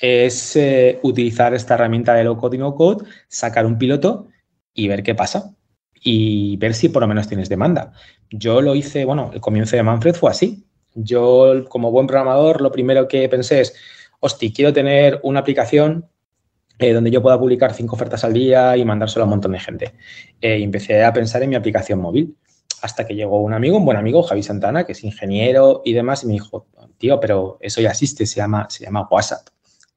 Es 0.00 0.56
eh, 0.56 0.98
utilizar 1.02 1.52
esta 1.52 1.74
herramienta 1.74 2.14
de 2.14 2.24
low 2.24 2.38
code 2.38 2.56
y 2.56 2.58
no 2.58 2.74
code, 2.74 3.04
sacar 3.28 3.66
un 3.66 3.76
piloto 3.76 4.28
y 4.72 4.88
ver 4.88 5.02
qué 5.02 5.14
pasa. 5.14 5.54
Y 6.00 6.56
ver 6.56 6.72
si 6.72 6.88
por 6.88 7.02
lo 7.02 7.08
menos 7.08 7.28
tienes 7.28 7.50
demanda. 7.50 7.92
Yo 8.30 8.62
lo 8.62 8.74
hice, 8.74 9.04
bueno, 9.04 9.30
el 9.34 9.42
comienzo 9.42 9.76
de 9.76 9.82
Manfred 9.82 10.14
fue 10.14 10.30
así. 10.30 10.66
Yo, 10.94 11.66
como 11.68 11.90
buen 11.90 12.06
programador, 12.06 12.62
lo 12.62 12.72
primero 12.72 13.08
que 13.08 13.28
pensé 13.28 13.60
es, 13.60 13.74
hostia, 14.20 14.50
quiero 14.54 14.72
tener 14.72 15.20
una 15.22 15.40
aplicación 15.40 16.08
eh, 16.78 16.92
donde 16.92 17.10
yo 17.10 17.22
pueda 17.22 17.38
publicar 17.38 17.72
cinco 17.72 17.96
ofertas 17.96 18.24
al 18.24 18.32
día 18.32 18.76
y 18.76 18.84
mandárselo 18.84 19.22
a 19.22 19.26
un 19.26 19.30
montón 19.30 19.52
de 19.52 19.60
gente. 19.60 19.94
y 20.40 20.62
empecé 20.62 21.04
a 21.04 21.12
pensar 21.12 21.42
en 21.42 21.50
mi 21.50 21.56
aplicación 21.56 22.00
móvil 22.00 22.36
hasta 22.84 23.06
que 23.06 23.14
llegó 23.14 23.40
un 23.40 23.54
amigo, 23.54 23.78
un 23.78 23.84
buen 23.86 23.96
amigo, 23.96 24.22
Javi 24.22 24.42
Santana, 24.42 24.84
que 24.84 24.92
es 24.92 25.02
ingeniero 25.04 25.80
y 25.86 25.94
demás, 25.94 26.22
y 26.22 26.26
me 26.26 26.34
dijo, 26.34 26.66
tío, 26.98 27.18
pero 27.18 27.56
eso 27.60 27.80
ya 27.80 27.90
existe, 27.90 28.26
se 28.26 28.36
llama, 28.36 28.66
se 28.68 28.84
llama 28.84 29.08
WhatsApp. 29.10 29.48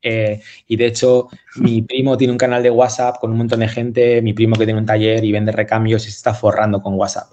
Eh, 0.01 0.39
y 0.67 0.77
de 0.77 0.85
hecho, 0.85 1.27
mi 1.57 1.81
primo 1.81 2.15
tiene 2.15 2.31
un 2.31 2.37
canal 2.37 2.63
de 2.63 2.69
WhatsApp 2.69 3.17
con 3.19 3.31
un 3.31 3.39
montón 3.39 3.59
de 3.59 3.67
gente, 3.67 4.21
mi 4.21 4.31
primo 4.31 4.55
que 4.55 4.63
tiene 4.63 4.79
un 4.79 4.85
taller 4.85 5.21
y 5.25 5.33
vende 5.33 5.51
recambios 5.51 6.07
y 6.07 6.11
se 6.11 6.17
está 6.17 6.33
forrando 6.33 6.81
con 6.81 6.93
WhatsApp. 6.93 7.29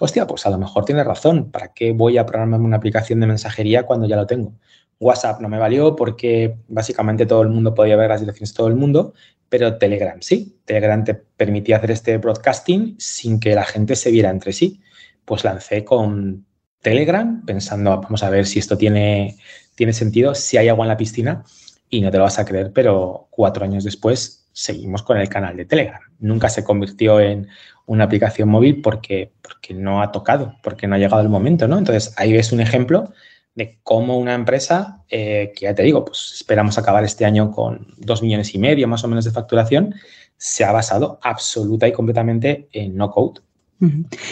Hostia, 0.00 0.26
pues 0.26 0.46
a 0.46 0.50
lo 0.50 0.56
mejor 0.56 0.86
tiene 0.86 1.04
razón. 1.04 1.50
¿Para 1.50 1.74
qué 1.74 1.92
voy 1.92 2.16
a 2.16 2.24
programarme 2.24 2.64
una 2.64 2.76
aplicación 2.78 3.20
de 3.20 3.26
mensajería 3.26 3.84
cuando 3.84 4.06
ya 4.06 4.16
lo 4.16 4.26
tengo? 4.26 4.54
WhatsApp 4.98 5.40
no 5.40 5.48
me 5.48 5.58
valió 5.58 5.96
porque 5.96 6.56
básicamente 6.68 7.26
todo 7.26 7.42
el 7.42 7.48
mundo 7.48 7.74
podía 7.74 7.96
ver 7.96 8.08
las 8.08 8.20
direcciones 8.20 8.52
de 8.52 8.56
todo 8.56 8.68
el 8.68 8.76
mundo, 8.76 9.14
pero 9.48 9.78
Telegram 9.78 10.18
sí. 10.20 10.58
Telegram 10.64 11.04
te 11.04 11.14
permitía 11.14 11.76
hacer 11.76 11.90
este 11.90 12.16
broadcasting 12.18 12.96
sin 12.98 13.38
que 13.40 13.54
la 13.54 13.64
gente 13.64 13.96
se 13.96 14.10
viera 14.10 14.30
entre 14.30 14.52
sí 14.52 14.80
pues 15.26 15.44
lancé 15.44 15.84
con 15.84 16.46
Telegram 16.80 17.44
pensando, 17.44 18.00
vamos 18.00 18.22
a 18.22 18.30
ver 18.30 18.46
si 18.46 18.58
esto 18.58 18.78
tiene, 18.78 19.36
tiene 19.74 19.92
sentido, 19.92 20.34
si 20.34 20.56
hay 20.56 20.68
agua 20.68 20.86
en 20.86 20.88
la 20.88 20.96
piscina 20.96 21.44
y 21.90 22.00
no 22.00 22.10
te 22.10 22.16
lo 22.16 22.24
vas 22.24 22.38
a 22.38 22.46
creer, 22.46 22.72
pero 22.72 23.26
cuatro 23.28 23.64
años 23.64 23.84
después 23.84 24.48
seguimos 24.52 25.02
con 25.02 25.18
el 25.18 25.28
canal 25.28 25.56
de 25.56 25.66
Telegram. 25.66 26.00
Nunca 26.20 26.48
se 26.48 26.64
convirtió 26.64 27.20
en 27.20 27.48
una 27.84 28.04
aplicación 28.04 28.48
móvil 28.48 28.80
porque, 28.80 29.32
porque 29.42 29.74
no 29.74 30.00
ha 30.00 30.12
tocado, 30.12 30.56
porque 30.62 30.86
no 30.86 30.94
ha 30.94 30.98
llegado 30.98 31.20
el 31.20 31.28
momento, 31.28 31.68
¿no? 31.68 31.76
Entonces, 31.76 32.14
ahí 32.16 32.32
ves 32.32 32.52
un 32.52 32.60
ejemplo 32.60 33.12
de 33.56 33.78
cómo 33.82 34.18
una 34.18 34.34
empresa, 34.34 35.02
eh, 35.08 35.52
que 35.56 35.64
ya 35.64 35.74
te 35.74 35.82
digo, 35.82 36.04
pues 36.04 36.34
esperamos 36.36 36.78
acabar 36.78 37.02
este 37.04 37.24
año 37.24 37.50
con 37.50 37.88
dos 37.96 38.22
millones 38.22 38.54
y 38.54 38.58
medio 38.58 38.86
más 38.86 39.02
o 39.02 39.08
menos 39.08 39.24
de 39.24 39.30
facturación, 39.32 39.94
se 40.36 40.64
ha 40.64 40.72
basado 40.72 41.18
absoluta 41.22 41.88
y 41.88 41.92
completamente 41.92 42.68
en 42.72 42.96
no 42.96 43.10
code. 43.10 43.40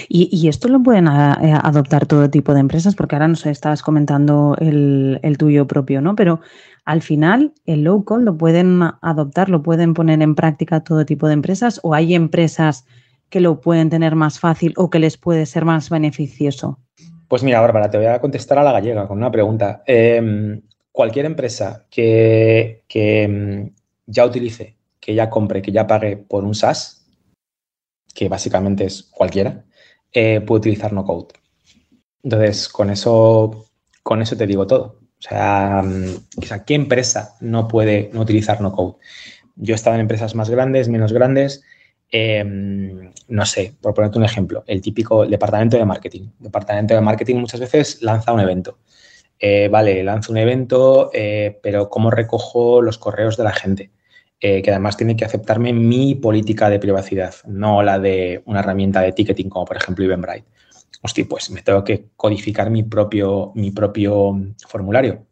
y, 0.09 0.49
esto 0.49 0.69
lo 0.69 0.83
pueden 0.83 1.07
eh, 1.07 1.59
adoptar 1.63 2.07
todo 2.07 2.31
tipo 2.31 2.53
de 2.55 2.61
empresas, 2.61 2.95
porque 2.95 3.17
ahora 3.17 3.29
nos 3.29 3.45
estabas 3.47 3.83
comentando 3.83 4.57
el, 4.61 5.37
tuyo 5.39 5.67
propio, 5.67 6.03
¿no? 6.03 6.15
Pero 6.17 6.41
al 6.85 7.01
final 7.01 7.53
el 7.65 7.83
low 7.83 8.05
code 8.05 8.25
lo 8.25 8.37
pueden 8.37 8.83
adoptar, 9.01 9.49
lo 9.49 9.63
pueden 9.63 9.95
poner 9.95 10.21
en 10.21 10.35
práctica 10.35 10.81
todo 10.81 11.07
tipo 11.07 11.29
de 11.29 11.35
empresas, 11.35 11.81
o 11.83 11.95
hay 11.95 12.15
empresas 12.15 12.85
que 13.31 13.41
lo 13.41 13.61
pueden 13.61 13.89
tener 13.89 14.17
más 14.17 14.39
fácil 14.39 14.75
o 14.77 14.91
que 14.91 14.99
les 14.99 15.17
puede 15.17 15.47
ser 15.47 15.65
más 15.65 15.89
beneficioso. 15.89 16.79
Pues 17.29 17.43
mira, 17.43 17.61
Bárbara, 17.61 17.91
te 17.91 17.97
voy 17.97 18.07
a 18.07 18.21
contestar 18.21 18.59
a 18.59 18.63
la 18.63 18.73
gallega 18.73 19.09
con 19.09 19.19
una 19.19 19.31
pregunta. 19.31 19.83
Em, 19.87 20.63
cualquier 20.93 21.27
empresa 21.27 21.87
que, 21.91 22.85
que 22.87 23.23
em, 23.23 23.75
ya 24.07 24.25
utilice, 24.25 24.77
que 25.01 25.15
ya 25.15 25.31
compre, 25.31 25.63
que 25.63 25.73
ya 25.73 25.87
pague 25.87 26.17
por 26.17 26.45
un 26.45 26.55
SaaS, 26.55 27.07
que 28.15 28.29
básicamente 28.29 28.85
es 28.85 29.03
cualquiera, 29.03 29.65
eh, 30.13 30.41
puede 30.41 30.61
utilizar 30.61 30.93
no 30.93 31.05
code. 31.05 31.35
Entonces, 32.23 32.69
con 32.69 32.91
eso, 32.91 33.67
con 34.03 34.23
eso 34.23 34.37
te 34.37 34.47
digo 34.47 34.67
todo. 34.67 35.01
O 35.19 35.23
sea, 35.27 35.83
mm, 35.83 36.65
¿qué 36.67 36.75
empresa 36.75 37.37
no 37.41 37.67
puede 37.69 38.11
no 38.13 38.21
utilizar 38.21 38.61
no 38.61 38.73
code? 38.73 38.97
Yo 39.57 39.75
he 39.75 39.77
estado 39.77 39.97
en 39.97 40.03
empresas 40.03 40.35
más 40.35 40.51
grandes, 40.51 40.89
menos 40.89 41.13
grandes. 41.13 41.65
Em, 42.17 43.11
no 43.27 43.45
sé, 43.45 43.75
por 43.81 43.93
ponerte 43.93 44.19
un 44.19 44.25
ejemplo, 44.25 44.63
el 44.69 44.81
típico 44.81 45.27
departamento 45.27 45.77
de 45.77 45.85
marketing. 45.85 46.29
departamento 46.39 46.95
de 46.95 47.01
marketing 47.01 47.37
muchas 47.39 47.59
veces 47.59 48.03
lanza 48.03 48.33
un 48.33 48.39
evento. 48.39 48.79
Eh, 49.37 49.67
vale, 49.69 50.05
lanza 50.05 50.31
un 50.31 50.39
evento, 50.39 51.11
eh, 51.13 51.59
pero 51.61 51.91
¿cómo 51.91 52.13
recojo 52.13 52.81
los 52.83 52.99
correos 52.99 53.37
de 53.37 53.43
la 53.43 53.53
gente? 53.53 53.91
Eh, 54.39 54.63
que 54.63 54.71
además 54.71 54.97
tiene 54.97 55.17
que 55.17 55.25
aceptarme 55.25 55.73
mi 55.73 56.15
política 56.15 56.71
de 56.71 56.79
privacidad, 56.79 57.35
no 57.47 57.83
la 57.83 57.99
de 57.99 58.43
una 58.47 58.61
herramienta 58.61 59.01
de 59.01 59.11
ticketing 59.11 59.49
como 59.49 59.65
por 59.65 59.77
ejemplo 59.77 60.05
Eventbrite. 60.05 60.47
Hostia, 61.03 61.27
pues 61.29 61.51
me 61.51 61.63
tengo 61.63 61.83
que 61.83 62.11
codificar 62.15 62.71
mi 62.71 62.85
propio, 62.85 63.51
mi 63.57 63.73
propio 63.73 64.41
formulario. 64.69 65.27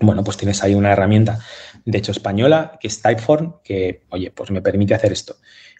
Bueno, 0.00 0.24
pues 0.24 0.38
tienes 0.38 0.62
ahí 0.62 0.74
una 0.74 0.92
herramienta, 0.92 1.40
de 1.84 1.98
hecho 1.98 2.12
española, 2.12 2.78
que 2.80 2.88
es 2.88 3.02
Typeform, 3.02 3.56
que, 3.62 4.02
oye, 4.10 4.30
pues 4.30 4.50
me 4.50 4.62
permite 4.62 4.94
hacer 4.94 5.12
esto. 5.12 5.36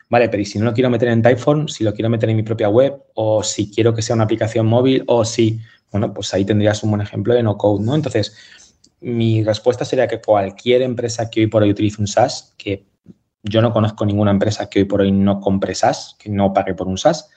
Vale, 0.09 0.29
pero 0.29 0.45
si 0.45 0.59
no 0.59 0.67
lo 0.67 0.73
quiero 0.73 0.91
meter 0.91 1.09
en 1.09 1.23
Typeform, 1.23 1.69
si 1.69 1.83
lo 1.83 1.93
quiero 1.93 2.09
meter 2.09 2.31
en 2.31 2.37
mi 2.37 2.43
propia 2.43 2.69
web, 2.69 3.03
o 3.15 3.43
si 3.43 3.71
quiero 3.71 3.93
que 3.93 4.03
sea 4.03 4.15
una 4.15 4.25
aplicación 4.25 4.67
móvil, 4.67 5.03
o 5.09 5.25
si, 5.25 5.61
bueno, 5.91 6.15
pues 6.15 6.33
ahí 6.33 6.45
tendrías 6.45 6.83
un 6.83 6.91
buen 6.91 7.03
ejemplo 7.03 7.35
de 7.35 7.43
no 7.43 7.57
code, 7.57 7.85
¿no? 7.85 7.95
Entonces, 7.95 8.37
mi 9.01 9.43
respuesta 9.43 9.85
sería 9.85 10.07
que 10.07 10.21
cualquier 10.21 10.83
empresa 10.83 11.29
que 11.29 11.41
hoy 11.41 11.47
por 11.49 11.63
hoy 11.63 11.71
utilice 11.71 12.01
un 12.01 12.07
SaaS, 12.07 12.55
que 12.57 12.87
yo 13.43 13.63
no 13.63 13.73
conozco 13.73 14.05
ninguna 14.07 14.31
empresa 14.31 14.69
que 14.69 14.81
hoy 14.81 14.85
por 14.85 15.01
hoy 15.01 15.13
no 15.13 15.41
compre 15.41 15.75
SaaS, 15.75 16.17
que 16.19 16.31
no 16.31 16.53
pague 16.53 16.75
por 16.75 16.87
un 16.87 16.99
SaaS, 16.99 17.29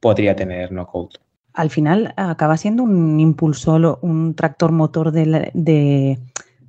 podría 0.00 0.34
tener 0.34 0.72
no 0.72 0.86
code. 0.86 1.18
Al 1.52 1.70
final 1.70 2.12
acaba 2.16 2.56
siendo 2.56 2.82
un 2.82 3.18
impulsor, 3.18 3.98
un 4.02 4.34
tractor 4.34 4.72
motor 4.72 5.10
de, 5.10 5.50
de 5.54 6.18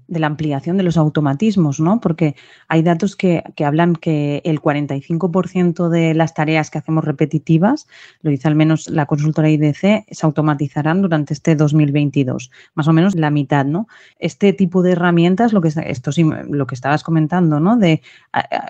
de 0.07 0.19
la 0.19 0.27
ampliación 0.27 0.77
de 0.77 0.83
los 0.83 0.97
automatismos, 0.97 1.79
¿no? 1.79 1.99
Porque 1.99 2.35
hay 2.67 2.81
datos 2.81 3.15
que, 3.15 3.43
hablan 3.63 3.95
que 3.95 4.41
el 4.45 4.61
45% 4.61 5.89
de 5.89 6.13
las 6.13 6.33
tareas 6.33 6.69
que 6.69 6.77
hacemos 6.77 7.03
repetitivas, 7.03 7.87
lo 8.21 8.31
dice 8.31 8.47
al 8.47 8.55
menos 8.55 8.87
la 8.89 9.05
consultora 9.05 9.49
IDC, 9.49 10.05
se 10.09 10.25
automatizarán 10.25 11.01
durante 11.01 11.33
este 11.33 11.55
2022, 11.55 12.51
más 12.73 12.87
o 12.87 12.93
menos 12.93 13.15
la 13.15 13.31
mitad, 13.31 13.65
¿no? 13.65 13.87
Este 14.19 14.53
tipo 14.53 14.81
de 14.81 14.93
herramientas, 14.93 15.53
lo 15.53 15.61
que 15.61 15.71
esto 15.85 16.11
sí, 16.11 16.25
lo 16.49 16.67
que 16.67 16.75
estabas 16.75 17.03
comentando, 17.03 17.59
¿no? 17.59 17.77
De 17.77 18.01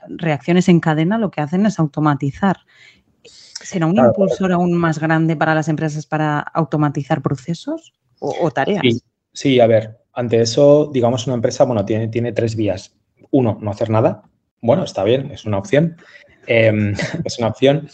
reacciones 0.09 0.69
en 0.69 0.79
cadena, 0.79 1.17
lo 1.17 1.31
que 1.31 1.41
hacen 1.41 1.65
es 1.65 1.79
automatizar. 1.79 2.57
¿Será 3.23 3.87
un 3.87 3.97
impulsor 3.97 4.51
aún 4.51 4.73
más 4.73 4.99
grande 4.99 5.35
para 5.35 5.55
las 5.55 5.67
empresas 5.67 6.05
para 6.05 6.39
automatizar 6.39 7.21
procesos 7.21 7.93
o, 8.19 8.51
tareas? 8.51 8.83
sí, 9.33 9.59
a 9.59 9.67
ver, 9.67 9.99
ante 10.17 10.41
eso, 10.41 10.89
digamos, 10.91 11.27
una 11.27 11.35
empresa, 11.35 11.63
bueno, 11.63 11.85
tiene, 11.85 12.07
tiene 12.07 12.31
tres 12.31 12.55
vías. 12.55 12.95
Uno, 13.29 13.59
no 13.61 13.69
hacer 13.69 13.91
nada. 13.91 14.23
Bueno, 14.61 14.83
está 14.83 15.03
bien, 15.03 15.29
es 15.31 15.45
una 15.45 15.59
opción. 15.59 15.95
Em, 16.47 16.95
es 17.23 17.37
una 17.37 17.49
opción. 17.49 17.87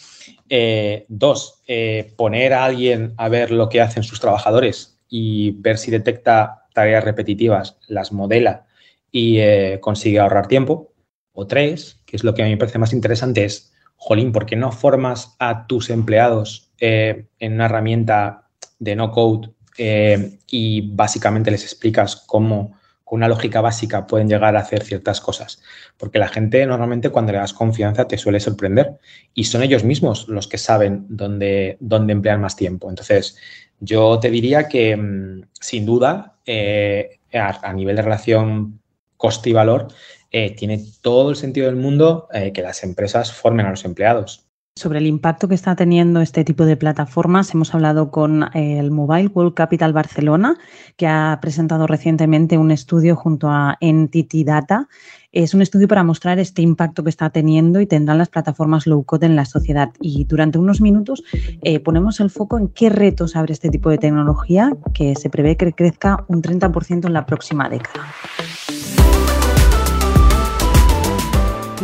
Eh, 0.47 1.05
dos, 1.09 1.61
eh, 1.67 2.13
poner 2.15 2.53
a 2.53 2.63
alguien 2.63 3.13
a 3.17 3.27
ver 3.27 3.51
lo 3.51 3.67
que 3.67 3.81
hacen 3.81 4.03
sus 4.03 4.21
trabajadores 4.21 5.01
y 5.09 5.51
ver 5.51 5.77
si 5.77 5.91
detecta 5.91 6.65
tareas 6.73 7.03
repetitivas, 7.03 7.77
las 7.89 8.13
modela 8.13 8.67
y 9.11 9.39
eh, 9.39 9.79
consigue 9.81 10.19
ahorrar 10.19 10.47
tiempo. 10.47 10.93
O 11.33 11.45
tres, 11.45 12.01
que 12.05 12.15
es 12.15 12.23
lo 12.23 12.33
que 12.33 12.43
a 12.43 12.45
mí 12.45 12.51
me 12.51 12.57
parece 12.57 12.79
más 12.79 12.93
interesante, 12.93 13.43
es, 13.43 13.73
jolín, 13.97 14.31
¿por 14.31 14.45
qué 14.45 14.55
no 14.55 14.71
formas 14.71 15.35
a 15.39 15.67
tus 15.67 15.89
empleados 15.89 16.71
en 16.79 17.53
una 17.53 17.65
herramienta 17.65 18.47
de 18.79 18.95
no 18.95 19.11
code 19.11 19.49
eh, 19.77 20.37
y 20.47 20.81
básicamente 20.95 21.51
les 21.51 21.63
explicas 21.63 22.15
cómo 22.15 22.77
con 23.03 23.17
una 23.17 23.27
lógica 23.27 23.61
básica 23.61 24.07
pueden 24.07 24.29
llegar 24.29 24.55
a 24.55 24.59
hacer 24.59 24.83
ciertas 24.83 25.19
cosas. 25.21 25.61
Porque 25.97 26.19
la 26.19 26.27
gente 26.27 26.65
normalmente 26.65 27.09
cuando 27.09 27.31
le 27.31 27.39
das 27.39 27.53
confianza 27.53 28.07
te 28.07 28.17
suele 28.17 28.39
sorprender 28.39 28.97
y 29.33 29.45
son 29.45 29.63
ellos 29.63 29.83
mismos 29.83 30.27
los 30.27 30.47
que 30.47 30.57
saben 30.57 31.05
dónde, 31.09 31.77
dónde 31.79 32.13
emplear 32.13 32.39
más 32.39 32.55
tiempo. 32.55 32.89
Entonces, 32.89 33.37
yo 33.79 34.19
te 34.19 34.29
diría 34.29 34.67
que 34.67 34.95
mm, 34.95 35.43
sin 35.59 35.85
duda, 35.85 36.37
eh, 36.45 37.19
a, 37.33 37.73
nivel 37.73 37.95
de 37.95 38.01
relación 38.01 38.79
coste 39.17 39.49
y 39.49 39.53
valor, 39.53 39.87
eh, 40.31 40.55
tiene 40.55 40.83
todo 41.01 41.29
el 41.29 41.35
sentido 41.35 41.67
del 41.67 41.75
mundo 41.75 42.27
que 42.53 42.61
las 42.61 42.83
empresas 42.83 43.31
formen 43.31 43.65
a 43.65 43.69
los 43.69 43.85
empleados. 43.85 44.42
Sobre 44.75 44.97
el 44.97 45.05
impacto 45.05 45.47
que 45.47 45.53
está 45.53 45.75
teniendo 45.75 46.19
este 46.19 46.43
tipo 46.43 46.65
de 46.65 46.75
plataformas, 46.75 47.53
hemos 47.53 47.75
hablado 47.75 48.09
con 48.09 48.41
eh, 48.55 48.79
el 48.79 48.89
Mobile 48.89 49.27
World 49.27 49.53
Capital 49.53 49.93
Barcelona, 49.93 50.57
que 50.97 51.05
ha 51.05 51.37
presentado 51.39 51.85
recientemente 51.85 52.57
un 52.57 52.71
estudio 52.71 53.15
junto 53.15 53.49
a 53.49 53.77
Entity 53.81 54.43
Data. 54.43 54.87
Es 55.31 55.53
un 55.53 55.61
estudio 55.61 55.87
para 55.87 56.03
mostrar 56.03 56.39
este 56.39 56.63
impacto 56.63 57.03
que 57.03 57.11
está 57.11 57.29
teniendo 57.29 57.81
y 57.81 57.85
tendrán 57.85 58.17
las 58.17 58.29
plataformas 58.29 58.87
low 58.87 59.03
code 59.03 59.27
en 59.27 59.35
la 59.35 59.45
sociedad. 59.45 59.91
Y 60.01 60.25
durante 60.25 60.57
unos 60.57 60.81
minutos 60.81 61.23
eh, 61.61 61.79
ponemos 61.79 62.19
el 62.19 62.31
foco 62.31 62.57
en 62.57 62.69
qué 62.69 62.89
retos 62.89 63.35
abre 63.35 63.53
este 63.53 63.69
tipo 63.69 63.91
de 63.91 63.99
tecnología, 63.99 64.71
que 64.95 65.13
se 65.13 65.29
prevé 65.29 65.55
que 65.55 65.73
crezca 65.73 66.25
un 66.27 66.41
30% 66.41 67.05
en 67.05 67.13
la 67.13 67.27
próxima 67.27 67.69
década. 67.69 68.07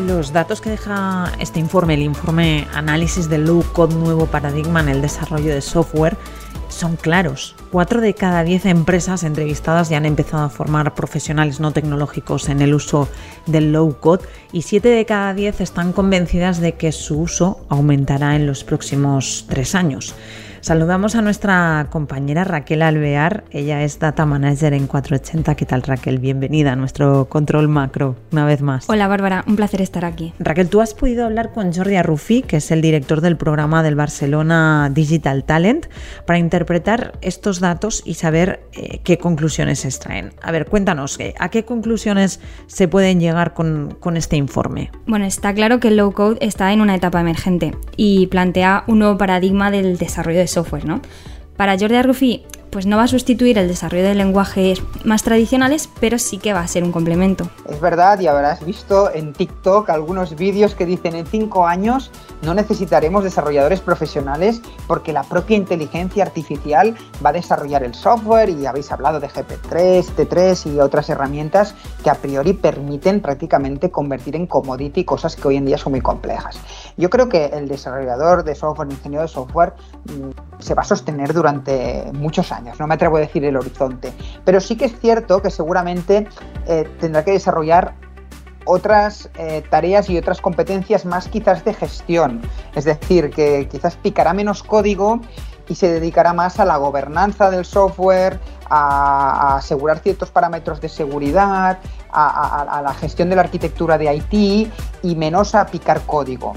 Los 0.09 0.33
datos 0.33 0.59
que 0.59 0.71
deja 0.71 1.31
este 1.39 1.59
informe, 1.59 1.93
el 1.93 2.01
informe 2.01 2.67
Análisis 2.73 3.29
del 3.29 3.45
Low 3.45 3.63
Code 3.73 3.93
Nuevo 3.93 4.25
Paradigma 4.25 4.79
en 4.79 4.89
el 4.89 5.03
Desarrollo 5.03 5.53
de 5.53 5.61
Software, 5.61 6.17
son 6.67 6.95
claros. 6.95 7.55
Cuatro 7.71 8.01
de 8.01 8.15
cada 8.15 8.43
diez 8.43 8.65
empresas 8.65 9.21
entrevistadas 9.21 9.89
ya 9.89 9.97
han 9.97 10.07
empezado 10.07 10.43
a 10.43 10.49
formar 10.49 10.95
profesionales 10.95 11.59
no 11.59 11.73
tecnológicos 11.73 12.49
en 12.49 12.63
el 12.63 12.73
uso 12.73 13.07
del 13.45 13.71
low 13.71 13.99
code 13.99 14.25
y 14.51 14.63
siete 14.63 14.89
de 14.89 15.05
cada 15.05 15.35
diez 15.35 15.61
están 15.61 15.93
convencidas 15.93 16.59
de 16.59 16.73
que 16.73 16.91
su 16.91 17.19
uso 17.19 17.59
aumentará 17.69 18.35
en 18.35 18.47
los 18.47 18.63
próximos 18.63 19.45
tres 19.47 19.75
años. 19.75 20.15
Saludamos 20.61 21.15
a 21.15 21.21
nuestra 21.21 21.87
compañera 21.89 22.43
Raquel 22.43 22.81
Alvear, 22.81 23.45
ella 23.49 23.81
es 23.83 23.97
Data 23.97 24.25
Manager 24.25 24.73
en 24.73 24.87
480. 24.87 25.55
¿Qué 25.55 25.65
tal 25.65 25.83
Raquel? 25.83 26.19
Bienvenida 26.19 26.73
a 26.73 26.75
nuestro 26.75 27.29
control 27.29 27.69
macro 27.69 28.17
una 28.33 28.45
vez 28.45 28.61
más. 28.61 28.89
Hola 28.89 29.07
Bárbara, 29.07 29.45
un 29.47 29.55
placer 29.55 29.81
estar 29.81 30.03
aquí. 30.03 30.33
Raquel, 30.37 30.67
tú 30.67 30.81
has 30.81 30.93
podido 30.93 31.25
hablar 31.25 31.53
con 31.53 31.73
Jordi 31.73 31.95
Arrufi, 31.95 32.41
que 32.41 32.57
es 32.57 32.71
el 32.71 32.81
director 32.81 33.21
del 33.21 33.37
programa 33.37 33.83
del 33.83 33.95
Barcelona 33.95 34.91
Digital 34.93 35.45
Talent, 35.45 35.85
para 36.25 36.39
interpretar 36.39 37.13
estos 37.21 37.61
datos 37.61 38.03
y 38.05 38.15
saber 38.15 38.59
eh, 38.73 38.99
qué 39.05 39.17
conclusiones 39.17 39.79
se 39.79 39.87
extraen. 39.87 40.33
A 40.41 40.51
ver, 40.51 40.65
cuéntanos, 40.65 41.17
eh, 41.21 41.35
¿a 41.39 41.49
qué 41.49 41.63
conclusiones 41.63 42.41
se 42.67 42.89
pueden 42.89 43.21
llegar 43.21 43.53
con, 43.53 43.95
con 44.01 44.17
este 44.17 44.35
informe? 44.35 44.91
Bueno, 45.07 45.23
está 45.23 45.53
claro 45.53 45.79
que 45.79 45.87
el 45.87 45.97
low 45.97 46.11
code 46.11 46.37
está 46.41 46.73
en 46.73 46.81
una 46.81 46.95
etapa 46.95 47.21
emergente 47.21 47.73
y 47.95 48.27
plantea 48.27 48.83
un 48.87 48.99
nuevo 48.99 49.17
paradigma 49.17 49.71
del 49.71 49.97
desarrollo 49.97 50.39
de 50.39 50.48
software, 50.49 50.85
¿no? 50.85 51.01
Para 51.55 51.77
Jordi 51.77 51.95
Arrufi, 51.95 52.45
pues 52.69 52.85
no 52.85 52.97
va 52.97 53.03
a 53.03 53.07
sustituir 53.07 53.57
el 53.57 53.67
desarrollo 53.67 54.03
de 54.03 54.15
lenguajes 54.15 54.81
más 55.03 55.23
tradicionales, 55.23 55.89
pero 55.99 56.19
sí 56.19 56.37
que 56.37 56.53
va 56.53 56.61
a 56.61 56.67
ser 56.67 56.83
un 56.83 56.91
complemento. 56.91 57.49
Es 57.67 57.81
verdad, 57.81 58.19
y 58.19 58.27
habrás 58.27 58.63
visto 58.65 59.13
en 59.13 59.33
TikTok 59.33 59.89
algunos 59.89 60.35
vídeos 60.35 60.75
que 60.75 60.85
dicen 60.85 61.15
en 61.15 61.25
cinco 61.25 61.67
años 61.67 62.11
no 62.41 62.53
necesitaremos 62.53 63.23
desarrolladores 63.23 63.81
profesionales 63.81 64.61
porque 64.87 65.11
la 65.11 65.23
propia 65.23 65.57
inteligencia 65.57 66.23
artificial 66.23 66.95
va 67.23 67.31
a 67.31 67.33
desarrollar 67.33 67.83
el 67.83 67.93
software 67.93 68.49
y 68.49 68.65
habéis 68.65 68.91
hablado 68.91 69.19
de 69.19 69.27
GP3, 69.27 70.05
T3 70.15 70.73
y 70.73 70.79
otras 70.79 71.09
herramientas 71.09 71.75
que 72.03 72.09
a 72.09 72.15
priori 72.15 72.53
permiten 72.53 73.21
prácticamente 73.21 73.91
convertir 73.91 74.35
en 74.35 74.47
commodity 74.47 75.03
cosas 75.03 75.35
que 75.35 75.47
hoy 75.47 75.57
en 75.57 75.65
día 75.65 75.77
son 75.77 75.91
muy 75.91 76.01
complejas. 76.01 76.59
Yo 76.97 77.09
creo 77.09 77.27
que 77.27 77.47
el 77.47 77.67
desarrollador 77.67 78.43
de 78.43 78.55
software, 78.55 78.89
ingeniero 78.91 79.23
de 79.23 79.27
software, 79.27 79.73
mm, 80.05 80.38
se 80.59 80.73
va 80.73 80.81
a 80.81 80.85
sostener 80.85 81.33
durante 81.33 82.11
muchos 82.13 82.51
años, 82.51 82.79
no 82.79 82.87
me 82.87 82.95
atrevo 82.95 83.17
a 83.17 83.21
decir 83.21 83.43
el 83.45 83.55
horizonte, 83.55 84.13
pero 84.43 84.59
sí 84.59 84.75
que 84.75 84.85
es 84.85 84.99
cierto 84.99 85.41
que 85.41 85.49
seguramente 85.49 86.27
eh, 86.67 86.87
tendrá 86.99 87.23
que 87.23 87.31
desarrollar 87.31 87.95
otras 88.65 89.29
eh, 89.37 89.63
tareas 89.69 90.09
y 90.09 90.17
otras 90.17 90.41
competencias 90.41 91.05
más 91.05 91.27
quizás 91.27 91.65
de 91.65 91.73
gestión. 91.73 92.41
Es 92.75 92.85
decir, 92.85 93.31
que 93.31 93.67
quizás 93.67 93.95
picará 93.95 94.33
menos 94.33 94.61
código 94.61 95.21
y 95.67 95.75
se 95.75 95.91
dedicará 95.91 96.33
más 96.33 96.59
a 96.59 96.65
la 96.65 96.77
gobernanza 96.77 97.49
del 97.49 97.65
software, 97.65 98.39
a, 98.69 99.57
asegurar 99.57 99.99
ciertos 99.99 100.29
parámetros 100.31 100.81
de 100.81 100.89
seguridad, 100.89 101.79
a, 102.11 102.81
la 102.83 102.93
gestión 102.95 103.29
de 103.29 103.35
la 103.35 103.43
arquitectura 103.43 103.97
de 103.97 104.15
IT 104.15 104.71
y 105.03 105.15
menos 105.15 105.55
a 105.55 105.65
picar 105.65 106.01
código. 106.01 106.53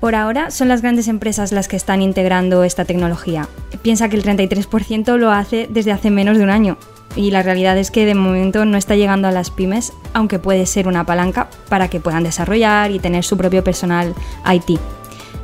Por 0.00 0.14
ahora 0.14 0.50
son 0.50 0.68
las 0.68 0.80
grandes 0.80 1.08
empresas 1.08 1.52
las 1.52 1.68
que 1.68 1.76
están 1.76 2.00
integrando 2.00 2.64
esta 2.64 2.86
tecnología. 2.86 3.48
Piensa 3.82 4.08
que 4.08 4.16
el 4.16 4.24
33% 4.24 5.16
lo 5.18 5.30
hace 5.30 5.68
desde 5.70 5.92
hace 5.92 6.10
menos 6.10 6.38
de 6.38 6.44
un 6.44 6.50
año 6.50 6.78
y 7.16 7.30
la 7.30 7.42
realidad 7.42 7.76
es 7.76 7.90
que 7.90 8.06
de 8.06 8.14
momento 8.14 8.64
no 8.64 8.78
está 8.78 8.96
llegando 8.96 9.28
a 9.28 9.32
las 9.32 9.50
pymes, 9.50 9.92
aunque 10.14 10.38
puede 10.38 10.64
ser 10.64 10.88
una 10.88 11.04
palanca 11.04 11.48
para 11.68 11.88
que 11.88 12.00
puedan 12.00 12.22
desarrollar 12.22 12.90
y 12.90 12.98
tener 12.98 13.24
su 13.24 13.36
propio 13.36 13.62
personal 13.62 14.14
IT. 14.50 14.80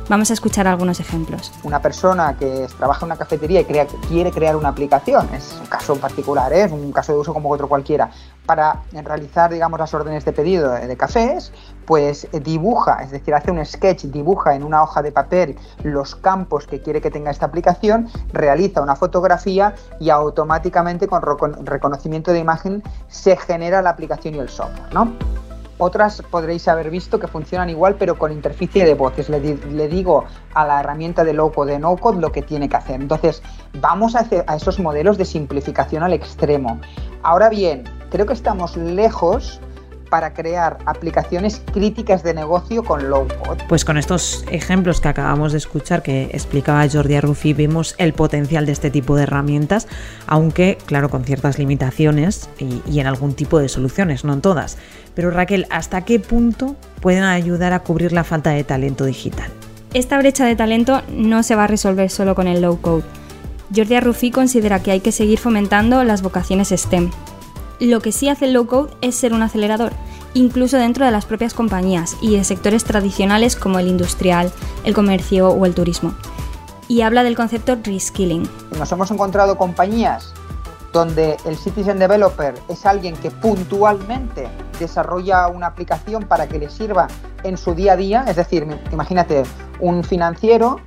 Vamos 0.09 0.29
a 0.29 0.33
escuchar 0.33 0.67
algunos 0.67 1.01
ejemplos. 1.01 1.51
Una 1.63 1.81
persona 1.81 2.37
que 2.37 2.67
trabaja 2.77 3.01
en 3.01 3.07
una 3.07 3.17
cafetería 3.17 3.59
y 3.59 3.65
quiere 3.65 4.31
crear 4.31 4.55
una 4.55 4.69
aplicación, 4.69 5.27
es 5.33 5.57
un 5.59 5.65
caso 5.65 5.97
particular, 5.97 6.53
¿eh? 6.53 6.63
es 6.63 6.71
un 6.71 6.93
caso 6.93 7.11
de 7.11 7.19
uso 7.19 7.33
como 7.33 7.49
otro 7.51 7.67
cualquiera, 7.67 8.09
para 8.45 8.83
realizar 8.93 9.51
digamos, 9.51 9.77
las 9.77 9.93
órdenes 9.93 10.23
de 10.23 10.31
pedido 10.31 10.71
de 10.71 10.95
cafés, 10.95 11.51
pues 11.85 12.25
dibuja, 12.31 13.03
es 13.03 13.11
decir, 13.11 13.33
hace 13.33 13.51
un 13.51 13.65
sketch, 13.65 14.05
dibuja 14.05 14.55
en 14.55 14.63
una 14.63 14.81
hoja 14.81 15.01
de 15.01 15.11
papel 15.11 15.57
los 15.83 16.15
campos 16.15 16.67
que 16.67 16.81
quiere 16.81 17.01
que 17.01 17.11
tenga 17.11 17.29
esta 17.29 17.47
aplicación, 17.47 18.07
realiza 18.31 18.81
una 18.81 18.95
fotografía 18.95 19.75
y 19.99 20.09
automáticamente 20.09 21.07
con 21.09 21.21
reconocimiento 21.65 22.31
de 22.31 22.39
imagen 22.39 22.81
se 23.09 23.35
genera 23.35 23.81
la 23.81 23.89
aplicación 23.89 24.35
y 24.35 24.39
el 24.39 24.47
software. 24.47 24.93
¿no? 24.93 25.11
Otras 25.79 26.23
podréis 26.23 26.67
haber 26.67 26.89
visto 26.89 27.19
que 27.19 27.27
funcionan 27.27 27.69
igual, 27.69 27.95
pero 27.95 28.17
con 28.17 28.31
interficie 28.31 28.83
de 28.83 28.95
voces. 28.95 29.29
Le, 29.29 29.87
digo 29.87 30.25
a 30.53 30.65
la 30.65 30.79
herramienta 30.79 31.23
de 31.23 31.33
low 31.33 31.51
code, 31.51 31.73
de 31.73 31.79
no 31.79 31.95
code, 31.97 32.19
lo 32.19 32.31
que 32.31 32.41
tiene 32.41 32.67
que 32.67 32.77
hacer. 32.77 32.99
Entonces, 32.99 33.43
vamos 33.79 34.15
a, 34.15 34.19
hacer, 34.19 34.43
a 34.47 34.55
esos 34.55 34.79
modelos 34.79 35.17
de 35.17 35.25
simplificación 35.25 36.03
al 36.03 36.13
extremo. 36.13 36.79
Ahora 37.21 37.49
bien, 37.49 37.83
creo 38.09 38.25
que 38.25 38.33
estamos 38.33 38.75
lejos 38.75 39.61
para 40.09 40.33
crear 40.33 40.77
aplicaciones 40.85 41.61
críticas 41.73 42.23
de 42.23 42.33
negocio 42.33 42.83
con 42.83 43.09
low 43.09 43.27
code. 43.43 43.63
Pues 43.67 43.85
con 43.85 43.97
estos 43.97 44.45
ejemplos 44.51 45.01
que 45.01 45.07
acabamos 45.07 45.51
de 45.51 45.57
escuchar 45.57 46.03
que 46.03 46.29
explicaba 46.33 46.87
Jordi 46.89 47.15
Arrufi, 47.15 47.53
vemos 47.53 47.95
el 47.97 48.13
potencial 48.13 48.65
de 48.65 48.71
este 48.71 48.89
tipo 48.89 49.15
de 49.15 49.23
herramientas, 49.23 49.87
aunque 50.25 50.77
claro, 50.85 51.09
con 51.09 51.23
ciertas 51.23 51.59
limitaciones 51.59 52.49
y, 52.59 52.81
y 52.89 52.99
en 52.99 53.07
algún 53.07 53.33
tipo 53.33 53.59
de 53.59 53.69
soluciones, 53.69 54.23
no 54.23 54.33
en 54.33 54.41
todas. 54.41 54.77
Pero 55.13 55.31
Raquel, 55.31 55.65
¿hasta 55.69 56.05
qué 56.05 56.19
punto 56.19 56.75
pueden 57.01 57.23
ayudar 57.23 57.73
a 57.73 57.79
cubrir 57.79 58.11
la 58.11 58.23
falta 58.23 58.51
de 58.51 58.63
talento 58.63 59.05
digital? 59.05 59.49
Esta 59.93 60.17
brecha 60.17 60.45
de 60.45 60.55
talento 60.55 61.01
no 61.09 61.43
se 61.43 61.55
va 61.55 61.63
a 61.63 61.67
resolver 61.67 62.09
solo 62.09 62.35
con 62.35 62.47
el 62.47 62.61
low 62.61 62.79
code. 62.79 63.03
Jordi 63.75 63.95
Arrufi 63.95 64.31
considera 64.31 64.81
que 64.81 64.91
hay 64.91 64.99
que 64.99 65.11
seguir 65.11 65.39
fomentando 65.39 66.03
las 66.03 66.21
vocaciones 66.21 66.69
STEM, 66.69 67.11
lo 67.79 67.99
que 67.99 68.11
sí 68.11 68.29
hace 68.29 68.45
el 68.45 68.53
low 68.53 68.65
code 68.65 68.93
es 69.01 69.15
ser 69.15 69.33
un 69.33 69.43
acelerador, 69.43 69.93
incluso 70.33 70.77
dentro 70.77 71.05
de 71.05 71.11
las 71.11 71.25
propias 71.25 71.53
compañías 71.53 72.17
y 72.21 72.35
de 72.35 72.43
sectores 72.43 72.83
tradicionales 72.83 73.55
como 73.55 73.79
el 73.79 73.87
industrial, 73.87 74.51
el 74.83 74.93
comercio 74.93 75.49
o 75.49 75.65
el 75.65 75.75
turismo. 75.75 76.13
Y 76.87 77.01
habla 77.01 77.23
del 77.23 77.35
concepto 77.35 77.77
reskilling. 77.83 78.47
Nos 78.77 78.91
hemos 78.91 79.11
encontrado 79.11 79.57
compañías 79.57 80.33
donde 80.93 81.37
el 81.45 81.57
citizen 81.57 81.99
developer 81.99 82.55
es 82.69 82.85
alguien 82.85 83.15
que 83.17 83.29
puntualmente 83.29 84.47
desarrolla 84.79 85.47
una 85.47 85.67
aplicación 85.67 86.23
para 86.23 86.47
que 86.47 86.59
le 86.59 86.69
sirva 86.69 87.07
en 87.43 87.57
su 87.57 87.75
día 87.75 87.93
a 87.93 87.97
día, 87.97 88.25
es 88.27 88.35
decir, 88.35 88.65
imagínate 88.91 89.43
un 89.79 90.03
financiero 90.03 90.79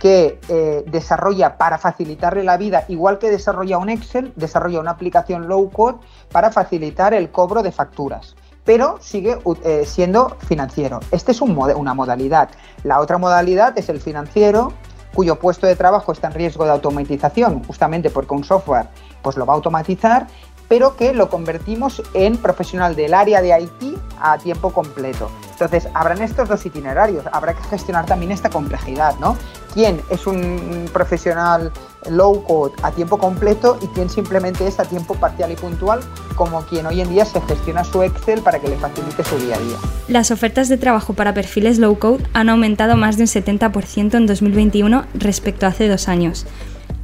que 0.00 0.40
eh, 0.48 0.82
desarrolla 0.86 1.58
para 1.58 1.76
facilitarle 1.76 2.42
la 2.42 2.56
vida, 2.56 2.86
igual 2.88 3.18
que 3.18 3.30
desarrolla 3.30 3.76
un 3.76 3.90
Excel, 3.90 4.32
desarrolla 4.34 4.80
una 4.80 4.92
aplicación 4.92 5.46
low 5.46 5.70
code 5.70 5.98
para 6.32 6.50
facilitar 6.50 7.12
el 7.14 7.30
cobro 7.30 7.62
de 7.62 7.70
facturas 7.70 8.34
pero 8.62 8.98
sigue 9.00 9.38
eh, 9.64 9.84
siendo 9.84 10.36
financiero. 10.46 11.00
Este 11.10 11.32
es 11.32 11.40
un 11.40 11.58
una 11.58 11.94
modalidad. 11.94 12.50
La 12.84 13.00
otra 13.00 13.18
modalidad 13.18 13.76
es 13.76 13.88
el 13.88 14.00
financiero 14.00 14.72
cuyo 15.14 15.40
puesto 15.40 15.66
de 15.66 15.74
trabajo 15.74 16.12
está 16.12 16.28
en 16.28 16.34
riesgo 16.34 16.64
de 16.64 16.70
automatización, 16.70 17.64
justamente 17.64 18.10
porque 18.10 18.34
un 18.34 18.44
software 18.44 18.86
pues 19.22 19.36
lo 19.36 19.44
va 19.44 19.54
a 19.54 19.56
automatizar 19.56 20.28
pero 20.70 20.96
que 20.96 21.12
lo 21.12 21.28
convertimos 21.28 22.00
en 22.14 22.36
profesional 22.36 22.94
del 22.94 23.12
área 23.12 23.42
de 23.42 23.60
IT 23.60 23.98
a 24.20 24.38
tiempo 24.38 24.70
completo. 24.72 25.28
Entonces, 25.50 25.88
habrán 25.94 26.22
estos 26.22 26.48
dos 26.48 26.64
itinerarios, 26.64 27.24
habrá 27.32 27.54
que 27.54 27.62
gestionar 27.64 28.06
también 28.06 28.30
esta 28.30 28.50
complejidad, 28.50 29.18
¿no? 29.18 29.36
¿Quién 29.74 30.00
es 30.10 30.28
un 30.28 30.88
profesional 30.92 31.72
low 32.08 32.44
code 32.44 32.72
a 32.82 32.92
tiempo 32.92 33.18
completo 33.18 33.78
y 33.82 33.88
quién 33.88 34.08
simplemente 34.08 34.66
es 34.66 34.78
a 34.78 34.84
tiempo 34.84 35.14
parcial 35.14 35.50
y 35.50 35.56
puntual, 35.56 36.00
como 36.36 36.62
quien 36.62 36.86
hoy 36.86 37.00
en 37.00 37.10
día 37.10 37.24
se 37.24 37.40
gestiona 37.42 37.82
su 37.82 38.04
Excel 38.04 38.40
para 38.40 38.60
que 38.60 38.68
le 38.68 38.76
facilite 38.76 39.24
su 39.24 39.38
día 39.38 39.56
a 39.56 39.58
día? 39.58 39.76
Las 40.06 40.30
ofertas 40.30 40.68
de 40.68 40.76
trabajo 40.76 41.14
para 41.14 41.34
perfiles 41.34 41.78
low 41.78 41.98
code 41.98 42.24
han 42.32 42.48
aumentado 42.48 42.96
más 42.96 43.16
de 43.16 43.24
un 43.24 43.28
70% 43.28 44.14
en 44.14 44.26
2021 44.26 45.04
respecto 45.14 45.66
a 45.66 45.70
hace 45.70 45.88
dos 45.88 46.06
años. 46.08 46.46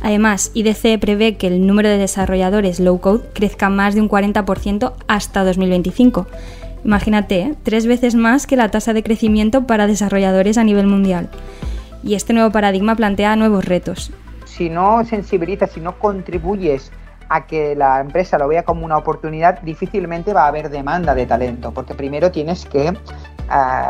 Además, 0.01 0.51
IDC 0.55 0.99
prevé 1.01 1.37
que 1.37 1.47
el 1.47 1.67
número 1.67 1.89
de 1.89 1.99
desarrolladores 1.99 2.81
low-code 2.81 3.29
crezca 3.33 3.71
más 3.71 3.95
de 3.95 4.01
un 4.01 4.09
40% 4.09 4.93
hasta 5.09 5.45
2025. 5.45 6.27
Imagínate, 6.85 7.41
¿eh? 7.41 7.55
tres 7.63 7.87
veces 7.87 8.15
más 8.15 8.47
que 8.47 8.57
la 8.57 8.71
tasa 8.71 8.93
de 8.93 9.03
crecimiento 9.03 9.67
para 9.67 9.87
desarrolladores 9.87 10.59
a 10.59 10.65
nivel 10.65 10.87
mundial. 10.87 11.29
Y 12.03 12.15
este 12.15 12.33
nuevo 12.33 12.51
paradigma 12.51 12.95
plantea 12.95 13.35
nuevos 13.35 13.65
retos. 13.65 14.13
Si 14.45 14.71
no 14.71 15.05
sensibilizas, 15.05 15.73
si 15.73 15.81
no 15.81 15.99
contribuyes 15.99 16.93
a 17.29 17.47
que 17.47 17.75
la 17.75 18.01
empresa 18.01 18.39
lo 18.39 18.49
vea 18.49 18.63
como 18.63 18.85
una 18.85 18.97
oportunidad, 18.97 19.61
difícilmente 19.63 20.33
va 20.33 20.45
a 20.45 20.49
haber 20.49 20.71
demanda 20.71 21.15
de 21.15 21.27
talento, 21.27 21.73
porque 21.73 21.95
primero 21.95 22.31
tienes 22.31 22.65
que 22.65 22.93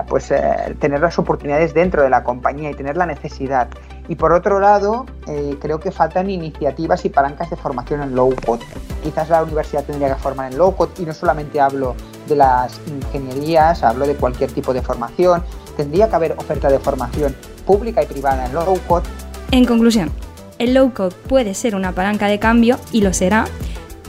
pues, 0.09 0.31
eh, 0.31 0.77
tener 0.79 1.01
las 1.01 1.19
oportunidades 1.19 1.75
dentro 1.75 2.03
de 2.03 2.11
la 2.11 2.23
compañía 2.23 2.71
y 2.71 2.75
tener 2.75 2.97
la 2.97 3.07
necesidad. 3.07 3.69
Y 4.09 4.15
por 4.15 4.33
otro 4.33 4.61
lado, 4.61 5.07
eh, 5.27 5.57
creo 5.61 5.81
que 5.81 5.91
faltan 5.91 6.31
iniciativas 6.31 7.05
y 7.05 7.09
palancas 7.09 7.51
de 7.51 7.57
formación 7.57 8.03
en 8.03 8.15
low 8.15 8.35
code. 8.45 8.65
Quizás 9.03 9.29
la 9.29 9.43
universidad 9.43 9.85
tendría 9.85 10.15
que 10.15 10.21
formar 10.21 10.53
en 10.53 10.59
low 10.59 10.75
code 10.77 10.93
y 10.99 11.03
no 11.03 11.13
solamente 11.13 11.61
hablo 11.61 11.95
de 12.29 12.37
las 12.37 12.81
ingenierías, 12.87 13.83
hablo 13.83 14.07
de 14.07 14.15
cualquier 14.15 14.53
tipo 14.53 14.73
de 14.73 14.83
formación. 14.83 15.43
Tendría 15.77 16.09
que 16.09 16.17
haber 16.17 16.33
oferta 16.33 16.69
de 16.69 16.79
formación 16.79 17.35
pública 17.67 18.03
y 18.03 18.07
privada 18.07 18.47
en 18.47 18.55
low 18.55 18.79
code. 18.87 19.05
En 19.51 19.65
conclusión, 19.65 20.11
el 20.59 20.75
low 20.75 20.93
code 20.93 21.15
puede 21.29 21.55
ser 21.55 21.75
una 21.75 21.93
palanca 21.93 22.29
de 22.29 22.39
cambio 22.39 22.79
y 22.93 23.01
lo 23.01 23.13
será 23.13 23.47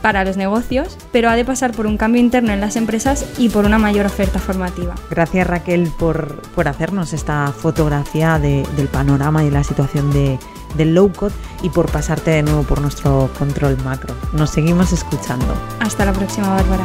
para 0.02 0.24
los 0.24 0.36
negocios, 0.36 0.96
pero 1.12 1.28
ha 1.28 1.36
de 1.36 1.44
pasar 1.44 1.72
por 1.72 1.86
un 1.86 1.96
cambio 1.96 2.20
interno 2.20 2.52
en 2.52 2.60
las 2.60 2.76
empresas 2.76 3.26
y 3.38 3.48
por 3.48 3.64
una 3.64 3.78
mayor 3.78 4.06
oferta 4.06 4.38
formativa. 4.38 4.94
Gracias 5.10 5.46
Raquel 5.46 5.92
por, 5.98 6.40
hacernos 6.66 7.12
esta 7.12 7.52
fotografía 7.52 8.38
del 8.38 8.88
panorama 8.88 9.44
y 9.44 9.50
la 9.50 9.64
situación 9.64 10.12
de, 10.12 10.38
del 10.76 10.94
low 10.94 11.10
code 11.12 11.34
y 11.62 11.70
por 11.70 11.90
pasarte 11.90 12.30
de 12.30 12.42
nuevo 12.42 12.62
por 12.62 12.80
nuestro 12.80 13.30
control 13.38 13.76
macro. 13.84 14.14
Nos 14.32 14.50
seguimos 14.50 14.92
escuchando. 14.92 15.54
Hasta 15.80 16.04
la 16.04 16.12
próxima, 16.12 16.48
Bárbara. 16.48 16.84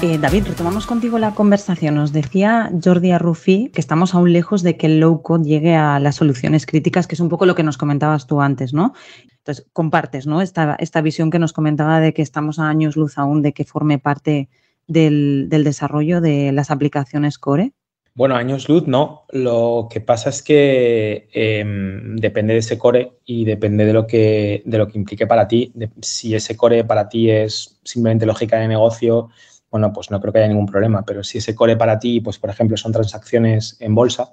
Eh, 0.00 0.16
David, 0.16 0.46
retomamos 0.46 0.86
contigo 0.86 1.18
la 1.18 1.34
conversación. 1.34 1.96
Nos 1.96 2.12
decía 2.12 2.70
Jordi 2.84 3.10
Arrufi 3.10 3.70
que 3.74 3.80
estamos 3.80 4.14
aún 4.14 4.32
lejos 4.32 4.62
de 4.62 4.76
que 4.76 4.86
el 4.86 5.00
low 5.00 5.22
code 5.22 5.48
llegue 5.48 5.74
a 5.74 5.98
las 5.98 6.14
soluciones 6.14 6.66
críticas, 6.66 7.08
que 7.08 7.16
es 7.16 7.20
un 7.20 7.28
poco 7.28 7.46
lo 7.46 7.56
que 7.56 7.64
nos 7.64 7.78
comentabas 7.78 8.28
tú 8.28 8.40
antes, 8.40 8.72
¿no? 8.72 8.94
Entonces, 9.38 9.66
compartes, 9.72 10.28
¿no? 10.28 10.40
Esta, 10.40 10.76
esta 10.78 11.00
visión 11.00 11.32
que 11.32 11.40
nos 11.40 11.52
comentaba 11.52 11.98
de 11.98 12.14
que 12.14 12.22
estamos 12.22 12.60
a 12.60 12.68
años 12.68 12.94
luz 12.94 13.18
aún 13.18 13.42
de 13.42 13.52
que 13.52 13.64
forme 13.64 13.98
parte 13.98 14.48
del, 14.86 15.48
desarrollo 15.50 16.20
de 16.20 16.52
las 16.52 16.70
aplicaciones 16.70 17.36
core. 17.36 17.72
Bueno, 18.14 18.36
años 18.36 18.68
luz 18.68 18.86
no. 18.86 19.24
Lo 19.30 19.88
que 19.90 20.00
pasa 20.00 20.30
es 20.30 20.44
que 20.44 21.28
em, 21.32 22.14
depende 22.16 22.52
de 22.52 22.60
ese 22.60 22.78
core 22.78 23.18
y 23.24 23.44
depende 23.44 23.84
de 23.84 23.92
lo 23.92 24.06
que, 24.06 24.62
de 24.64 24.78
lo 24.78 24.86
que 24.86 24.98
implique 24.98 25.26
para 25.26 25.48
ti. 25.48 25.72
si 26.02 26.36
ese 26.36 26.56
core 26.56 26.84
para 26.84 27.08
ti 27.08 27.30
es 27.30 27.80
simplemente 27.82 28.26
lógica 28.26 28.58
de 28.58 28.68
negocio, 28.68 29.30
bueno, 29.70 29.92
pues 29.92 30.10
no 30.10 30.20
creo 30.20 30.32
que 30.32 30.38
haya 30.38 30.48
ningún 30.48 30.66
problema, 30.66 31.02
pero 31.04 31.22
si 31.22 31.38
ese 31.38 31.54
core 31.54 31.76
para 31.76 31.98
ti, 31.98 32.20
pues 32.20 32.38
por 32.38 32.50
ejemplo, 32.50 32.76
son 32.76 32.92
transacciones 32.92 33.76
en 33.80 33.94
bolsa, 33.94 34.32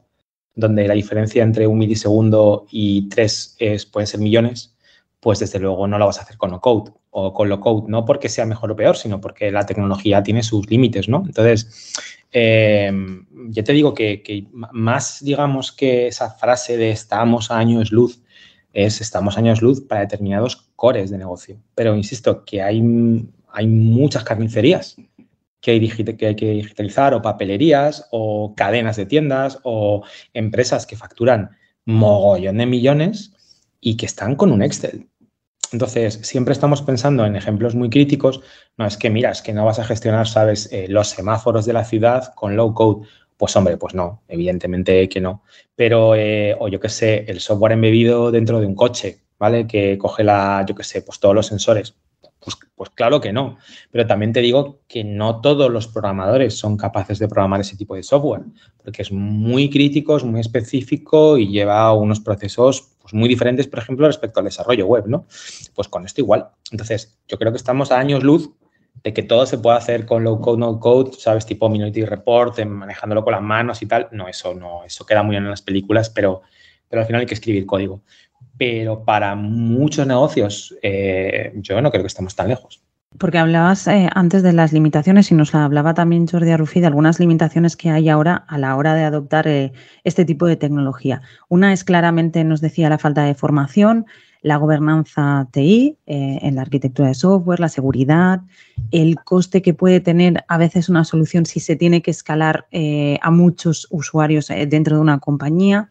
donde 0.55 0.87
la 0.87 0.93
diferencia 0.93 1.43
entre 1.43 1.67
un 1.67 1.77
milisegundo 1.77 2.65
y 2.71 3.09
tres 3.09 3.55
es, 3.59 3.85
pueden 3.85 4.07
ser 4.07 4.21
millones, 4.21 4.75
pues 5.19 5.39
desde 5.39 5.59
luego 5.59 5.87
no 5.87 5.97
lo 5.97 6.05
vas 6.05 6.19
a 6.19 6.21
hacer 6.21 6.37
con 6.37 6.51
no 6.51 6.61
code 6.61 6.91
o 7.09 7.33
con 7.33 7.49
low 7.49 7.59
code, 7.59 7.85
no 7.87 8.05
porque 8.05 8.29
sea 8.29 8.45
mejor 8.45 8.71
o 8.71 8.75
peor, 8.75 8.95
sino 8.95 9.19
porque 9.19 9.51
la 9.51 9.65
tecnología 9.65 10.23
tiene 10.23 10.43
sus 10.43 10.69
límites, 10.69 11.09
¿no? 11.09 11.23
Entonces, 11.25 11.93
eh, 12.31 12.91
yo 13.49 13.63
te 13.63 13.73
digo 13.73 13.93
que, 13.93 14.21
que, 14.21 14.47
más, 14.51 15.23
digamos, 15.23 15.71
que 15.71 16.07
esa 16.07 16.29
frase 16.29 16.77
de 16.77 16.91
estamos 16.91 17.51
a 17.51 17.57
años 17.57 17.91
luz, 17.91 18.21
es 18.71 19.01
estamos 19.01 19.35
a 19.35 19.39
años 19.39 19.61
luz 19.61 19.81
para 19.81 20.01
determinados 20.01 20.69
cores 20.75 21.09
de 21.09 21.17
negocio. 21.17 21.57
Pero 21.73 21.95
insisto, 21.95 22.43
que 22.45 22.61
hay, 22.61 22.83
hay 23.51 23.67
muchas 23.67 24.23
carnicerías 24.23 24.97
que 25.65 25.71
hay, 25.71 26.35
que 26.35 26.51
digitalizar 26.51 27.15
o 27.15 27.23
papelerías 27.23 28.07
o 28.11 28.53
cadenas 28.55 28.97
de 28.97 29.07
tiendas 29.07 29.57
o 29.63 30.03
empresas 30.33 30.85
que 30.85 30.95
facturan 30.95 31.57
mogollón 31.85 32.59
de 32.59 32.67
millones 32.67 33.33
y 33.81 33.97
que 33.97 34.05
están 34.05 34.35
con 34.35 34.51
un 34.51 34.61
Excel. 34.61 35.07
Entonces, 35.71 36.19
siempre 36.21 36.53
estamos 36.53 36.83
pensando 36.83 37.25
en 37.25 37.35
ejemplos 37.35 37.73
muy 37.73 37.89
críticos. 37.89 38.41
No 38.77 38.85
es 38.85 38.95
que, 38.95 39.09
mira, 39.09 39.31
es 39.31 39.41
que 39.41 39.53
no 39.53 39.65
vas 39.65 39.79
a 39.79 39.85
gestionar, 39.85 40.27
sabes, 40.27 40.69
eh, 40.71 40.85
los 40.87 41.09
semáforos 41.09 41.65
de 41.65 41.73
la 41.73 41.83
ciudad 41.83 42.31
con 42.35 42.55
low 42.55 42.75
code. 42.75 43.07
Pues 43.35 43.55
hombre, 43.55 43.75
pues 43.77 43.95
no, 43.95 44.21
evidentemente 44.27 45.09
que 45.09 45.19
no. 45.19 45.43
Pero, 45.75 46.15
eh, 46.15 46.55
o 46.59 46.67
yo 46.67 46.79
qué 46.79 46.89
sé, 46.89 47.25
el 47.27 47.39
software 47.39 47.73
embebido 47.73 48.31
dentro 48.31 48.59
de 48.59 48.67
un 48.67 48.75
coche, 48.75 49.21
¿vale? 49.39 49.65
Que 49.65 49.97
coge 49.97 50.23
la, 50.23 50.63
yo 50.67 50.75
qué 50.75 50.83
sé, 50.83 51.01
pues 51.01 51.19
todos 51.19 51.33
los 51.33 51.47
sensores. 51.47 51.95
Pues, 52.45 52.57
pues, 52.75 52.89
claro 52.91 53.19
que 53.19 53.33
no. 53.33 53.57
Pero 53.91 54.05
también 54.05 54.31
te 54.31 54.39
digo 54.39 54.81
que 54.87 55.03
no 55.03 55.41
todos 55.41 55.71
los 55.71 55.87
programadores 55.87 56.55
son 56.55 56.77
capaces 56.77 57.17
de 57.17 57.27
programar 57.27 57.61
ese 57.61 57.75
tipo 57.75 57.95
de 57.95 58.03
software, 58.03 58.43
porque 58.83 59.01
es 59.01 59.11
muy 59.11 59.71
crítico, 59.71 60.15
es 60.15 60.23
muy 60.23 60.41
específico 60.41 61.39
y 61.39 61.47
lleva 61.47 61.91
unos 61.93 62.19
procesos 62.19 62.91
pues, 63.01 63.15
muy 63.15 63.27
diferentes, 63.27 63.65
por 63.65 63.79
ejemplo, 63.79 64.05
respecto 64.05 64.39
al 64.39 64.45
desarrollo 64.45 64.85
web, 64.85 65.07
¿no? 65.07 65.25
Pues 65.73 65.87
con 65.87 66.05
esto 66.05 66.21
igual. 66.21 66.49
Entonces, 66.71 67.17
yo 67.27 67.39
creo 67.39 67.51
que 67.51 67.57
estamos 67.57 67.91
a 67.91 67.97
años 67.97 68.23
luz 68.23 68.51
de 69.03 69.11
que 69.11 69.23
todo 69.23 69.47
se 69.47 69.57
puede 69.57 69.77
hacer 69.77 70.05
con 70.05 70.23
low 70.23 70.39
code, 70.39 70.59
no 70.59 70.79
code, 70.79 71.13
sabes, 71.17 71.47
tipo 71.47 71.67
Minority 71.67 72.05
Report, 72.05 72.63
manejándolo 72.63 73.23
con 73.23 73.33
las 73.33 73.41
manos 73.41 73.81
y 73.81 73.87
tal. 73.87 74.07
No, 74.11 74.27
eso 74.27 74.53
no, 74.53 74.83
eso 74.85 75.03
queda 75.03 75.23
muy 75.23 75.31
bien 75.33 75.43
en 75.43 75.49
las 75.49 75.63
películas, 75.63 76.11
pero, 76.11 76.43
pero 76.87 77.01
al 77.01 77.07
final 77.07 77.21
hay 77.21 77.27
que 77.27 77.33
escribir 77.33 77.65
código 77.65 78.03
pero 78.57 79.03
para 79.03 79.35
muchos 79.35 80.07
negocios 80.07 80.75
eh, 80.81 81.53
yo 81.55 81.81
no 81.81 81.91
creo 81.91 82.03
que 82.03 82.07
estemos 82.07 82.35
tan 82.35 82.47
lejos. 82.47 82.81
Porque 83.17 83.37
hablabas 83.37 83.87
eh, 83.87 84.09
antes 84.13 84.43
de 84.43 84.51
las 84.51 84.73
limitaciones 84.73 85.31
y 85.31 85.35
nos 85.35 85.55
hablaba 85.55 85.93
también 85.93 86.27
Jordi 86.27 86.51
Arrufi 86.51 86.81
de 86.81 86.87
algunas 86.87 87.17
limitaciones 87.19 87.77
que 87.77 87.89
hay 87.89 88.09
ahora 88.09 88.43
a 88.47 88.57
la 88.57 88.75
hora 88.75 88.93
de 88.93 89.05
adoptar 89.05 89.47
eh, 89.47 89.71
este 90.03 90.25
tipo 90.25 90.45
de 90.47 90.57
tecnología. 90.57 91.21
Una 91.47 91.71
es 91.71 91.85
claramente, 91.85 92.43
nos 92.43 92.59
decía, 92.59 92.89
la 92.89 92.97
falta 92.97 93.23
de 93.23 93.33
formación, 93.33 94.05
la 94.41 94.57
gobernanza 94.57 95.47
TI 95.51 95.97
en 96.05 96.53
la 96.53 96.61
arquitectura 96.61 97.07
de 97.07 97.15
software, 97.15 97.59
la 97.59 97.69
seguridad, 97.69 98.41
el 98.91 99.15
coste 99.23 99.63
que 99.63 99.73
puede 99.73 100.01
tener 100.01 100.43
a 100.47 100.59
veces 100.59 100.87
una 100.87 101.03
solución 101.03 101.47
si 101.47 101.59
se 101.59 101.75
tiene 101.75 102.03
que 102.03 102.11
escalar 102.11 102.67
a 103.21 103.31
muchos 103.31 103.87
usuarios 103.89 104.49
dentro 104.67 104.97
de 104.97 105.01
una 105.01 105.17
compañía. 105.17 105.89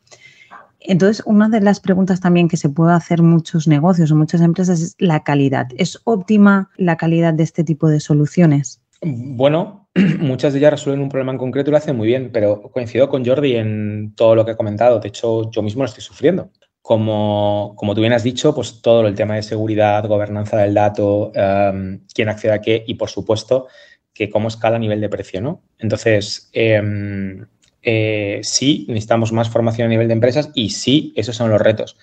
Entonces, 0.87 1.23
una 1.25 1.49
de 1.49 1.63
las 1.63 1.81
preguntas 1.81 2.21
también 2.21 2.47
que 2.47 2.59
se 2.59 2.69
puede 2.69 2.93
hacer 2.93 3.23
muchos 3.23 3.67
negocios 3.67 4.13
o 4.13 4.17
muchas 4.17 4.43
empresas 4.43 4.83
es 4.83 4.95
la 4.99 5.25
calidad. 5.25 5.67
¿Es 5.79 5.99
óptima 6.05 6.71
la 6.77 6.97
calidad 6.99 7.33
de 7.33 7.43
este 7.43 7.65
tipo 7.65 7.89
de 7.89 8.01
soluciones? 8.01 8.83
Bueno, 9.01 9.89
muchas 10.21 10.53
de 10.53 10.59
ellas 10.59 10.73
resuelven 10.73 11.03
un 11.03 11.09
problema 11.09 11.33
en 11.33 11.39
concreto 11.39 11.71
y 11.71 11.73
lo 11.73 11.79
hacen 11.79 11.97
muy 11.97 12.07
bien, 12.07 12.31
pero 12.33 12.61
coincido 12.71 13.09
con 13.09 13.25
Jordi 13.25 13.57
en 13.57 14.13
todo 14.15 14.35
lo 14.35 14.45
que 14.45 14.53
ha 14.53 14.57
comentado. 14.57 15.01
De 15.01 15.09
hecho, 15.09 15.51
yo 15.51 15.63
mismo 15.63 15.83
lo 15.83 15.89
estoy 15.89 16.05
sufriendo. 16.05 16.51
Como, 16.83 17.73
como 17.77 17.95
tú 17.95 18.03
bien 18.03 18.13
has 18.13 18.23
dicho, 18.23 18.55
pues 18.55 18.83
todo 18.83 19.07
el 19.07 19.15
tema 19.15 19.37
de 19.37 19.43
seguridad, 19.43 20.07
gobernanza 20.07 20.59
del 20.59 20.75
dato, 20.75 21.33
em, 21.35 22.03
quién 22.13 22.29
accede 22.29 22.53
a 22.53 22.61
qué 22.61 22.85
y, 22.87 22.95
por 22.97 23.09
supuesto, 23.09 23.69
que 24.13 24.29
cómo 24.29 24.49
escala 24.49 24.77
a 24.77 24.79
nivel 24.79 25.01
de 25.01 25.09
precio, 25.09 25.41
¿no? 25.41 25.63
Entonces, 25.79 26.51
em, 26.53 27.47
eh, 27.85 28.41
sí 28.43 28.87
necesitamos 28.89 29.33
más 29.33 29.51
formación 29.51 29.87
a 29.87 29.89
nivel 29.91 30.09
de 30.09 30.15
empresas 30.15 30.51
y 30.55 30.71
sí, 30.71 31.13
esos 31.17 31.37
son 31.37 31.51
los 31.51 31.61
retos. 31.61 31.97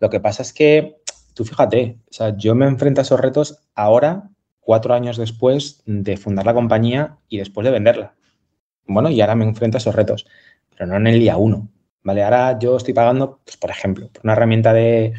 Lo 0.00 0.10
que 0.10 0.20
pasa 0.20 0.42
es 0.42 0.52
que, 0.52 0.96
tú 1.34 1.44
fíjate, 1.44 1.98
o 2.10 2.12
sea, 2.12 2.36
yo 2.36 2.54
me 2.54 2.66
enfrento 2.66 3.00
a 3.00 3.02
esos 3.02 3.20
retos 3.20 3.58
ahora, 3.74 4.30
cuatro 4.60 4.94
años 4.94 5.16
después 5.16 5.82
de 5.86 6.16
fundar 6.16 6.46
la 6.46 6.54
compañía 6.54 7.18
y 7.28 7.38
después 7.38 7.64
de 7.64 7.70
venderla. 7.70 8.14
Bueno, 8.86 9.10
y 9.10 9.20
ahora 9.20 9.34
me 9.34 9.44
enfrento 9.44 9.76
a 9.76 9.80
esos 9.80 9.94
retos, 9.94 10.26
pero 10.70 10.86
no 10.86 10.96
en 10.96 11.06
el 11.06 11.20
día 11.20 11.36
uno. 11.36 11.68
¿vale? 12.02 12.24
Ahora 12.24 12.58
yo 12.58 12.76
estoy 12.76 12.94
pagando, 12.94 13.40
pues, 13.44 13.56
por 13.56 13.70
ejemplo, 13.70 14.08
por 14.08 14.24
una 14.24 14.32
herramienta 14.32 14.72
de, 14.72 15.14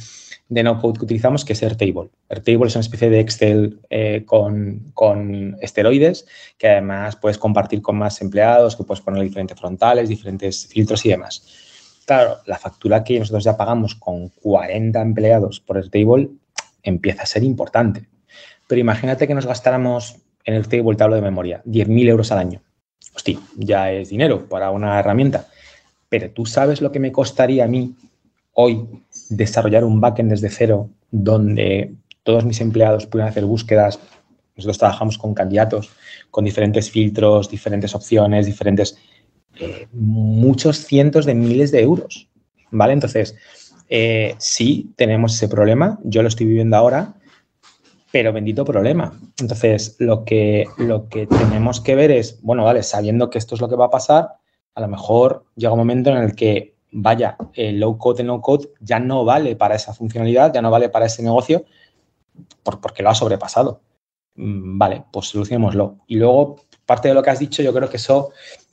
de 0.49 0.63
no-code 0.63 0.97
que 0.97 1.05
utilizamos, 1.05 1.45
que 1.45 1.53
es 1.53 1.61
Airtable. 1.61 2.09
Airtable 2.27 2.67
es 2.67 2.75
una 2.75 2.81
especie 2.81 3.09
de 3.09 3.19
Excel 3.19 3.79
eh, 3.89 4.25
con, 4.25 5.57
esteroides 5.61 6.25
que 6.57 6.67
además 6.67 7.15
puedes 7.15 7.37
compartir 7.37 7.81
con 7.81 7.97
más 7.97 8.19
empleados, 8.21 8.75
que 8.75 8.83
puedes 8.83 9.01
poner 9.01 9.23
diferentes 9.23 9.57
frontales, 9.57 10.09
diferentes 10.09 10.67
filtros 10.67 11.05
y 11.05 11.09
demás. 11.09 11.43
claro, 12.05 12.37
la 12.47 12.57
factura 12.57 13.03
que 13.03 13.19
nosotros 13.19 13.43
ya 13.43 13.55
pagamos 13.55 13.93
con 13.93 14.29
40 14.29 14.99
empleados 14.99 15.59
por 15.59 15.77
el 15.77 15.91
table 15.91 16.29
empieza 16.81 17.23
a 17.23 17.27
ser 17.27 17.43
importante. 17.43 18.07
Pero 18.67 18.81
imagínate 18.81 19.27
que 19.27 19.35
nos 19.35 19.45
gastáramos 19.45 20.17
en 20.43 20.55
el 20.55 20.67
table, 20.67 20.95
te 20.95 21.03
hablo 21.03 21.15
de 21.15 21.21
memoria, 21.21 21.61
10.000 21.65 22.09
euros 22.09 22.31
al 22.31 22.39
año. 22.39 22.61
Hostia, 23.15 23.39
ya 23.55 23.91
es 23.91 24.09
dinero 24.09 24.47
para 24.49 24.71
una 24.71 24.99
herramienta. 24.99 25.47
Pero 26.07 26.31
tú 26.31 26.45
sabes 26.45 26.81
lo 26.81 26.91
que 26.91 26.99
me 26.99 27.11
costaría 27.11 27.65
a 27.65 27.67
mí 27.67 27.95
hoy 28.53 28.87
desarrollar 29.29 29.83
un 29.83 30.01
backend 30.01 30.31
desde 30.31 30.49
cero 30.49 30.89
donde 31.11 31.93
todos 32.23 32.45
mis 32.45 32.61
empleados 32.61 33.05
puedan 33.05 33.27
hacer 33.27 33.45
búsquedas. 33.45 33.99
Nosotros 34.55 34.77
trabajamos 34.77 35.17
con 35.17 35.33
candidatos, 35.33 35.89
con 36.31 36.45
diferentes 36.45 36.91
filtros, 36.91 37.49
diferentes 37.49 37.95
opciones, 37.95 38.45
diferentes, 38.45 38.97
eh, 39.59 39.87
muchos 39.93 40.85
cientos 40.85 41.25
de 41.25 41.35
miles 41.35 41.71
de 41.71 41.81
euros. 41.81 42.29
¿Vale? 42.71 42.93
Entonces, 42.93 43.35
eh, 43.89 44.35
sí 44.37 44.91
tenemos 44.95 45.35
ese 45.35 45.47
problema. 45.47 45.99
Yo 46.03 46.21
lo 46.21 46.27
estoy 46.27 46.45
viviendo 46.45 46.75
ahora 46.75 47.15
pero 48.11 48.33
bendito 48.33 48.65
problema. 48.65 49.19
Entonces, 49.39 49.95
lo 49.99 50.25
que, 50.25 50.65
lo 50.77 51.09
que 51.09 51.27
tenemos 51.27 51.81
que 51.81 51.95
ver 51.95 52.11
es, 52.11 52.41
bueno, 52.41 52.63
vale, 52.63 52.83
sabiendo 52.83 53.29
que 53.29 53.37
esto 53.37 53.55
es 53.55 53.61
lo 53.61 53.69
que 53.69 53.75
va 53.75 53.85
a 53.85 53.91
pasar, 53.91 54.29
a 54.75 54.81
lo 54.81 54.87
mejor 54.87 55.45
llega 55.55 55.73
un 55.73 55.79
momento 55.79 56.09
en 56.09 56.17
el 56.17 56.35
que, 56.35 56.75
vaya, 56.91 57.37
el 57.53 57.79
low 57.79 57.97
code, 57.97 58.21
el 58.21 58.27
no 58.27 58.41
code 58.41 58.69
ya 58.79 58.99
no 58.99 59.25
vale 59.25 59.55
para 59.55 59.75
esa 59.75 59.93
funcionalidad, 59.93 60.53
ya 60.53 60.61
no 60.61 60.71
vale 60.71 60.89
para 60.89 61.05
ese 61.05 61.23
negocio, 61.23 61.65
porque 62.81 63.03
lo 63.03 63.09
ha 63.09 63.15
sobrepasado. 63.15 63.81
Mm, 64.35 64.77
vale, 64.77 65.03
pues 65.11 65.27
solucionémoslo. 65.27 65.99
Y 66.07 66.15
luego, 66.17 66.57
parte 66.85 67.09
de 67.09 67.13
lo 67.13 67.23
que 67.23 67.29
has 67.29 67.39
dicho, 67.39 67.61
yo 67.61 67.73
creo 67.73 67.89
que 67.89 67.97
eso 67.97 68.31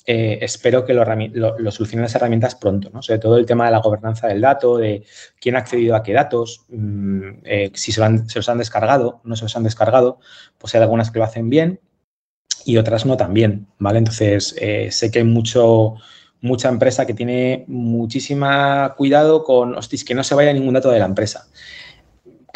eh, 0.09 0.39
espero 0.41 0.85
que 0.85 0.95
lo, 0.95 1.05
lo, 1.59 1.71
solucionen 1.73 2.03
las 2.03 2.15
herramientas 2.15 2.55
pronto, 2.55 2.91
¿no? 2.91 3.03
Sobre 3.03 3.19
todo 3.19 3.37
el 3.39 3.45
tema 3.45 3.67
de 3.67 3.73
la 3.73 3.81
gobernanza 3.81 4.29
del 4.29 4.41
dato, 4.41 4.77
de 4.77 5.05
quién 5.41 5.57
ha 5.57 5.59
accedido 5.59 5.97
a 5.97 6.05
qué 6.05 6.13
datos, 6.13 6.65
mm, 6.69 7.29
eh, 7.45 7.73
si 7.75 7.91
se, 7.91 8.01
los 8.01 8.49
han 8.49 8.59
descargado, 8.59 9.21
no 9.25 9.35
se 9.35 9.43
los 9.45 9.57
han 9.57 9.65
descargado, 9.65 10.21
pues 10.59 10.75
hay 10.77 10.83
algunas 10.83 11.11
que 11.11 11.19
lo 11.19 11.25
hacen 11.25 11.51
bien 11.51 11.81
y 12.65 12.77
otras 12.79 13.05
no 13.05 13.17
tan 13.17 13.35
bien, 13.35 13.67
¿vale? 13.81 13.99
Entonces, 13.99 14.55
eh, 14.61 14.93
sé 14.93 15.11
que 15.11 15.19
hay 15.21 15.25
mucho, 15.25 15.97
mucha 16.41 16.69
empresa 16.69 17.07
que 17.07 17.15
tiene 17.15 17.65
muchísima 17.69 18.95
cuidado 18.97 19.45
con, 19.45 19.75
hostis, 19.77 20.05
que 20.05 20.15
no 20.15 20.23
se 20.23 20.35
vaya 20.35 20.53
ningún 20.53 20.75
dato 20.75 20.91
de 20.91 20.99
la 20.99 21.07
empresa 21.07 21.47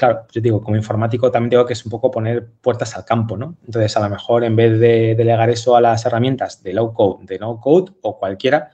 claro, 0.01 0.27
yo 0.33 0.41
digo, 0.41 0.63
como 0.63 0.77
informático 0.77 1.31
también 1.31 1.51
digo 1.51 1.67
que 1.67 1.75
es 1.75 1.85
un 1.85 1.91
poco 1.91 2.11
poner 2.11 2.49
puertas 2.63 2.97
al 2.97 3.05
campo, 3.05 3.37
¿no? 3.37 3.57
Entonces, 3.67 3.95
a 3.99 4.01
lo 4.01 4.09
mejor 4.09 4.45
en 4.45 4.57
vez 4.57 4.81
de 4.81 5.15
delegar 5.15 5.51
eso 5.51 5.77
a 5.77 5.81
las 5.83 6.07
herramientas 6.07 6.63
de 6.63 6.73
low 6.73 6.95
code, 6.95 7.27
de 7.27 7.39
no 7.39 7.61
code 7.61 7.93
o 8.01 8.19
cualquiera, 8.19 8.71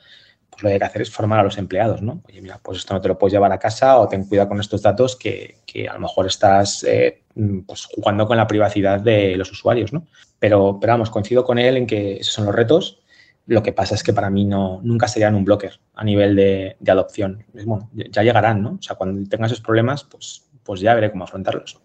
pues 0.48 0.62
lo 0.62 0.68
que 0.68 0.74
hay 0.74 0.78
que 0.78 0.84
hacer 0.84 1.02
es 1.02 1.10
formar 1.10 1.40
a 1.40 1.42
los 1.42 1.58
empleados, 1.58 2.00
¿no? 2.00 2.22
Oye, 2.28 2.40
mira, 2.40 2.60
pues 2.62 2.78
esto 2.78 2.94
no 2.94 3.00
te 3.00 3.08
lo 3.08 3.18
puedes 3.18 3.32
llevar 3.32 3.50
a 3.50 3.58
casa 3.58 3.98
o 3.98 4.06
ten 4.06 4.24
cuidado 4.26 4.50
con 4.50 4.60
estos 4.60 4.82
datos 4.82 5.16
que, 5.16 5.58
a 5.90 5.94
lo 5.94 5.98
mejor 5.98 6.26
estás 6.26 6.84
eh, 6.84 7.24
pues 7.66 7.86
jugando 7.86 8.28
con 8.28 8.36
la 8.36 8.46
privacidad 8.46 9.00
de 9.00 9.36
los 9.36 9.50
usuarios, 9.50 9.92
¿no? 9.92 10.06
Pero, 10.38 10.78
pero 10.80 10.92
vamos, 10.92 11.10
coincido 11.10 11.44
con 11.44 11.58
él 11.58 11.76
en 11.76 11.88
que 11.88 12.18
esos 12.18 12.34
son 12.34 12.46
los 12.46 12.54
retos. 12.54 13.00
Lo 13.46 13.62
que 13.62 13.72
pasa 13.72 13.94
es 13.94 14.02
que 14.02 14.12
para 14.12 14.30
mí 14.30 14.44
no, 14.44 14.80
nunca 14.82 15.08
serían 15.08 15.34
un 15.34 15.44
blocker 15.44 15.78
a 15.94 16.04
nivel 16.04 16.34
de, 16.36 16.76
de 16.80 16.90
adopción. 16.92 17.44
Bueno, 17.64 17.90
ya 17.92 18.22
llegarán, 18.22 18.62
¿no? 18.62 18.72
O 18.72 18.82
sea, 18.82 18.96
cuando 18.96 19.28
tengas 19.28 19.52
esos 19.52 19.64
problemas, 19.64 20.04
pues 20.04 20.46
pues 20.66 20.80
ya 20.80 20.94
veré 20.94 21.10
cómo 21.10 21.24
afrontarlos. 21.24 21.80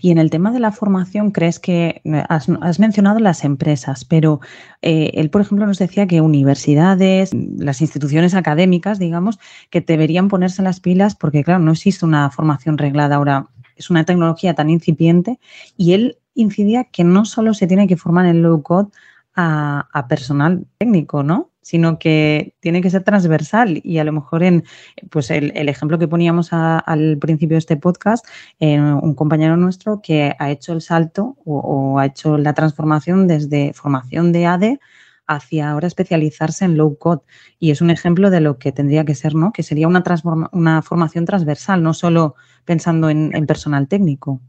Y 0.00 0.10
en 0.10 0.18
el 0.18 0.30
tema 0.30 0.50
de 0.50 0.58
la 0.58 0.72
formación, 0.72 1.30
crees 1.30 1.60
que 1.60 2.02
has, 2.28 2.48
mencionado 2.80 3.20
las 3.20 3.44
empresas, 3.44 4.04
pero 4.04 4.40
eh, 4.80 5.12
él, 5.14 5.30
por 5.30 5.40
ejemplo, 5.40 5.66
nos 5.66 5.78
decía 5.78 6.08
que 6.08 6.20
universidades, 6.20 7.30
las 7.32 7.80
instituciones 7.80 8.34
académicas, 8.34 8.98
digamos, 8.98 9.38
que 9.70 9.80
deberían 9.80 10.28
ponerse 10.28 10.62
las 10.62 10.80
pilas 10.80 11.14
porque, 11.14 11.44
claro, 11.44 11.60
no 11.60 11.72
existe 11.72 12.04
una 12.04 12.28
formación 12.30 12.76
reglada 12.76 13.16
ahora, 13.16 13.46
es 13.76 13.88
una 13.88 14.04
tecnología 14.04 14.54
tan 14.54 14.68
incipiente 14.68 15.38
y 15.76 15.92
él 15.92 16.18
incidía 16.34 16.84
que 16.84 17.04
no 17.04 17.24
solo 17.24 17.54
se 17.54 17.68
tiene 17.68 17.86
que 17.86 17.96
formar 17.96 18.26
en 18.26 18.42
low 18.42 18.62
code 18.62 18.88
a 19.34 20.06
personal 20.08 20.66
técnico, 20.78 21.22
¿no? 21.22 21.52
sino 21.62 21.98
que 21.98 22.54
tiene 22.60 22.82
que 22.82 22.90
ser 22.90 23.04
transversal 23.04 23.80
y 23.82 23.98
a 23.98 24.04
lo 24.04 24.12
mejor 24.12 24.42
en 24.42 24.64
pues 25.10 25.30
el, 25.30 25.52
ejemplo 25.68 25.98
que 25.98 26.08
poníamos 26.08 26.52
al 26.52 27.16
principio 27.18 27.54
de 27.54 27.60
este 27.60 27.76
podcast, 27.76 28.26
un 28.60 29.14
compañero 29.14 29.56
nuestro 29.56 30.02
que 30.02 30.34
ha 30.38 30.50
hecho 30.50 30.72
el 30.72 30.82
salto 30.82 31.36
o, 31.44 31.98
ha 31.98 32.06
hecho 32.06 32.36
la 32.36 32.52
transformación 32.52 33.28
desde 33.28 33.72
formación 33.72 34.32
de 34.32 34.46
ADE 34.46 34.80
hacia 35.28 35.70
ahora 35.70 35.86
especializarse 35.86 36.64
en 36.64 36.76
low 36.76 36.98
code 36.98 37.22
y 37.58 37.70
es 37.70 37.80
un 37.80 37.90
ejemplo 37.90 38.28
de 38.28 38.40
lo 38.40 38.58
que 38.58 38.72
tendría 38.72 39.04
que 39.04 39.14
ser, 39.14 39.36
¿no? 39.36 39.52
Que 39.52 39.62
sería 39.62 39.86
una, 39.86 40.02
una 40.50 40.82
formación 40.82 41.24
transversal, 41.24 41.82
no 41.82 41.94
solo 41.94 42.34
pensando 42.64 43.08
en, 43.08 43.30
personal 43.46 43.86
técnico. 43.86 44.40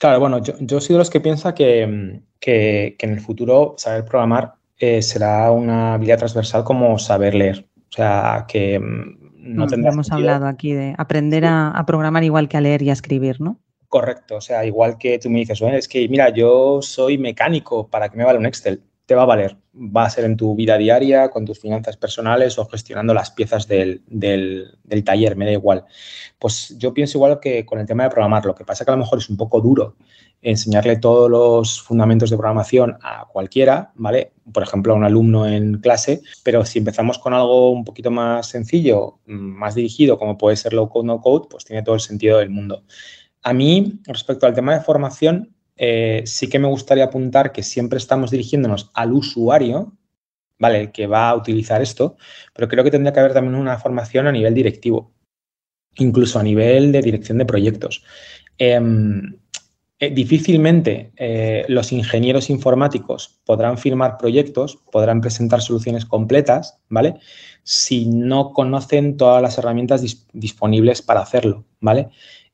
Claro, 0.00 0.18
bueno, 0.18 0.38
yo, 0.38 0.80
soy 0.80 0.94
de 0.94 0.98
los 0.98 1.10
que 1.10 1.20
piensa 1.20 1.54
que, 1.54 2.22
que 2.40 2.96
en 2.98 3.10
el 3.10 3.20
futuro 3.20 3.74
saber 3.76 4.06
programar 4.06 4.54
eh, 4.78 5.02
será 5.02 5.50
una 5.50 5.92
habilidad 5.92 6.16
transversal 6.16 6.64
como 6.64 6.98
saber 6.98 7.34
leer. 7.34 7.66
O 7.76 7.92
sea, 7.92 8.46
que 8.48 8.80
mm, 8.80 9.18
no 9.36 9.66
tendrá 9.66 9.92
Hemos 9.92 10.10
hablado 10.10 10.46
aquí 10.46 10.72
de 10.72 10.94
aprender 10.96 11.44
a, 11.44 11.84
programar 11.86 12.24
igual 12.24 12.48
que 12.48 12.56
a 12.56 12.62
leer 12.62 12.80
y 12.80 12.88
a 12.88 12.94
escribir, 12.94 13.42
¿no? 13.42 13.60
Correcto. 13.88 14.36
O 14.36 14.40
sea, 14.40 14.64
igual 14.64 14.96
que 14.96 15.18
tú 15.18 15.28
me 15.28 15.40
dices, 15.40 15.60
bueno, 15.60 15.76
es 15.76 15.86
que, 15.86 16.08
mira, 16.08 16.30
yo 16.30 16.80
soy 16.80 17.18
mecánico, 17.18 17.88
¿para 17.88 18.08
qué 18.08 18.16
me 18.16 18.24
vale 18.24 18.38
un 18.38 18.46
Excel? 18.46 18.82
Te 19.10 19.16
va 19.16 19.22
a 19.22 19.26
valer. 19.26 19.56
Va 19.74 20.04
a 20.04 20.10
ser 20.10 20.24
en 20.24 20.36
tu 20.36 20.54
vida 20.54 20.78
diaria, 20.78 21.30
con 21.30 21.44
tus 21.44 21.58
finanzas 21.58 21.96
personales 21.96 22.56
o 22.60 22.66
gestionando 22.66 23.12
las 23.12 23.32
piezas 23.32 23.66
del, 23.66 24.02
del, 24.06 25.02
taller, 25.04 25.34
me 25.34 25.46
da 25.46 25.50
igual. 25.50 25.84
Pues 26.38 26.78
yo 26.78 26.94
pienso 26.94 27.18
igual 27.18 27.40
que 27.40 27.66
con 27.66 27.80
el 27.80 27.86
tema 27.88 28.04
de 28.04 28.10
programar. 28.10 28.46
Lo 28.46 28.54
que 28.54 28.64
pasa 28.64 28.84
que 28.84 28.92
a 28.92 28.94
lo 28.94 29.00
mejor 29.00 29.18
es 29.18 29.28
un 29.28 29.36
poco 29.36 29.60
duro 29.60 29.96
enseñarle 30.40 30.94
todos 30.94 31.28
los 31.28 31.82
fundamentos 31.82 32.30
de 32.30 32.36
programación 32.36 32.98
a 33.02 33.26
cualquiera, 33.26 33.90
¿vale? 33.96 34.30
Por 34.52 34.62
ejemplo, 34.62 34.92
a 34.92 34.96
un 34.96 35.02
alumno 35.02 35.44
en 35.44 35.80
clase, 35.80 36.22
pero 36.44 36.64
si 36.64 36.78
empezamos 36.78 37.18
con 37.18 37.34
algo 37.34 37.72
un 37.72 37.84
poquito 37.84 38.12
más 38.12 38.46
sencillo, 38.46 39.18
más 39.26 39.74
dirigido, 39.74 40.20
como 40.20 40.38
puede 40.38 40.54
ser 40.54 40.72
low 40.72 40.88
code, 40.88 41.08
no 41.08 41.20
code, 41.20 41.48
pues 41.50 41.64
tiene 41.64 41.82
todo 41.82 41.96
el 41.96 42.00
sentido 42.00 42.38
del 42.38 42.50
mundo. 42.50 42.84
A 43.42 43.52
mí, 43.52 44.00
respecto 44.04 44.46
al 44.46 44.54
tema 44.54 44.72
de 44.72 44.82
formación, 44.82 45.52
eh, 45.82 46.24
sí 46.26 46.50
que 46.50 46.58
me 46.58 46.68
gustaría 46.68 47.04
apuntar 47.04 47.52
que 47.52 47.62
siempre 47.62 47.96
estamos 47.96 48.30
dirigiéndonos 48.30 48.90
al 48.92 49.14
usuario, 49.14 49.96
¿vale? 50.58 50.92
Que 50.92 51.06
va 51.06 51.30
a 51.30 51.34
utilizar 51.34 51.80
esto, 51.80 52.18
pero 52.52 52.68
creo 52.68 52.84
que 52.84 52.90
tendría 52.90 53.14
que 53.14 53.20
haber 53.20 53.32
también 53.32 53.54
una 53.54 53.78
formación 53.78 54.26
a 54.26 54.32
nivel 54.32 54.52
directivo, 54.52 55.14
incluso 55.96 56.38
a 56.38 56.42
nivel 56.42 56.92
de 56.92 57.00
dirección 57.00 57.38
de 57.38 57.46
proyectos. 57.46 58.04
Em, 58.58 59.38
eh, 59.98 60.10
difícilmente 60.10 61.12
eh, 61.16 61.64
los 61.68 61.92
ingenieros 61.92 62.50
informáticos 62.50 63.40
podrán 63.46 63.78
firmar 63.78 64.18
proyectos, 64.18 64.76
podrán 64.92 65.22
presentar 65.22 65.62
soluciones 65.62 66.04
completas, 66.04 66.78
¿vale? 66.90 67.20
Si 67.62 68.04
no 68.04 68.52
conocen 68.52 69.16
todas 69.16 69.40
las 69.40 69.56
herramientas 69.56 70.28
disponibles 70.34 71.00
para 71.00 71.20
hacerlo, 71.20 71.64
¿vale? 71.80 72.10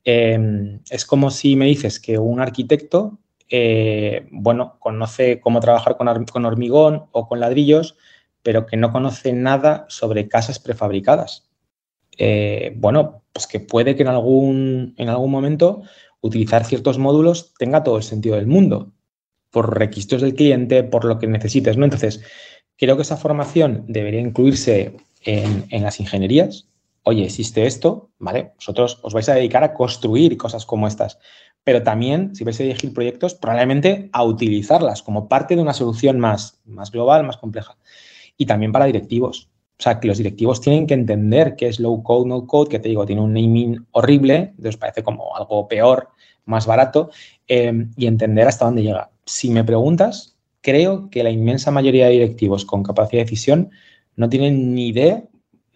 Em, 0.09 0.79
es 0.89 1.05
como 1.05 1.31
si 1.31 1.57
me 1.57 1.65
dices 1.65 1.99
que 1.99 2.17
un 2.17 2.39
arquitecto, 2.39 3.19
eh, 3.49 4.25
bueno, 4.31 4.77
conoce 4.79 5.41
cómo 5.41 5.59
trabajar 5.59 5.97
con, 5.97 6.07
hormigón 6.45 7.07
o 7.11 7.27
con 7.27 7.41
ladrillos, 7.41 7.97
pero 8.41 8.65
que 8.65 8.77
no 8.77 8.93
conoce 8.93 9.33
nada 9.33 9.85
sobre 9.89 10.29
casas 10.29 10.59
prefabricadas. 10.59 11.43
bueno, 12.75 13.21
pues 13.33 13.47
que 13.47 13.59
puede 13.59 13.95
que 13.95 14.03
en 14.03 14.07
algún, 14.07 14.95
en 14.97 15.09
algún 15.09 15.29
momento 15.29 15.83
utilizar 16.21 16.65
ciertos 16.65 16.97
módulos 16.97 17.53
tenga 17.59 17.83
todo 17.83 17.97
el 17.97 18.03
sentido 18.03 18.35
del 18.35 18.47
mundo, 18.47 18.93
por 19.51 19.77
requisitos 19.77 20.21
del 20.21 20.35
cliente, 20.35 20.83
por 20.83 21.05
lo 21.05 21.19
que 21.19 21.27
necesites, 21.27 21.77
¿no? 21.77 21.83
Entonces, 21.83 22.21
creo 22.77 22.95
que 22.95 23.01
esa 23.01 23.17
formación 23.17 23.85
debería 23.87 24.21
incluirse 24.21 24.95
en, 25.23 25.83
las 25.83 25.99
ingenierías. 25.99 26.67
Oye, 27.09 27.23
existe 27.23 27.65
esto, 27.65 28.09
¿vale? 28.19 28.51
Vosotros 28.57 28.99
os 29.01 29.13
vais 29.13 29.29
a 29.29 29.33
dedicar 29.33 29.63
a 29.63 29.73
construir 29.73 30.35
cosas 30.35 30.65
como 30.65 30.89
estas, 30.89 31.19
pero 31.63 31.81
también, 31.81 32.35
si 32.35 32.43
vais 32.43 32.59
a 32.59 32.63
dirigir 32.63 32.93
proyectos, 32.93 33.33
probablemente 33.33 34.09
a 34.11 34.25
utilizarlas 34.25 35.03
como 35.03 35.29
parte 35.29 35.55
de 35.55 35.61
una 35.61 35.71
solución 35.71 36.19
más, 36.19 36.59
más 36.65 36.91
global, 36.91 37.25
más 37.25 37.37
compleja. 37.37 37.77
Y 38.35 38.45
también 38.45 38.73
para 38.73 38.87
directivos. 38.87 39.49
O 39.79 39.83
sea, 39.83 40.01
que 40.01 40.09
los 40.09 40.17
directivos 40.17 40.59
tienen 40.59 40.85
que 40.85 40.95
entender 40.95 41.55
qué 41.55 41.69
es 41.69 41.79
low 41.79 42.03
code, 42.03 42.27
no 42.27 42.45
code, 42.45 42.69
que 42.69 42.79
te 42.79 42.89
digo, 42.89 43.05
tiene 43.05 43.21
un 43.21 43.31
naming 43.31 43.87
horrible, 43.91 44.51
entonces 44.57 44.75
parece 44.75 45.01
como 45.01 45.33
algo 45.33 45.65
peor, 45.69 46.09
más 46.43 46.65
barato, 46.65 47.09
eh, 47.47 47.87
y 47.95 48.07
entender 48.07 48.49
hasta 48.49 48.65
dónde 48.65 48.83
llega. 48.83 49.11
Si 49.25 49.49
me 49.49 49.63
preguntas, 49.63 50.35
creo 50.59 51.09
que 51.09 51.23
la 51.23 51.29
inmensa 51.29 51.71
mayoría 51.71 52.07
de 52.07 52.11
directivos 52.11 52.65
con 52.65 52.83
capacidad 52.83 53.21
de 53.21 53.25
decisión 53.27 53.71
no 54.17 54.27
tienen 54.27 54.75
ni 54.75 54.89
idea 54.89 55.23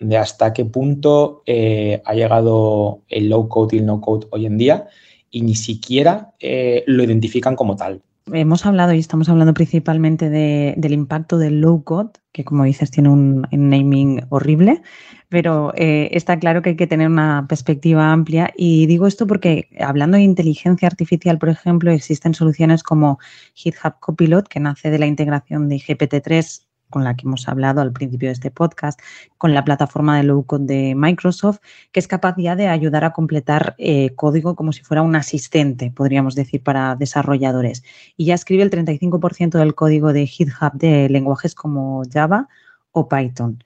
de 0.01 0.17
hasta 0.17 0.51
qué 0.51 0.65
punto 0.65 1.43
eh, 1.45 2.01
ha 2.05 2.13
llegado 2.13 3.01
el 3.07 3.29
low 3.29 3.47
code 3.47 3.77
y 3.77 3.79
el 3.79 3.85
no 3.85 4.01
code 4.01 4.27
hoy 4.31 4.47
en 4.47 4.57
día 4.57 4.87
y 5.29 5.43
ni 5.43 5.55
siquiera 5.55 6.33
eh, 6.39 6.83
lo 6.87 7.03
identifican 7.03 7.55
como 7.55 7.75
tal. 7.75 8.01
hemos 8.33 8.65
hablado 8.65 8.93
y 8.93 8.99
estamos 8.99 9.29
hablando 9.29 9.53
principalmente 9.53 10.29
del 10.29 10.91
impacto 10.91 11.37
del 11.37 11.61
low 11.61 11.83
code, 11.83 12.11
que 12.31 12.43
como 12.43 12.63
dices 12.63 12.89
tiene 12.89 13.09
un, 13.09 13.47
naming 13.51 14.25
horrible, 14.29 14.81
pero 15.29 15.71
eh, 15.75 16.09
está 16.11 16.37
claro 16.39 16.61
que 16.61 16.71
hay 16.71 16.75
que 16.75 16.87
tener 16.87 17.07
una 17.07 17.45
perspectiva 17.47 18.11
amplia. 18.11 18.51
Y 18.57 18.87
digo 18.87 19.05
esto 19.05 19.27
porque 19.27 19.69
hablando 19.79 20.17
de 20.17 20.23
inteligencia 20.23 20.87
artificial, 20.87 21.37
por 21.37 21.49
ejemplo, 21.49 21.91
existen 21.91 22.33
soluciones 22.33 22.83
como 22.83 23.19
GitHub 23.53 23.99
Copilot, 23.99 24.47
que 24.47 24.59
nace 24.59 24.89
de 24.89 24.99
la 24.99 25.05
integración 25.05 25.69
de 25.69 25.77
GPT-3 25.77 26.65
con 26.91 27.03
la 27.03 27.15
que 27.15 27.25
hemos 27.25 27.47
hablado 27.47 27.81
al 27.81 27.91
principio 27.91 28.29
de 28.29 28.33
este 28.33 28.51
podcast, 28.51 28.99
con 29.39 29.55
la 29.55 29.65
plataforma 29.65 30.17
de 30.17 30.23
low 30.23 30.45
code 30.45 30.65
de 30.65 30.93
Microsoft, 30.95 31.57
que 31.91 31.99
es 31.99 32.07
capaz 32.07 32.35
ya 32.37 32.55
de 32.55 32.67
ayudar 32.67 33.03
a 33.03 33.13
completar 33.13 33.73
eh, 33.79 34.13
código 34.13 34.55
como 34.55 34.71
si 34.71 34.83
fuera 34.83 35.01
un 35.01 35.15
asistente, 35.15 35.89
podríamos 35.89 36.35
decir, 36.35 36.61
para 36.61 36.95
desarrolladores. 36.95 37.83
Y 38.15 38.25
ya 38.25 38.35
escribe 38.35 38.61
el 38.61 38.69
35% 38.69 39.57
del 39.57 39.73
código 39.73 40.13
de 40.13 40.27
GitHub 40.27 40.73
de 40.73 41.09
lenguajes 41.09 41.55
como 41.55 42.03
Java 42.13 42.47
o 42.91 43.09
Python. 43.09 43.63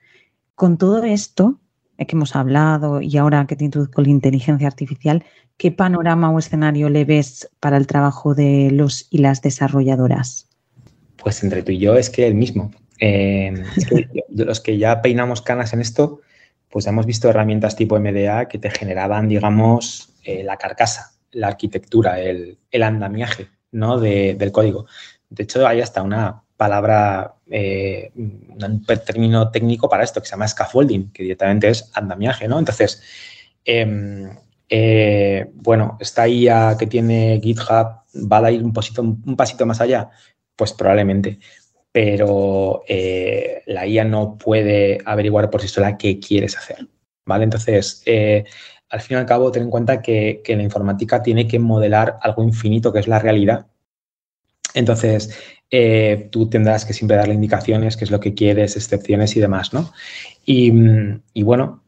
Con 0.54 0.78
todo 0.78 1.04
esto 1.04 1.60
eh, 1.98 2.06
que 2.06 2.16
hemos 2.16 2.36
hablado 2.36 3.00
y 3.00 3.16
ahora 3.16 3.46
que 3.46 3.56
te 3.56 3.64
introduzco 3.64 4.02
la 4.02 4.08
inteligencia 4.08 4.66
artificial, 4.66 5.24
¿qué 5.56 5.72
panorama 5.72 6.30
o 6.30 6.38
escenario 6.38 6.88
le 6.88 7.04
ves 7.04 7.50
para 7.60 7.76
el 7.76 7.86
trabajo 7.86 8.34
de 8.34 8.70
los 8.72 9.06
y 9.10 9.18
las 9.18 9.42
desarrolladoras? 9.42 10.48
Pues 11.16 11.42
entre 11.42 11.62
tú 11.62 11.72
y 11.72 11.78
yo 11.78 11.96
es 11.96 12.10
que 12.10 12.26
el 12.26 12.34
mismo. 12.34 12.70
Eh, 12.98 13.52
los 14.30 14.60
que 14.60 14.78
ya 14.78 15.02
peinamos 15.02 15.42
canas 15.42 15.72
en 15.72 15.80
esto, 15.80 16.20
pues 16.70 16.86
hemos 16.86 17.06
visto 17.06 17.28
herramientas 17.28 17.76
tipo 17.76 17.98
MDA 17.98 18.48
que 18.48 18.58
te 18.58 18.70
generaban, 18.70 19.28
digamos, 19.28 20.14
eh, 20.24 20.42
la 20.42 20.56
carcasa, 20.56 21.12
la 21.32 21.48
arquitectura, 21.48 22.20
el, 22.20 22.58
andamiaje 22.82 23.48
¿no? 23.72 23.98
del 24.00 24.52
código. 24.52 24.86
De 25.28 25.44
hecho, 25.44 25.66
hay 25.66 25.80
hasta 25.80 26.02
una 26.02 26.42
palabra, 26.56 27.34
eh, 27.50 28.10
un 28.14 28.84
término 29.04 29.50
técnico 29.50 29.88
para 29.88 30.04
esto 30.04 30.20
que 30.20 30.26
se 30.26 30.32
llama 30.32 30.48
scaffolding, 30.48 31.12
que 31.12 31.22
directamente 31.22 31.68
es 31.68 31.90
andamiaje, 31.94 32.48
¿no? 32.48 32.58
Entonces, 32.58 33.02
em, 33.64 34.30
bueno, 35.54 35.98
esta 36.00 36.26
IA 36.26 36.76
que 36.78 36.86
tiene 36.86 37.40
GitHub 37.42 38.02
va 38.32 38.38
a 38.38 38.50
ir 38.50 38.64
un 38.64 38.72
pasito 38.72 39.66
más 39.66 39.80
allá, 39.80 40.10
pues 40.56 40.72
probablemente 40.72 41.38
pero 41.96 42.82
eh, 42.86 43.62
la 43.64 43.86
IA 43.86 44.04
no 44.04 44.36
puede 44.36 44.98
averiguar 45.06 45.48
por 45.48 45.62
sí 45.62 45.68
sola 45.68 45.96
qué 45.96 46.20
quieres 46.20 46.54
hacer, 46.54 46.86
¿vale? 47.24 47.44
Entonces, 47.44 48.02
eh, 48.04 48.44
al 48.90 49.00
fin 49.00 49.16
y 49.16 49.20
al 49.20 49.24
cabo, 49.24 49.50
ten 49.50 49.62
en 49.62 49.70
cuenta 49.70 50.02
que, 50.02 50.42
la 50.46 50.62
informática 50.62 51.22
tiene 51.22 51.48
que 51.48 51.58
modelar 51.58 52.18
algo 52.20 52.42
infinito, 52.42 52.92
que 52.92 52.98
es 52.98 53.08
la 53.08 53.18
realidad. 53.18 53.68
Entonces, 54.74 55.34
eh, 55.70 56.28
tú 56.30 56.50
tendrás 56.50 56.84
que 56.84 56.92
siempre 56.92 57.16
darle 57.16 57.32
indicaciones, 57.32 57.96
qué 57.96 58.04
es 58.04 58.10
lo 58.10 58.20
que 58.20 58.34
quieres, 58.34 58.76
excepciones 58.76 59.34
y 59.34 59.40
demás, 59.40 59.72
¿no? 59.72 59.90
Y, 60.44 60.70
bueno, 61.44 61.82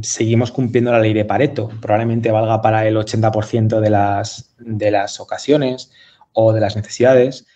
seguimos 0.00 0.52
cumpliendo 0.52 0.92
la 0.92 1.00
ley 1.00 1.12
de 1.12 1.24
Pareto. 1.24 1.72
Probablemente 1.82 2.30
valga 2.30 2.62
para 2.62 2.86
el 2.86 2.96
80% 2.96 3.80
de 3.80 3.90
las, 3.90 4.54
de 4.60 4.92
las 4.92 5.18
ocasiones 5.18 5.90
o 6.34 6.52
de 6.52 6.60
las 6.60 6.76
necesidades, 6.76 7.48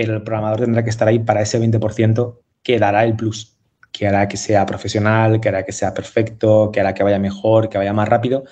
pero 0.00 0.14
el 0.14 0.22
programador 0.22 0.60
tendrá 0.60 0.84
que 0.84 0.90
estar 0.90 1.08
ahí 1.08 1.18
para 1.18 1.42
ese 1.42 1.58
20% 1.60 2.38
que 2.62 2.78
dará 2.78 3.02
el 3.02 3.16
plus, 3.16 3.58
que 3.90 4.06
hará 4.06 4.28
que 4.28 4.36
sea 4.36 4.64
profesional, 4.64 5.40
que 5.40 5.48
hará 5.48 5.64
que 5.64 5.72
sea 5.72 5.92
perfecto, 5.92 6.70
que 6.72 6.78
hará 6.78 6.94
que 6.94 7.02
vaya 7.02 7.18
mejor, 7.18 7.68
que 7.68 7.78
vaya 7.78 7.92
más 7.92 8.08
rápido 8.08 8.44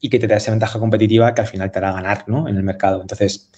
y 0.00 0.10
que 0.10 0.18
te 0.18 0.26
dé 0.26 0.34
esa 0.34 0.50
ventaja 0.50 0.80
competitiva 0.80 1.32
que 1.32 1.42
al 1.42 1.46
final 1.46 1.70
te 1.70 1.78
hará 1.78 1.92
ganar 1.92 2.24
¿no? 2.26 2.48
en 2.48 2.56
el 2.56 2.64
mercado. 2.64 3.00
Entonces, 3.00 3.52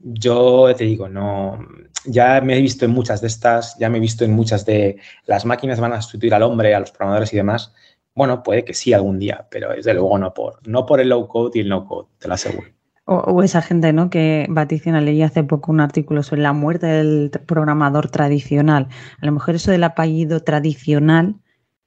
yo 0.00 0.74
te 0.74 0.84
digo, 0.84 1.10
no, 1.10 1.58
ya 2.06 2.40
me 2.40 2.56
he 2.56 2.62
visto 2.62 2.86
en 2.86 2.92
muchas 2.92 3.20
de 3.20 3.26
estas, 3.26 3.76
ya 3.78 3.90
me 3.90 3.98
he 3.98 4.00
visto 4.00 4.24
en 4.24 4.32
muchas 4.32 4.64
de 4.64 4.96
las 5.26 5.44
máquinas 5.44 5.78
van 5.78 5.92
a 5.92 6.00
sustituir 6.00 6.32
al 6.32 6.42
hombre, 6.42 6.74
a 6.74 6.80
los 6.80 6.90
programadores 6.90 7.34
y 7.34 7.36
demás. 7.36 7.74
Bueno, 8.14 8.42
puede 8.42 8.64
que 8.64 8.72
sí 8.72 8.94
algún 8.94 9.18
día, 9.18 9.46
pero 9.50 9.72
desde 9.74 9.92
luego 9.92 10.16
no 10.16 10.32
por, 10.32 10.66
no 10.66 10.86
por 10.86 11.00
el 11.00 11.10
low 11.10 11.28
code 11.28 11.58
y 11.58 11.60
el 11.60 11.68
no 11.68 11.84
code, 11.86 12.08
te 12.18 12.28
lo 12.28 12.34
aseguro. 12.34 12.68
O, 13.04 13.42
esa 13.42 13.62
gente 13.62 13.92
¿no? 13.92 14.10
que 14.10 14.46
vaticina, 14.48 15.00
leí 15.00 15.22
hace 15.22 15.42
poco 15.42 15.72
un 15.72 15.80
artículo 15.80 16.22
sobre 16.22 16.42
la 16.42 16.52
muerte 16.52 16.86
del 16.86 17.30
programador 17.46 18.08
tradicional. 18.08 18.88
A 19.20 19.26
lo 19.26 19.32
mejor 19.32 19.56
eso 19.56 19.72
del 19.72 19.82
apellido 19.82 20.40
tradicional 20.40 21.34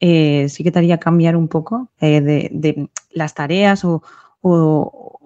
eh, 0.02 0.50
sí 0.50 0.64
que 0.64 0.72
te 0.72 0.80
haría 0.80 1.00
cambiar 1.00 1.38
un 1.38 1.48
poco 1.48 1.90
eh, 2.02 2.20
de, 2.22 2.90
las 3.12 3.34
tareas 3.34 3.86
o, 3.86 4.04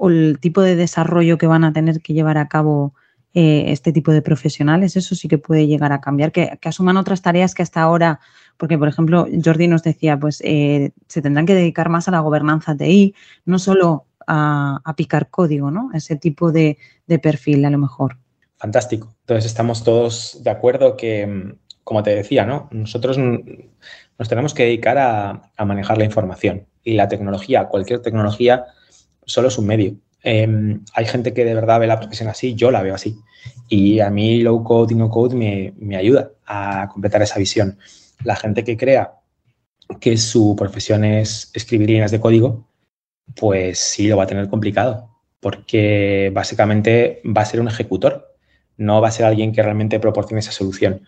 el 0.02 0.38
tipo 0.40 0.62
de 0.62 0.76
desarrollo 0.76 1.38
que 1.38 1.48
van 1.48 1.64
a 1.64 1.74
tener 1.74 2.02
que 2.02 2.14
llevar 2.14 2.38
a 2.38 2.48
cabo 2.48 2.94
eh, 3.34 3.66
este 3.68 3.92
tipo 3.92 4.12
de 4.12 4.22
profesionales. 4.22 4.96
Eso 4.96 5.16
sí 5.16 5.28
que 5.28 5.40
puede 5.40 5.68
llegar 5.68 5.92
a 5.92 6.02
cambiar, 6.02 6.32
que, 6.32 6.58
que, 6.62 6.70
asuman 6.70 6.98
otras 6.98 7.22
tareas 7.24 7.56
que 7.56 7.64
hasta 7.64 7.82
ahora, 7.82 8.20
porque 8.58 8.78
por 8.78 8.88
ejemplo 8.88 9.28
Jordi 9.44 9.68
nos 9.68 9.84
decía, 9.84 10.20
pues 10.20 10.38
se 10.38 11.22
tendrán 11.22 11.46
que 11.48 11.56
dedicar 11.56 11.90
más 11.90 12.08
a 12.08 12.12
la 12.12 12.20
gobernanza 12.20 12.78
TI, 12.78 13.16
no 13.46 13.60
solo 13.60 14.06
a, 14.30 14.94
picar 14.96 15.30
código, 15.30 15.72
¿no? 15.72 15.90
Ese 15.94 16.16
tipo 16.16 16.52
de, 16.52 16.78
perfil 17.22 17.66
a 17.66 17.70
lo 17.70 17.78
mejor. 17.78 18.18
Fantástico. 18.58 19.16
Entonces 19.22 19.46
estamos 19.46 19.84
todos 19.84 20.40
de 20.44 20.50
acuerdo 20.52 20.96
que, 20.96 21.56
como 21.84 22.04
te 22.04 22.16
decía, 22.16 22.46
¿no? 22.46 22.70
Nosotros 22.72 23.18
nos 23.18 24.30
tenemos 24.30 24.54
que 24.54 24.64
dedicar 24.64 24.98
a, 24.98 25.52
manejar 25.66 25.98
la 25.98 26.06
información 26.06 26.68
y 26.84 26.94
la 26.94 27.08
tecnología, 27.08 27.66
cualquier 27.66 28.02
tecnología, 28.02 28.66
solo 29.26 29.48
es 29.48 29.58
un 29.58 29.66
medio. 29.66 29.96
Em, 30.22 30.84
hay 30.94 31.06
gente 31.06 31.34
que 31.34 31.46
de 31.46 31.56
verdad 31.56 31.80
ve 31.80 31.88
la 31.88 32.00
profesión 32.00 32.30
así, 32.30 32.54
yo 32.54 32.72
la 32.72 32.84
veo 32.84 32.94
así. 32.94 33.18
Y 33.68 34.00
a 34.02 34.10
mí 34.10 34.42
low 34.42 34.64
code 34.64 34.94
y 34.94 34.98
no 34.98 35.10
code 35.10 35.36
me 35.36 35.96
ayuda 35.96 36.32
a 36.46 36.90
completar 36.92 37.22
esa 37.22 37.40
visión. 37.40 37.80
La 38.24 38.36
gente 38.36 38.64
que 38.64 38.78
crea 38.78 39.14
que 40.00 40.18
su 40.18 40.56
profesión 40.56 41.04
es 41.04 41.50
escribir 41.54 41.90
líneas 41.90 42.12
de 42.12 42.20
código, 42.20 42.70
pues 43.36 43.80
sí 43.80 44.08
lo 44.08 44.18
va 44.18 44.24
a 44.24 44.28
tener 44.28 44.50
complicado, 44.50 45.10
porque 45.40 46.32
básicamente 46.34 47.22
va 47.26 47.42
a 47.42 47.46
ser 47.46 47.62
un 47.62 47.68
ejecutor, 47.68 48.36
no 48.78 49.02
va 49.02 49.10
a 49.10 49.12
ser 49.12 49.26
alguien 49.26 49.52
que 49.52 49.64
realmente 49.64 50.00
proporcione 50.00 50.40
esa 50.40 50.52
solución. 50.52 51.04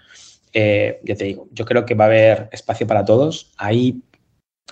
Eh, 0.53 0.99
ya 1.03 1.15
te 1.15 1.25
digo, 1.25 1.47
yo 1.51 1.65
creo 1.65 1.85
que 1.85 1.95
va 1.95 2.05
a 2.05 2.07
haber 2.07 2.49
espacio 2.51 2.85
para 2.85 3.05
todos. 3.05 3.53
Hay 3.57 4.03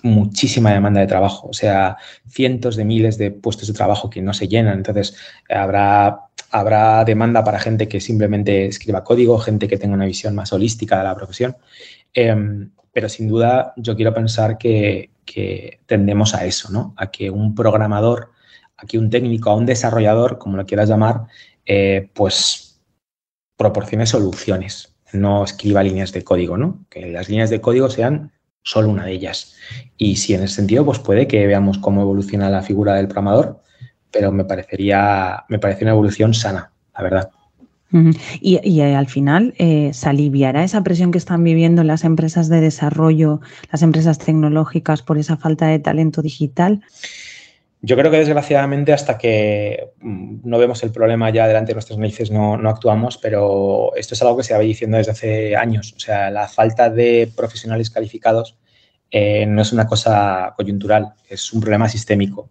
muchísima 0.04 0.74
demanda 0.74 1.02
de 1.02 1.08
trabajo, 1.08 1.48
o 1.50 1.54
sea, 1.54 1.98
cientos 2.28 2.76
de 2.76 2.86
miles 2.86 3.18
de 3.18 3.32
puestos 3.32 3.68
de 3.68 3.74
trabajo 3.74 4.10
que 4.10 4.22
no 4.22 4.34
se 4.34 4.48
llenan. 4.48 4.78
Entonces, 4.78 5.16
habrá, 5.50 6.28
habrá 6.52 7.04
demanda 7.06 7.44
para 7.44 7.60
gente 7.60 7.88
que 7.88 8.02
simplemente 8.02 8.66
escriba 8.66 9.04
código, 9.04 9.40
gente 9.40 9.68
que 9.68 9.78
tenga 9.78 9.96
una 9.96 10.06
visión 10.06 10.36
más 10.36 10.54
holística 10.54 10.98
de 10.98 11.04
la 11.04 11.16
profesión. 11.16 11.58
Em, 12.14 12.72
pero 13.00 13.08
sin 13.08 13.30
duda, 13.30 13.72
yo 13.78 13.96
quiero 13.96 14.14
pensar 14.14 14.58
que, 14.58 15.12
tendemos 15.86 16.36
a 16.36 16.44
eso, 16.46 16.70
¿no? 16.70 16.94
A 16.98 17.10
que 17.12 17.30
un 17.30 17.56
programador, 17.56 18.32
a 18.76 18.86
que 18.86 18.98
un 18.98 19.10
técnico, 19.10 19.50
a 19.50 19.56
un 19.56 19.66
desarrollador, 19.66 20.38
como 20.38 20.58
lo 20.58 20.66
quieras 20.66 20.90
llamar, 20.90 21.28
eh, 21.66 22.10
pues 22.14 22.82
proporcione 23.56 24.06
soluciones, 24.06 24.98
no 25.14 25.46
escriba 25.46 25.82
líneas 25.82 26.12
de 26.12 26.26
código, 26.26 26.58
¿no? 26.58 26.86
Que 26.90 27.10
las 27.10 27.30
líneas 27.30 27.50
de 27.50 27.62
código 27.62 27.90
sean 27.90 28.34
solo 28.64 28.90
una 28.90 29.06
de 29.06 29.14
ellas. 29.14 29.56
Y 29.96 30.18
si 30.18 30.34
en 30.34 30.44
ese 30.44 30.56
sentido, 30.56 30.84
pues 30.84 31.00
puede 31.00 31.26
que 31.26 31.48
veamos 31.48 31.78
cómo 31.78 32.02
evoluciona 32.02 32.50
la 32.50 32.64
figura 32.64 32.96
del 32.96 33.08
programador, 33.08 33.62
pero 34.12 34.34
me 34.34 34.44
parecería, 34.44 35.46
me 35.48 35.60
parece 35.60 35.86
una 35.86 35.92
evolución 35.92 36.34
sana, 36.34 36.74
la 36.94 37.02
verdad. 37.02 37.32
Y, 37.92 38.60
eh, 38.82 38.96
al 38.96 39.08
final 39.08 39.54
eh, 39.58 39.92
se 39.94 40.10
aliviará 40.10 40.64
esa 40.64 40.84
presión 40.84 41.12
que 41.12 41.18
están 41.18 41.44
viviendo 41.44 41.84
las 41.84 42.04
empresas 42.04 42.48
de 42.48 42.62
desarrollo, 42.62 43.42
las 43.72 43.82
empresas 43.82 44.20
tecnológicas 44.20 45.02
por 45.02 45.18
esa 45.18 45.38
falta 45.38 45.68
de 45.68 45.80
talento 45.80 46.22
digital. 46.22 46.82
Yo 47.82 47.96
creo 47.96 48.12
que 48.12 48.18
desgraciadamente 48.18 48.92
hasta 48.92 49.18
que 49.18 49.92
mm, 50.02 50.42
no 50.44 50.58
vemos 50.60 50.84
el 50.84 50.92
problema 50.92 51.30
ya 51.30 51.48
delante 51.48 51.70
de 51.70 51.76
nuestras 51.76 51.98
narices 51.98 52.30
no, 52.30 52.56
actuamos, 52.70 53.18
pero 53.18 53.96
esto 53.96 54.14
es 54.14 54.22
algo 54.22 54.38
que 54.38 54.44
se 54.44 54.54
va 54.54 54.60
diciendo 54.60 54.98
desde 54.98 55.12
hace 55.12 55.56
años. 55.56 55.94
O 55.96 56.00
sea, 56.00 56.30
la 56.30 56.48
falta 56.48 56.90
de 56.90 57.32
profesionales 57.36 57.90
calificados 57.90 58.58
eh, 59.12 59.46
no 59.46 59.62
es 59.62 59.72
una 59.72 59.88
cosa 59.88 60.54
coyuntural, 60.58 61.14
es 61.30 61.54
un 61.54 61.62
problema 61.62 61.90
sistémico. 61.90 62.50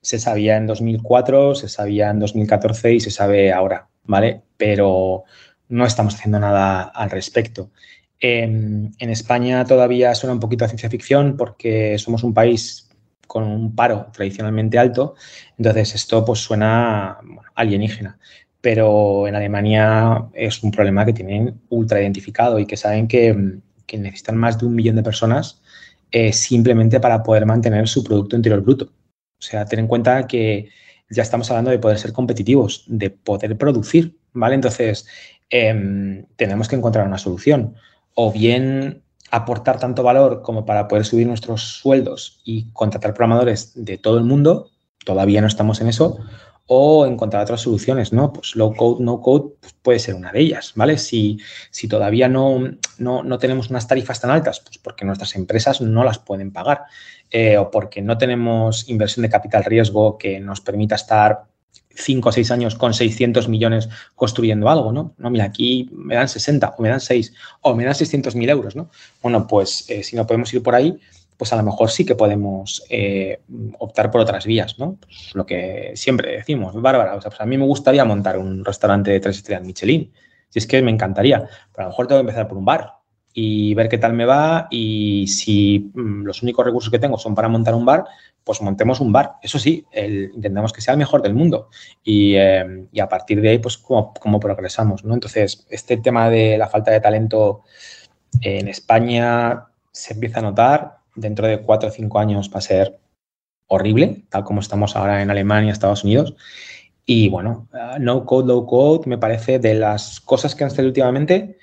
Se 0.00 0.18
sabía 0.18 0.56
en 0.56 0.66
2004, 0.66 1.56
se 1.56 1.68
sabía 1.68 2.10
en 2.10 2.20
2014 2.20 2.94
y 2.94 3.00
se 3.00 3.10
sabe 3.10 3.52
ahora. 3.52 3.88
¿Vale? 4.08 4.42
Pero 4.56 5.22
no 5.68 5.84
estamos 5.86 6.16
haciendo 6.16 6.40
nada 6.40 6.82
al 6.82 7.10
respecto. 7.10 7.70
En, 8.18 8.94
España 8.98 9.64
todavía 9.64 10.14
suena 10.14 10.34
un 10.34 10.40
poquito 10.40 10.64
a 10.64 10.68
ciencia 10.68 10.90
ficción 10.90 11.36
porque 11.36 11.96
somos 11.98 12.24
un 12.24 12.34
país 12.34 12.88
con 13.28 13.44
un 13.44 13.76
paro 13.76 14.08
tradicionalmente 14.12 14.78
alto, 14.78 15.14
entonces 15.58 15.94
esto 15.94 16.24
pues 16.24 16.40
suena 16.40 17.18
alienígena. 17.54 18.18
Pero 18.60 19.28
en 19.28 19.36
Alemania 19.36 20.26
es 20.34 20.62
un 20.64 20.72
problema 20.72 21.04
que 21.04 21.12
tienen 21.12 21.60
ultra 21.68 22.00
identificado 22.00 22.58
y 22.58 22.66
que 22.66 22.76
saben 22.76 23.06
que, 23.06 23.60
necesitan 23.92 24.36
más 24.36 24.58
de 24.58 24.66
un 24.66 24.74
millón 24.74 24.96
de 24.96 25.02
personas 25.02 25.62
eh, 26.10 26.32
simplemente 26.32 27.00
para 27.00 27.22
poder 27.22 27.46
mantener 27.46 27.88
su 27.88 28.02
Producto 28.04 28.36
Interior 28.36 28.60
Bruto. 28.62 28.86
O 28.86 29.42
sea, 29.42 29.64
ten 29.64 29.80
en 29.80 29.86
cuenta 29.86 30.26
que 30.26 30.68
ya 31.10 31.22
estamos 31.22 31.50
hablando 31.50 31.70
de 31.70 31.78
poder 31.78 31.98
ser 31.98 32.12
competitivos, 32.12 32.84
de 32.86 33.10
poder 33.10 33.56
producir, 33.56 34.18
¿vale? 34.32 34.54
Entonces, 34.54 35.06
em, 35.50 36.26
tenemos 36.36 36.68
que 36.68 36.76
encontrar 36.76 37.06
una 37.06 37.18
solución. 37.18 37.74
O 38.14 38.32
bien 38.32 39.02
aportar 39.30 39.78
tanto 39.78 40.02
valor 40.02 40.42
como 40.42 40.64
para 40.64 40.88
poder 40.88 41.04
subir 41.04 41.26
nuestros 41.26 41.62
sueldos 41.62 42.40
y 42.44 42.70
contratar 42.72 43.14
programadores 43.14 43.72
de 43.74 43.98
todo 43.98 44.18
el 44.18 44.24
mundo, 44.24 44.70
todavía 45.04 45.40
no 45.40 45.46
estamos 45.46 45.80
en 45.80 45.88
eso, 45.88 46.18
o 46.70 47.06
encontrar 47.06 47.42
otras 47.42 47.62
soluciones, 47.62 48.12
¿no? 48.12 48.30
Pues 48.30 48.54
low 48.54 48.74
code, 48.74 49.02
no 49.02 49.22
code 49.22 49.54
pues 49.58 49.74
puede 49.82 49.98
ser 49.98 50.14
una 50.14 50.30
de 50.30 50.40
ellas, 50.40 50.72
¿vale? 50.76 50.98
Si, 50.98 51.38
si 51.70 51.88
todavía 51.88 52.28
no, 52.28 52.60
no, 52.98 53.38
tenemos 53.38 53.70
unas 53.70 53.88
tarifas 53.88 54.20
tan 54.20 54.30
altas, 54.30 54.60
pues 54.60 54.76
porque 54.76 55.06
nuestras 55.06 55.34
empresas 55.34 55.80
no 55.80 56.04
las 56.04 56.18
pueden 56.18 56.52
pagar 56.52 56.82
eh, 57.30 57.56
o 57.56 57.70
porque 57.70 58.02
no 58.02 58.18
tenemos 58.18 58.86
inversión 58.90 59.22
de 59.22 59.30
capital 59.30 59.64
riesgo 59.64 60.18
que 60.18 60.40
nos 60.40 60.60
permita 60.60 60.96
estar 60.96 61.44
cinco 61.94 62.28
o 62.28 62.32
seis 62.32 62.50
años 62.50 62.74
con 62.74 62.92
600 62.92 63.48
millones 63.48 63.88
construyendo 64.14 64.68
algo, 64.68 64.92
¿no? 64.92 65.14
No, 65.16 65.30
mira, 65.30 65.44
aquí 65.44 65.88
me 65.92 66.16
dan 66.16 66.28
60 66.28 66.74
o 66.76 66.82
me 66.82 66.90
dan 66.90 67.00
6 67.00 67.32
o 67.62 67.74
me 67.74 67.84
dan 67.84 67.94
600 67.94 68.36
mil 68.36 68.50
euros, 68.50 68.76
¿no? 68.76 68.90
Bueno, 69.22 69.46
pues 69.46 69.88
eh, 69.88 70.02
si 70.02 70.16
no 70.16 70.26
podemos 70.26 70.52
ir 70.52 70.62
por 70.62 70.74
ahí, 70.74 71.00
pues 71.38 71.52
a 71.52 71.56
lo 71.56 71.62
mejor 71.62 71.90
sí 71.90 72.04
que 72.04 72.16
podemos 72.16 72.84
eh, 72.90 73.40
optar 73.78 74.10
por 74.10 74.20
otras 74.20 74.44
vías, 74.44 74.78
¿no? 74.78 74.98
Pues 75.00 75.30
lo 75.34 75.46
que 75.46 75.92
siempre 75.94 76.32
decimos, 76.32 76.74
Bárbara, 76.74 77.14
o 77.14 77.20
sea, 77.22 77.30
pues 77.30 77.40
a 77.40 77.46
mí 77.46 77.56
me 77.56 77.64
gustaría 77.64 78.04
montar 78.04 78.36
un 78.36 78.64
restaurante 78.64 79.12
de 79.12 79.20
tres 79.20 79.36
estrellas 79.36 79.64
Michelin, 79.64 80.12
si 80.50 80.58
es 80.58 80.66
que 80.66 80.82
me 80.82 80.90
encantaría, 80.90 81.48
pero 81.72 81.82
a 81.82 81.82
lo 81.84 81.88
mejor 81.90 82.08
tengo 82.08 82.18
que 82.18 82.28
empezar 82.28 82.48
por 82.48 82.58
un 82.58 82.64
bar 82.64 82.94
y 83.32 83.72
ver 83.74 83.88
qué 83.88 83.98
tal 83.98 84.14
me 84.14 84.24
va 84.24 84.66
y 84.68 85.28
si 85.28 85.92
mm, 85.94 86.24
los 86.24 86.42
únicos 86.42 86.66
recursos 86.66 86.90
que 86.90 86.98
tengo 86.98 87.18
son 87.18 87.36
para 87.36 87.48
montar 87.48 87.74
un 87.74 87.84
bar, 87.84 88.04
pues 88.42 88.60
montemos 88.60 88.98
un 88.98 89.12
bar. 89.12 89.34
Eso 89.40 89.60
sí, 89.60 89.86
intentemos 89.94 90.72
que 90.72 90.80
sea 90.80 90.94
el 90.94 90.98
mejor 90.98 91.22
del 91.22 91.34
mundo 91.34 91.68
y, 92.02 92.34
eh, 92.34 92.88
a 93.00 93.08
partir 93.08 93.40
de 93.40 93.50
ahí, 93.50 93.58
pues 93.58 93.78
cómo, 93.78 94.12
cómo 94.18 94.40
progresamos, 94.40 95.04
¿no? 95.04 95.14
Entonces, 95.14 95.66
este 95.70 95.98
tema 95.98 96.30
de 96.30 96.58
la 96.58 96.66
falta 96.66 96.90
de 96.90 97.00
talento 97.00 97.62
en 98.40 98.66
España 98.66 99.66
se 99.92 100.14
empieza 100.14 100.40
a 100.40 100.42
notar, 100.42 100.97
dentro 101.18 101.46
de 101.46 101.60
cuatro 101.62 101.88
o 101.88 101.92
cinco 101.92 102.18
años 102.18 102.50
va 102.52 102.58
a 102.58 102.62
ser 102.62 102.98
horrible, 103.66 104.24
tal 104.30 104.44
como 104.44 104.60
estamos 104.60 104.96
ahora 104.96 105.22
en 105.22 105.30
Alemania, 105.30 105.72
Estados 105.72 106.04
Unidos. 106.04 106.34
Y 107.04 107.28
bueno, 107.28 107.68
uh, 107.72 107.98
no 107.98 108.24
code, 108.24 108.48
low 108.48 108.66
code 108.66 109.08
me 109.08 109.18
parece 109.18 109.58
de 109.58 109.74
las 109.74 110.20
cosas 110.20 110.54
que 110.54 110.64
han 110.64 110.70
salido 110.70 110.88
últimamente, 110.88 111.58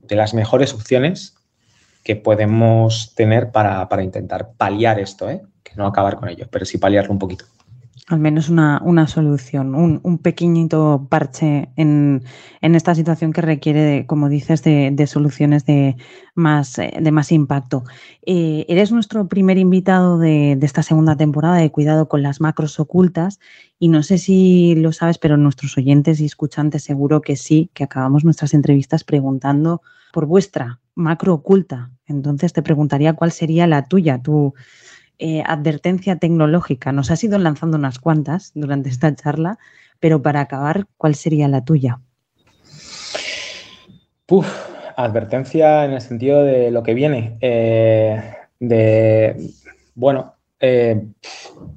de 0.00 0.16
las 0.16 0.34
mejores 0.34 0.72
opciones 0.74 1.34
que 2.02 2.16
podemos 2.16 3.14
tener 3.14 3.50
para, 3.50 3.86
intentar 4.02 4.52
paliar 4.56 4.98
esto, 4.98 5.28
¿eh? 5.28 5.42
que 5.62 5.72
no 5.76 5.86
acabar 5.86 6.16
con 6.16 6.28
ello, 6.28 6.46
pero 6.50 6.64
sí 6.64 6.78
paliarlo 6.78 7.12
un 7.12 7.18
poquito 7.18 7.44
al 8.08 8.20
menos 8.20 8.48
una, 8.48 9.06
solución, 9.06 9.74
un, 9.74 10.18
pequeñito 10.18 11.06
parche 11.10 11.68
en, 11.76 12.24
esta 12.62 12.94
situación 12.94 13.34
que 13.34 13.42
requiere, 13.42 14.06
como 14.06 14.30
dices, 14.30 14.62
de, 14.62 15.06
soluciones 15.06 15.66
de 15.66 15.96
más, 16.34 16.78
eh, 16.78 16.90
de 16.98 17.12
más 17.12 17.32
impacto. 17.32 17.84
Eh, 18.24 18.64
eres 18.68 18.92
nuestro 18.92 19.28
primer 19.28 19.58
invitado 19.58 20.18
de, 20.18 20.58
esta 20.62 20.82
segunda 20.82 21.16
temporada 21.16 21.56
de 21.56 21.70
Cuidado 21.70 22.08
con 22.08 22.22
las 22.22 22.40
macros 22.40 22.80
ocultas 22.80 23.40
y 23.78 23.88
no 23.88 24.02
sé 24.02 24.16
si 24.16 24.74
lo 24.74 24.92
sabes, 24.92 25.18
pero 25.18 25.36
nuestros 25.36 25.76
oyentes 25.76 26.20
y 26.20 26.24
escuchantes 26.24 26.84
seguro 26.84 27.20
que 27.20 27.36
sí, 27.36 27.70
que 27.74 27.84
acabamos 27.84 28.24
nuestras 28.24 28.54
entrevistas 28.54 29.04
preguntando 29.04 29.82
por 30.14 30.24
vuestra 30.24 30.80
macro 30.94 31.34
oculta. 31.34 31.90
Entonces 32.06 32.54
te 32.54 32.62
preguntaría 32.62 33.12
cuál 33.12 33.32
sería 33.32 33.66
la 33.66 33.84
tuya, 33.84 34.22
tu 34.22 34.54
eh, 35.18 35.42
advertencia 35.44 36.16
tecnológica. 36.16 36.92
Nos 36.92 37.10
has 37.10 37.24
ido 37.24 37.38
lanzando 37.38 37.76
unas 37.76 37.98
cuantas 37.98 38.52
durante 38.54 38.88
esta 38.88 39.14
charla, 39.14 39.58
pero 40.00 40.22
para 40.22 40.40
acabar, 40.40 40.86
¿cuál 40.96 41.14
sería 41.14 41.48
la 41.48 41.64
tuya? 41.64 42.00
advertencia 44.96 45.84
en 45.84 45.92
el 45.92 46.00
sentido 46.00 46.42
de 46.42 46.70
lo 46.70 46.82
que 46.82 46.94
viene. 46.94 47.38
Eh, 47.40 48.20
de, 48.60 49.50
bueno, 49.94 50.34
eh, 50.60 51.06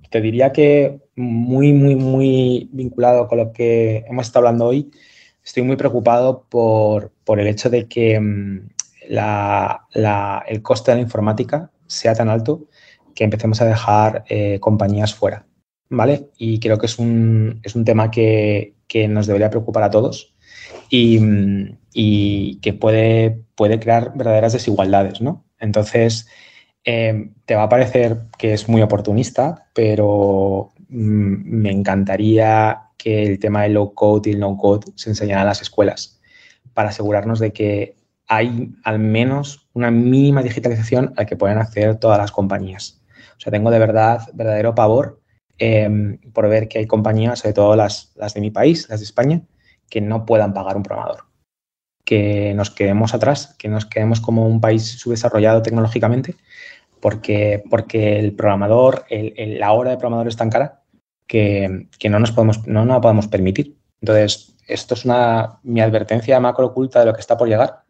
te 0.10 0.22
diría 0.22 0.52
que 0.52 1.00
muy, 1.16 1.72
muy, 1.72 1.96
muy 1.96 2.70
vinculado 2.72 3.28
con 3.28 3.38
lo 3.38 3.54
que 3.54 4.04
hemos 4.08 4.26
estado 4.26 4.48
hablando 4.48 4.68
hoy, 4.68 4.92
estoy 5.44 5.64
muy 5.64 5.76
preocupado 5.76 6.46
por, 6.50 7.12
el 7.28 7.48
hecho 7.48 7.70
de 7.70 7.88
que 7.88 8.20
mm, 8.20 8.70
el 9.08 10.62
coste 10.62 10.92
de 10.92 10.98
la 10.98 11.02
informática 11.02 11.72
sea 11.88 12.14
tan 12.14 12.30
alto 12.30 12.66
que 13.16 13.24
empecemos 13.24 13.62
a 13.62 13.66
dejar 13.66 14.24
eh, 14.30 14.60
compañías 14.60 15.14
fuera, 15.14 15.46
¿vale? 15.90 16.30
Y 16.38 16.60
creo 16.60 16.78
que 16.78 16.86
es 16.86 17.00
un, 17.00 17.60
es 17.64 17.76
un 17.76 17.86
tema 17.86 18.12
que, 18.12 18.76
que, 18.88 19.08
nos 19.08 19.28
debería 19.28 19.50
preocupar 19.50 19.84
a 19.84 19.92
todos 19.92 20.36
y, 20.90 21.20
y, 21.94 22.60
que 22.62 22.74
puede, 22.74 23.44
puede 23.56 23.80
crear 23.80 24.14
verdaderas 24.16 24.54
desigualdades, 24.54 25.22
¿no? 25.22 25.46
Entonces, 25.60 26.28
eh, 26.84 27.32
te 27.46 27.56
va 27.56 27.64
a 27.64 27.70
parecer 27.70 28.24
que 28.38 28.54
es 28.54 28.68
muy 28.68 28.82
oportunista, 28.82 29.70
pero 29.74 30.72
mm, 30.90 31.62
me 31.62 31.72
encantaría 31.72 32.90
que 32.98 33.24
el 33.24 33.40
tema 33.40 33.64
del 33.64 33.74
low 33.74 33.94
code 33.94 34.30
y 34.30 34.34
el 34.34 34.40
no 34.40 34.58
code 34.58 34.92
se 34.96 35.10
enseñara 35.10 35.42
a 35.42 35.46
las 35.46 35.62
escuelas 35.62 36.20
para 36.74 36.90
asegurarnos 36.90 37.40
de 37.40 37.52
que 37.54 37.96
hay 38.28 38.72
al 38.84 39.00
menos 39.00 39.68
una 39.74 39.92
mínima 39.92 40.42
digitalización 40.42 41.14
a 41.18 41.22
la 41.22 41.26
que 41.26 41.36
pueden 41.36 41.58
acceder 41.58 41.98
todas 41.98 42.18
las 42.18 42.32
compañías. 42.32 43.01
O 43.42 43.44
sea, 43.44 43.52
tengo 43.52 43.72
de 43.72 43.80
verdad 43.80 44.22
verdadero 44.34 44.76
pavor 44.76 45.20
em, 45.58 46.20
por 46.32 46.48
ver 46.48 46.68
que 46.68 46.78
hay 46.78 46.86
compañías, 46.86 47.40
sobre 47.40 47.54
todo 47.54 47.76
las, 47.76 48.14
las 48.16 48.36
de 48.36 48.42
mi 48.42 48.52
país, 48.52 48.88
las 48.88 49.00
de 49.00 49.06
España, 49.06 49.42
que 49.90 50.00
no 50.00 50.28
puedan 50.28 50.54
pagar 50.54 50.78
un 50.78 50.84
programador. 50.84 51.24
Que 52.06 52.54
nos 52.54 52.70
quedemos 52.70 53.16
atrás, 53.16 53.56
que 53.58 53.68
nos 53.68 53.88
quedemos 53.88 54.22
como 54.22 54.46
un 54.46 54.62
país 54.62 54.84
subdesarrollado 54.84 55.64
tecnológicamente, 55.64 56.36
porque, 57.00 57.64
porque 57.68 58.20
el 58.20 58.34
programador, 58.34 59.06
la 59.10 59.72
hora 59.72 59.90
de 59.90 59.98
programador 59.98 60.28
es 60.28 60.38
tan 60.38 60.52
cara 60.52 60.84
que, 61.26 61.88
no 62.12 62.20
nos 62.20 62.32
podemos, 62.32 62.68
no 62.68 62.86
nos 62.86 62.98
la 62.98 63.02
podemos 63.02 63.28
permitir. 63.28 63.76
Entonces, 64.02 64.56
esto 64.68 64.94
es 64.94 65.04
una, 65.04 65.60
mi 65.64 65.82
advertencia 65.82 66.40
macro 66.40 66.68
oculta 66.68 67.00
de 67.00 67.08
lo 67.08 67.14
que 67.16 67.22
está 67.22 67.40
por 67.40 67.48
llegar 67.48 67.86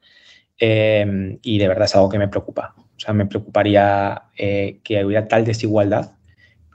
em, 0.62 1.40
y 1.42 1.58
de 1.58 1.68
verdad 1.68 1.86
es 1.86 1.96
algo 1.96 2.08
que 2.08 2.20
me 2.20 2.28
preocupa. 2.28 2.76
O 2.78 3.00
sea, 3.00 3.16
me 3.16 3.26
preocuparía 3.26 4.26
eh, 4.38 4.80
que 4.84 5.04
hubiera 5.04 5.28
tal 5.28 5.44
desigualdad 5.44 6.12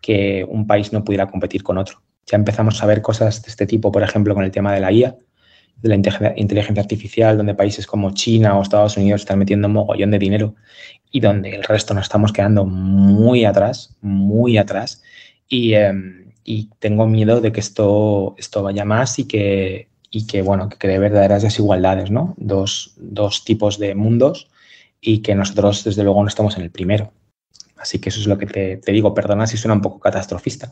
que 0.03 0.45
un 0.49 0.67
país 0.67 0.93
no 0.93 1.05
pudiera 1.05 1.29
competir 1.29 1.63
con 1.63 1.79
otro. 1.79 2.03
Ya 2.27 2.37
empezamos 2.37 2.83
a 2.83 2.87
ver 2.87 3.01
cosas 3.01 3.43
de 3.43 3.49
este 3.49 3.65
tipo, 3.65 3.93
por 3.93 4.03
ejemplo, 4.03 4.35
con 4.35 4.43
el 4.43 4.51
tema 4.51 4.75
de 4.75 4.81
la 4.81 4.91
IA, 4.91 5.17
de 5.77 5.89
la 5.89 5.95
inteligencia 5.95 6.83
artificial, 6.83 7.37
donde 7.37 7.55
países 7.55 7.87
como 7.87 8.13
China 8.13 8.59
o 8.59 8.63
Estados 8.63 8.97
Unidos 8.97 9.21
están 9.21 9.39
metiendo 9.39 9.69
un 9.69 9.75
mogollón 9.75 10.11
de 10.11 10.19
dinero 10.19 10.57
y 11.13 11.21
donde 11.21 11.55
el 11.55 11.63
resto 11.63 11.95
nos 11.95 12.07
estamos 12.07 12.33
quedando 12.33 12.67
muy 12.67 13.45
atrás, 13.45 13.97
muy 14.01 14.59
atrás. 14.59 15.03
Y, 15.49 15.75
em, 15.75 16.33
tengo 16.81 17.07
miedo 17.07 17.41
de 17.41 17.53
que 17.53 17.61
esto, 17.61 18.35
esto 18.37 18.65
vaya 18.65 18.85
más 18.85 19.21
y 19.21 19.29
que, 19.29 19.89
y 20.17 20.27
que, 20.27 20.41
bueno, 20.41 20.71
que 20.71 20.79
cree 20.79 20.99
verdaderas 20.99 21.43
desigualdades, 21.43 22.11
¿no? 22.11 22.33
Dos, 22.39 22.95
dos 22.97 23.45
tipos 23.45 23.79
de 23.79 23.95
mundos 23.95 24.49
y 24.99 25.19
que 25.19 25.35
nosotros 25.35 25.85
desde 25.85 26.05
luego 26.05 26.23
no 26.23 26.29
estamos 26.29 26.57
en 26.57 26.63
el 26.63 26.71
primero. 26.71 27.13
Así 27.77 27.99
que 27.99 28.09
eso 28.09 28.21
es 28.21 28.27
lo 28.27 28.39
que 28.39 28.47
te, 28.47 28.93
digo, 28.93 29.13
perdona 29.13 29.47
si 29.47 29.59
suena 29.59 29.75
un 29.75 29.83
poco 29.83 30.01
catastrofista. 30.01 30.71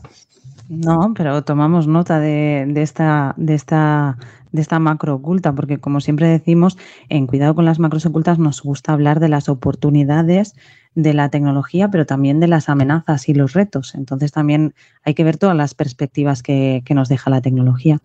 No, 0.67 1.13
pero 1.15 1.43
tomamos 1.43 1.85
nota 1.85 2.19
de, 2.19 2.73
esta, 2.77 3.35
de, 3.37 3.53
esta, 3.53 4.17
de 4.51 4.63
esta 4.63 4.79
macro 4.79 5.13
oculta, 5.13 5.53
porque 5.53 5.77
como 5.77 6.01
siempre 6.01 6.27
decimos, 6.27 6.75
en 7.09 7.27
Cuidado 7.27 7.53
con 7.53 7.65
las 7.65 7.77
macros 7.77 8.07
ocultas 8.07 8.39
nos 8.39 8.63
gusta 8.63 8.93
hablar 8.93 9.19
de 9.19 9.29
las 9.29 9.47
oportunidades 9.47 10.55
de 10.95 11.13
la 11.13 11.29
tecnología, 11.29 11.91
pero 11.91 12.07
también 12.07 12.39
de 12.39 12.47
las 12.47 12.67
amenazas 12.67 13.29
y 13.29 13.35
los 13.35 13.53
retos. 13.53 13.93
Entonces 13.93 14.31
también 14.31 14.73
hay 15.03 15.13
que 15.13 15.23
ver 15.23 15.37
todas 15.37 15.55
las 15.55 15.75
perspectivas 15.75 16.41
que, 16.41 16.81
que 16.83 16.95
nos 16.95 17.09
deja 17.09 17.29
la 17.29 17.41
tecnología. 17.41 17.99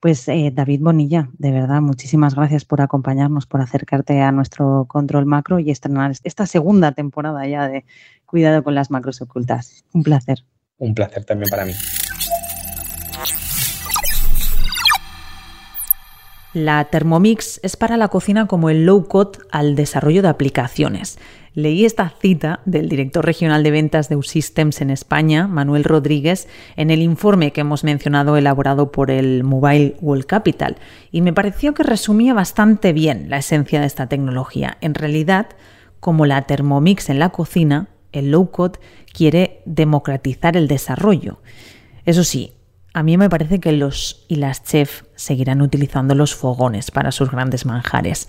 Pues 0.00 0.26
eh, 0.28 0.50
David 0.52 0.80
Bonilla, 0.80 1.28
de 1.36 1.50
verdad, 1.50 1.82
muchísimas 1.82 2.34
gracias 2.34 2.64
por 2.64 2.80
acompañarnos, 2.80 3.46
por 3.46 3.60
acercarte 3.60 4.22
a 4.22 4.32
nuestro 4.32 4.86
control 4.88 5.26
macro 5.26 5.58
y 5.58 5.70
estrenar 5.70 6.12
esta 6.24 6.46
segunda 6.46 6.92
temporada 6.92 7.46
ya 7.46 7.68
de 7.68 7.84
Cuidado 8.30 8.62
con 8.62 8.76
las 8.76 8.92
macros 8.92 9.20
ocultas. 9.20 9.84
Un 9.92 10.04
placer. 10.04 10.44
Un 10.78 10.94
placer 10.94 11.24
también 11.24 11.50
para 11.50 11.64
mí. 11.64 11.72
La 16.52 16.84
Thermomix 16.84 17.58
es 17.64 17.76
para 17.76 17.96
la 17.96 18.08
cocina 18.08 18.46
como 18.46 18.70
el 18.70 18.86
low 18.86 19.06
code 19.06 19.38
al 19.50 19.74
desarrollo 19.74 20.22
de 20.22 20.28
aplicaciones. 20.28 21.18
Leí 21.52 21.84
esta 21.84 22.08
cita 22.08 22.60
del 22.64 22.88
director 22.88 23.24
regional 23.24 23.64
de 23.64 23.72
ventas 23.72 24.08
de 24.08 24.14
Usystems 24.14 24.80
en 24.80 24.90
España, 24.90 25.48
Manuel 25.48 25.82
Rodríguez, 25.82 26.48
en 26.76 26.90
el 26.90 27.02
informe 27.02 27.52
que 27.52 27.62
hemos 27.62 27.82
mencionado 27.82 28.36
elaborado 28.36 28.92
por 28.92 29.10
el 29.10 29.42
Mobile 29.42 29.96
World 30.00 30.26
Capital, 30.26 30.76
y 31.10 31.22
me 31.22 31.32
pareció 31.32 31.74
que 31.74 31.82
resumía 31.82 32.34
bastante 32.34 32.92
bien 32.92 33.28
la 33.28 33.38
esencia 33.38 33.80
de 33.80 33.86
esta 33.86 34.06
tecnología. 34.06 34.78
En 34.80 34.94
realidad, 34.94 35.48
como 35.98 36.24
la 36.24 36.42
Thermomix 36.42 37.10
en 37.10 37.18
la 37.18 37.30
cocina, 37.30 37.88
el 38.12 38.30
low 38.30 38.50
code 38.50 38.78
quiere 39.12 39.62
democratizar 39.66 40.56
el 40.56 40.68
desarrollo. 40.68 41.40
Eso 42.04 42.22
sí, 42.22 42.54
A 42.92 43.04
mí 43.04 43.16
me 43.16 43.30
parece 43.30 43.60
que 43.60 43.70
los 43.72 44.24
y 44.26 44.36
las 44.36 44.64
chefs 44.64 45.04
seguirán 45.14 45.62
utilizando 45.62 46.14
los 46.14 46.34
fogones 46.34 46.90
para 46.90 47.12
sus 47.12 47.30
grandes 47.30 47.64
manjares. 47.64 48.28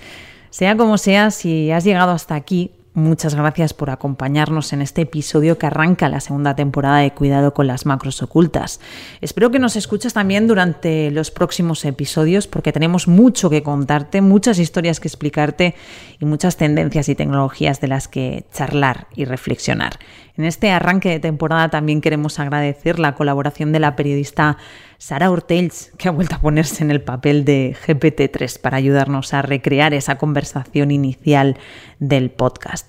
Sea 0.51 0.77
como 0.77 0.97
sea, 0.99 1.31
si 1.31 1.71
has 1.71 1.83
llegado 1.83 2.11
hasta 2.11 2.35
aquí, 2.35 2.71
Muchas 2.93 3.35
gracias 3.35 3.73
por 3.73 3.89
acompañarnos 3.89 4.73
en 4.73 4.81
este 4.81 5.03
episodio 5.03 5.57
que 5.57 5.65
arranca 5.65 6.09
la 6.09 6.19
segunda 6.19 6.57
temporada 6.57 6.97
de 6.97 7.11
Cuidado 7.11 7.53
con 7.53 7.65
las 7.65 7.85
macros 7.85 8.21
ocultas. 8.21 8.81
Espero 9.21 9.49
que 9.49 9.59
nos 9.59 9.77
escuches 9.77 10.13
también 10.13 10.45
durante 10.45 11.09
los 11.09 11.31
próximos 11.31 11.85
episodios 11.85 12.47
porque 12.47 12.73
tenemos 12.73 13.07
mucho 13.07 13.49
que 13.49 13.63
contarte, 13.63 14.19
muchas 14.19 14.59
historias 14.59 14.99
que 14.99 15.07
explicarte 15.07 15.73
y 16.19 16.25
muchas 16.25 16.57
tendencias 16.57 17.07
y 17.07 17.15
tecnologías 17.15 17.79
de 17.79 17.87
las 17.87 18.09
que 18.09 18.43
charlar 18.51 19.07
y 19.15 19.23
reflexionar. 19.23 19.97
En 20.35 20.43
este 20.43 20.71
arranque 20.71 21.07
de 21.07 21.19
temporada 21.21 21.69
también 21.69 22.01
queremos 22.01 22.39
agradecer 22.39 22.99
la 22.99 23.15
colaboración 23.15 23.71
de 23.71 23.79
la 23.79 23.95
periodista 23.95 24.57
Sara 25.01 25.31
Ortells, 25.31 25.91
que 25.97 26.07
ha 26.07 26.11
vuelto 26.11 26.35
a 26.35 26.41
ponerse 26.41 26.83
en 26.83 26.91
el 26.91 27.01
papel 27.01 27.43
de 27.43 27.75
GPT-3 27.87 28.61
para 28.61 28.77
ayudarnos 28.77 29.33
a 29.33 29.41
recrear 29.41 29.95
esa 29.95 30.19
conversación 30.19 30.91
inicial 30.91 31.57
del 31.97 32.29
podcast. 32.29 32.87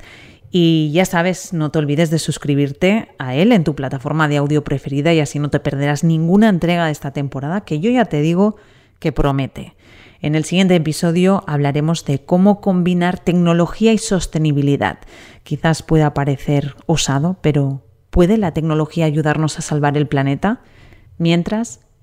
Y 0.51 0.91
ya 0.93 1.07
sabes, 1.07 1.55
no 1.55 1.71
te 1.71 1.79
olvides 1.79 2.11
de 2.11 2.19
suscribirte 2.19 3.09
a 3.19 3.35
él 3.35 3.51
en 3.51 3.65
tu 3.65 3.75
plataforma 3.75 4.29
de 4.29 4.37
audio 4.37 4.63
preferida 4.63 5.15
y 5.15 5.21
así 5.21 5.39
no 5.39 5.49
te 5.49 5.59
perderás 5.59 6.05
ninguna 6.05 6.51
entrega 6.51 6.85
de 6.85 6.93
esta 6.93 7.13
temporada 7.13 7.63
que 7.63 7.81
yo 7.81 7.91
ya 7.91 8.05
te 8.05 8.21
digo 8.21 8.57
que 8.99 9.11
promete. 9.11 9.75
En 10.21 10.35
el 10.35 10.45
siguiente 10.45 10.77
episodio 10.77 11.43
hablaremos 11.47 12.05
de 12.05 12.23
cómo 12.23 12.61
combinar 12.61 13.21
tecnología 13.21 13.95
y 13.95 13.99
sostenibilidad. 13.99 14.99
Quizás 15.45 15.83
pueda 15.83 16.13
parecer 16.13 16.77
osado, 16.85 17.39
pero 17.41 17.87
¿puede 18.11 18.37
la 18.37 18.53
tecnología 18.53 19.07
ayudarnos 19.07 19.59
a 19.59 19.63
salvar 19.63 19.97
el 19.97 20.09
planeta? 20.09 20.61
Mientras, 21.17 21.81